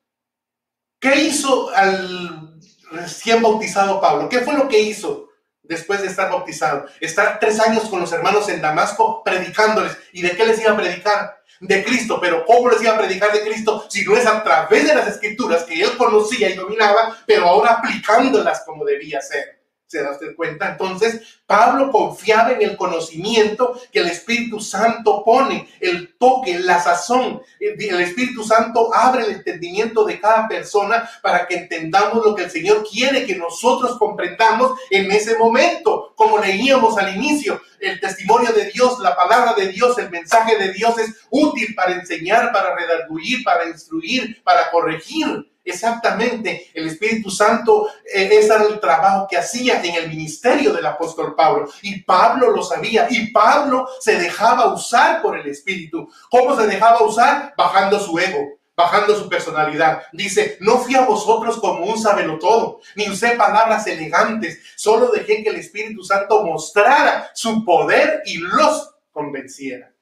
¿qué 0.99 1.15
hizo 1.23 1.71
al 1.75 2.61
recién 2.93 3.43
bautizado 3.43 4.01
Pablo? 4.01 4.29
¿Qué 4.29 4.41
fue 4.41 4.55
lo 4.55 4.69
que 4.69 4.81
hizo 4.81 5.29
después 5.63 6.03
de 6.03 6.09
estar 6.09 6.31
bautizado? 6.31 6.87
Estar 7.01 7.39
tres 7.41 7.59
años 7.61 7.89
con 7.89 8.01
los 8.01 8.13
hermanos 8.13 8.49
en 8.49 8.61
Damasco 8.61 9.23
predicándoles. 9.25 9.97
¿Y 10.13 10.23
de 10.23 10.37
qué 10.37 10.45
les 10.45 10.61
iba 10.61 10.73
a 10.73 10.77
predicar? 10.77 11.40
De 11.61 11.85
Cristo, 11.85 12.19
pero 12.21 12.45
¿cómo 12.45 12.71
les 12.71 12.83
iba 12.83 12.93
a 12.93 12.99
predicar 12.99 13.33
de 13.33 13.43
Cristo 13.43 13.85
si 13.89 14.03
no 14.05 14.17
es 14.17 14.27
a 14.27 14.43
través 14.43 14.89
de 14.89 14.95
las 14.95 15.07
escrituras 15.07 15.65
que 15.65 15.81
él 15.81 15.97
conocía 15.97 16.49
y 16.49 16.55
dominaba, 16.55 17.19
pero 17.27 17.47
ahora 17.47 17.73
aplicándolas 17.73 18.63
como 18.65 18.85
debía 18.85 19.21
ser? 19.21 19.60
¿Se 19.91 20.01
da 20.05 20.13
usted 20.13 20.37
cuenta? 20.37 20.71
Entonces, 20.71 21.41
Pablo 21.47 21.91
confiaba 21.91 22.53
en 22.53 22.63
el 22.63 22.77
conocimiento 22.77 23.77
que 23.91 23.99
el 23.99 24.07
Espíritu 24.07 24.61
Santo 24.61 25.25
pone, 25.25 25.69
el 25.81 26.15
toque, 26.17 26.61
la 26.61 26.81
sazón. 26.81 27.43
El 27.59 28.01
Espíritu 28.01 28.45
Santo 28.45 28.95
abre 28.95 29.25
el 29.25 29.33
entendimiento 29.33 30.05
de 30.05 30.21
cada 30.21 30.47
persona 30.47 31.11
para 31.25 31.49
que 31.49 31.57
entendamos 31.57 32.25
lo 32.25 32.37
que 32.37 32.45
el 32.45 32.51
Señor 32.53 32.87
quiere 32.89 33.27
que 33.27 33.35
nosotros 33.35 33.99
comprendamos 33.99 34.79
en 34.91 35.11
ese 35.11 35.37
momento, 35.37 36.13
como 36.15 36.39
leíamos 36.39 36.97
al 36.97 37.17
inicio. 37.17 37.61
El 37.81 37.99
testimonio 37.99 38.53
de 38.53 38.71
Dios, 38.71 39.01
la 39.01 39.17
palabra 39.17 39.55
de 39.55 39.73
Dios, 39.73 39.99
el 39.99 40.09
mensaje 40.09 40.57
de 40.57 40.73
Dios 40.73 40.97
es 41.01 41.17
útil 41.31 41.75
para 41.75 41.95
enseñar, 41.95 42.53
para 42.53 42.77
redarguir, 42.77 43.43
para 43.43 43.69
instruir, 43.69 44.41
para 44.45 44.71
corregir. 44.71 45.50
Exactamente, 45.71 46.71
el 46.75 46.89
Espíritu 46.89 47.31
Santo, 47.31 47.89
eh, 48.05 48.29
ese 48.33 48.55
era 48.55 48.65
el 48.65 48.81
trabajo 48.81 49.27
que 49.31 49.39
hacía 49.39 49.81
en 49.83 49.95
el 49.95 50.09
ministerio 50.09 50.73
del 50.73 50.85
apóstol 50.85 51.35
Pablo. 51.37 51.71
Y 51.83 52.03
Pablo 52.03 52.51
lo 52.51 52.63
sabía. 52.63 53.07
Y 53.09 53.31
Pablo 53.31 53.89
se 54.01 54.17
dejaba 54.17 54.75
usar 54.75 55.23
por 55.23 55.39
el 55.39 55.47
Espíritu. 55.47 56.11
¿Cómo 56.29 56.57
se 56.57 56.67
dejaba 56.67 57.03
usar? 57.03 57.55
Bajando 57.57 58.01
su 58.01 58.19
ego, 58.19 58.59
bajando 58.75 59.15
su 59.15 59.29
personalidad. 59.29 60.03
Dice, 60.13 60.59
no 60.61 60.79
fui 60.79 60.97
a 60.97 61.05
vosotros 61.05 61.59
como 61.59 61.85
un 61.85 61.99
sabelo 61.99 62.39
todo, 62.39 62.81
ni 62.97 63.09
usé 63.09 63.37
palabras 63.37 63.87
elegantes, 63.87 64.59
solo 64.77 65.09
dejé 65.09 65.45
que 65.45 65.51
el 65.51 65.57
Espíritu 65.57 66.03
Santo 66.03 66.43
mostrara 66.45 67.31
su 67.35 67.65
poder 67.65 68.23
y 68.27 68.39
los 68.39 68.95
convenciera. 69.13 69.93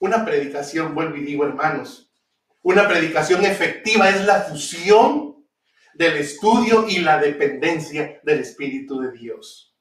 Una 0.00 0.24
predicación, 0.24 0.94
vuelvo 0.94 1.16
y 1.16 1.24
digo, 1.24 1.44
hermanos, 1.44 2.10
una 2.64 2.88
predicación 2.88 3.44
efectiva 3.44 4.08
es 4.08 4.24
la 4.24 4.40
fusión 4.40 5.46
del 5.94 6.16
estudio 6.16 6.86
y 6.88 6.98
la 6.98 7.18
dependencia 7.18 8.20
del 8.24 8.40
Espíritu 8.40 9.00
de 9.00 9.12
Dios. 9.12 9.74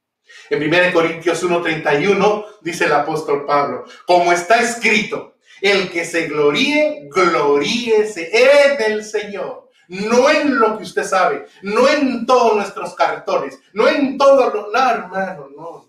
En 0.50 0.62
1 0.62 0.94
Corintios 0.94 1.44
1:31 1.44 2.46
dice 2.62 2.86
el 2.86 2.94
apóstol 2.94 3.46
Pablo, 3.46 3.86
como 4.06 4.32
está 4.32 4.62
escrito, 4.62 5.38
el 5.62 5.90
que 5.90 6.04
se 6.04 6.28
gloríe, 6.28 7.08
gloríese 7.10 8.30
en 8.34 8.92
el 8.92 9.04
Señor. 9.04 9.70
No 9.88 10.30
en 10.30 10.60
lo 10.60 10.78
que 10.78 10.84
usted 10.84 11.04
sabe, 11.04 11.46
no 11.62 11.88
en 11.88 12.26
todos 12.26 12.56
nuestros 12.56 12.96
cartones, 12.96 13.60
no 13.74 13.88
en 13.88 14.18
todo 14.18 14.50
lo... 14.50 14.72
No, 14.72 14.90
hermano, 14.90 15.50
no. 15.56 15.83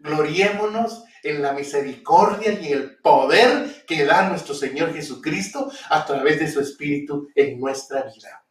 Gloriémonos 0.00 1.04
en 1.22 1.42
la 1.42 1.52
misericordia 1.52 2.52
y 2.52 2.72
el 2.72 2.96
poder 2.98 3.84
que 3.86 4.04
da 4.04 4.28
nuestro 4.28 4.54
Señor 4.54 4.92
Jesucristo 4.94 5.70
a 5.88 6.04
través 6.04 6.40
de 6.40 6.50
su 6.50 6.60
Espíritu 6.60 7.28
en 7.34 7.60
nuestra 7.60 8.02
vida. 8.02 8.44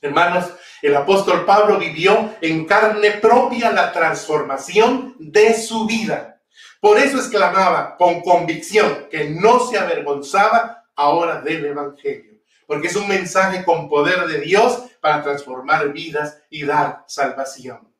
Hermanos, 0.00 0.52
el 0.82 0.94
apóstol 0.94 1.44
Pablo 1.44 1.78
vivió 1.78 2.34
en 2.40 2.64
carne 2.66 3.12
propia 3.12 3.70
la 3.72 3.92
transformación 3.92 5.16
de 5.18 5.54
su 5.54 5.86
vida. 5.86 6.42
Por 6.80 6.98
eso 6.98 7.16
exclamaba 7.18 7.96
con 7.96 8.20
convicción 8.20 9.08
que 9.10 9.30
no 9.30 9.60
se 9.60 9.78
avergonzaba 9.78 10.84
ahora 10.94 11.40
del 11.40 11.64
Evangelio, 11.66 12.40
porque 12.66 12.88
es 12.88 12.96
un 12.96 13.08
mensaje 13.08 13.64
con 13.64 13.88
poder 13.88 14.26
de 14.26 14.40
Dios 14.40 14.84
para 15.00 15.22
transformar 15.22 15.92
vidas 15.92 16.42
y 16.50 16.64
dar 16.64 17.04
salvación. 17.06 17.92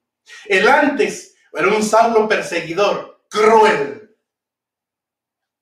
El 0.46 0.68
antes 0.68 1.35
era 1.56 1.68
un 1.68 1.82
Saulo 1.82 2.28
perseguidor, 2.28 3.24
cruel. 3.30 4.16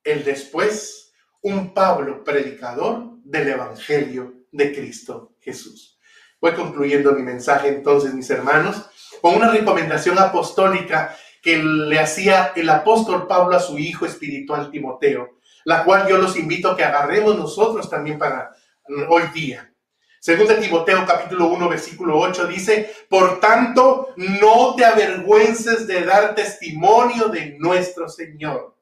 El 0.03 0.23
después, 0.23 1.13
un 1.41 1.73
Pablo 1.73 2.23
predicador 2.23 3.17
del 3.23 3.47
Evangelio 3.49 4.33
de 4.51 4.73
Cristo 4.73 5.35
Jesús. 5.39 5.99
Voy 6.41 6.53
concluyendo 6.53 7.13
mi 7.13 7.23
mensaje 7.23 7.69
entonces, 7.69 8.13
mis 8.13 8.29
hermanos, 8.29 8.85
con 9.21 9.35
una 9.35 9.49
recomendación 9.49 10.19
apostólica 10.19 11.15
que 11.41 11.57
le 11.57 11.99
hacía 11.99 12.53
el 12.55 12.69
apóstol 12.69 13.27
Pablo 13.27 13.55
a 13.55 13.59
su 13.59 13.77
hijo 13.77 14.05
espiritual 14.05 14.71
Timoteo, 14.71 15.37
la 15.63 15.83
cual 15.83 16.07
yo 16.07 16.17
los 16.17 16.35
invito 16.37 16.71
a 16.71 16.77
que 16.77 16.83
agarremos 16.83 17.37
nosotros 17.37 17.89
también 17.89 18.19
para 18.19 18.51
hoy 19.09 19.23
día. 19.33 19.71
Según 20.25 20.47
Timoteo 20.59 21.05
capítulo 21.05 21.49
1 21.49 21.69
versículo 21.69 22.17
8 22.17 22.47
dice, 22.47 22.91
por 23.07 23.39
tanto, 23.39 24.11
no 24.15 24.73
te 24.73 24.83
avergüences 24.83 25.85
de 25.85 26.03
dar 26.03 26.33
testimonio 26.33 27.27
de 27.27 27.55
nuestro 27.59 28.09
Señor. 28.09 28.75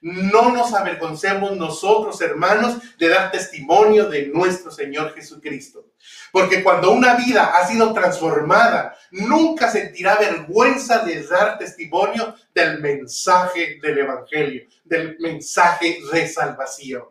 No 0.00 0.52
nos 0.52 0.72
avergoncemos 0.72 1.56
nosotros, 1.56 2.20
hermanos, 2.20 2.78
de 2.98 3.08
dar 3.08 3.32
testimonio 3.32 4.08
de 4.08 4.28
nuestro 4.28 4.70
Señor 4.70 5.12
Jesucristo. 5.14 5.86
Porque 6.30 6.62
cuando 6.62 6.92
una 6.92 7.16
vida 7.16 7.56
ha 7.56 7.66
sido 7.66 7.92
transformada, 7.92 8.96
nunca 9.10 9.68
sentirá 9.68 10.14
vergüenza 10.14 11.00
de 11.00 11.20
dar 11.24 11.58
testimonio 11.58 12.32
del 12.54 12.78
mensaje 12.78 13.80
del 13.82 13.98
Evangelio, 13.98 14.68
del 14.84 15.16
mensaje 15.18 15.98
de 16.12 16.28
salvación. 16.28 17.06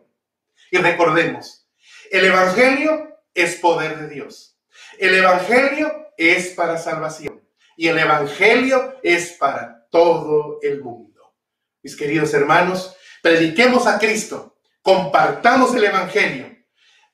Y 0.70 0.78
recordemos, 0.78 1.68
el 2.10 2.24
Evangelio 2.24 3.13
es 3.34 3.56
poder 3.56 3.98
de 3.98 4.08
Dios. 4.08 4.58
El 4.98 5.14
Evangelio 5.14 6.12
es 6.16 6.48
para 6.50 6.78
salvación 6.78 7.42
y 7.76 7.88
el 7.88 7.98
Evangelio 7.98 8.96
es 9.02 9.32
para 9.32 9.86
todo 9.90 10.58
el 10.62 10.82
mundo. 10.82 11.34
Mis 11.82 11.96
queridos 11.96 12.32
hermanos, 12.32 12.96
prediquemos 13.22 13.86
a 13.86 13.98
Cristo, 13.98 14.58
compartamos 14.82 15.74
el 15.74 15.84
Evangelio. 15.84 16.54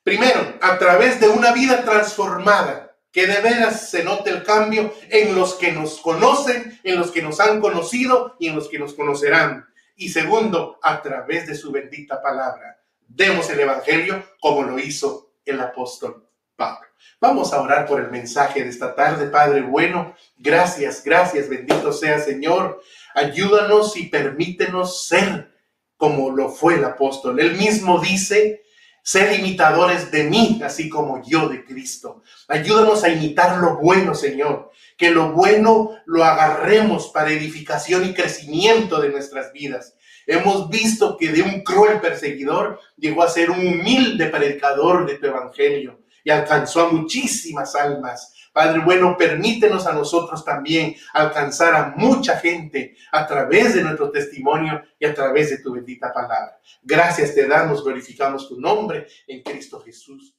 Primero, 0.03 0.59
a 0.61 0.79
través 0.79 1.21
de 1.21 1.29
una 1.29 1.53
vida 1.53 1.85
transformada, 1.85 2.97
que 3.13 3.27
de 3.27 3.41
veras 3.41 3.91
se 3.91 4.05
note 4.05 4.31
el 4.31 4.45
cambio 4.45 4.95
en 5.09 5.35
los 5.35 5.55
que 5.55 5.73
nos 5.73 6.01
conocen, 6.01 6.79
en 6.85 6.99
los 6.99 7.11
que 7.11 7.23
nos 7.23 7.41
han 7.41 7.61
conocido 7.61 8.37
y 8.39 8.49
en 8.49 8.55
los 8.55 8.69
que 8.69 8.79
nos 8.79 8.95
conocerán. 8.95 9.67
Y 9.97 10.11
segundo, 10.11 10.79
a 10.83 11.03
través 11.03 11.47
de 11.47 11.57
su 11.57 11.73
bendita 11.73 12.23
palabra. 12.23 12.81
Demos 13.07 13.51
el 13.51 13.61
Evangelio 13.61 14.25
como 14.41 14.63
lo 14.63 14.79
hizo 14.79 15.30
el 15.45 15.61
apóstol 15.61 16.29
Pablo. 16.57 16.89
Vamos 17.21 17.53
a 17.53 17.61
orar 17.61 17.87
por 17.87 18.01
el 18.01 18.11
mensaje 18.11 18.63
de 18.63 18.71
esta 18.71 18.95
tarde, 18.95 19.27
Padre 19.27 19.63
bueno. 19.63 20.15
Gracias, 20.37 21.03
gracias, 21.05 21.49
bendito 21.49 21.93
sea 21.93 22.19
Señor. 22.19 22.83
Ayúdanos 23.15 23.97
y 23.97 24.07
permítenos 24.07 25.07
ser 25.07 25.51
como 25.97 26.31
lo 26.31 26.49
fue 26.49 26.77
el 26.77 26.85
apóstol. 26.85 27.41
Él 27.41 27.57
mismo 27.57 28.01
dice, 28.01 28.63
ser 29.03 29.39
imitadores 29.39 30.11
de 30.11 30.25
mí, 30.25 30.61
así 30.65 30.89
como 30.89 31.23
yo 31.23 31.49
de 31.49 31.65
Cristo. 31.65 32.23
Ayúdanos 32.49 33.05
a 33.05 33.09
imitar 33.09 33.59
lo 33.59 33.77
bueno, 33.77 34.15
Señor. 34.15 34.71
Que 34.97 35.11
lo 35.11 35.33
bueno 35.33 35.91
lo 36.07 36.25
agarremos 36.25 37.09
para 37.09 37.31
edificación 37.31 38.05
y 38.05 38.15
crecimiento 38.15 39.01
de 39.01 39.11
nuestras 39.11 39.53
vidas. 39.53 39.95
Hemos 40.27 40.69
visto 40.69 41.17
que 41.17 41.29
de 41.29 41.43
un 41.43 41.63
cruel 41.63 42.01
perseguidor 42.01 42.81
llegó 42.97 43.23
a 43.23 43.29
ser 43.29 43.51
un 43.51 43.67
humilde 43.67 44.27
predicador 44.27 45.07
de 45.07 45.19
tu 45.19 45.27
evangelio 45.27 46.01
y 46.25 46.31
alcanzó 46.31 46.87
a 46.87 46.93
muchísimas 46.93 47.75
almas. 47.75 48.35
Padre 48.53 48.81
bueno, 48.81 49.17
permítenos 49.17 49.87
a 49.87 49.93
nosotros 49.93 50.45
también 50.45 50.97
alcanzar 51.15 51.75
a 51.75 51.95
mucha 51.97 52.37
gente 52.37 52.97
a 53.13 53.27
través 53.27 53.75
de 53.75 53.83
nuestro 53.83 54.11
testimonio 54.11 54.83
y 54.99 55.07
a 55.07 55.15
través 55.15 55.51
de 55.51 55.59
tu 55.59 55.73
bendita 55.73 56.13
palabra. 56.13 56.59
Gracias 56.83 57.35
te 57.35 57.47
damos, 57.47 57.85
glorificamos 57.85 58.49
tu 58.49 58.61
nombre 58.61 59.07
en 59.29 59.43
Cristo 59.43 59.81
Jesús. 59.81 60.35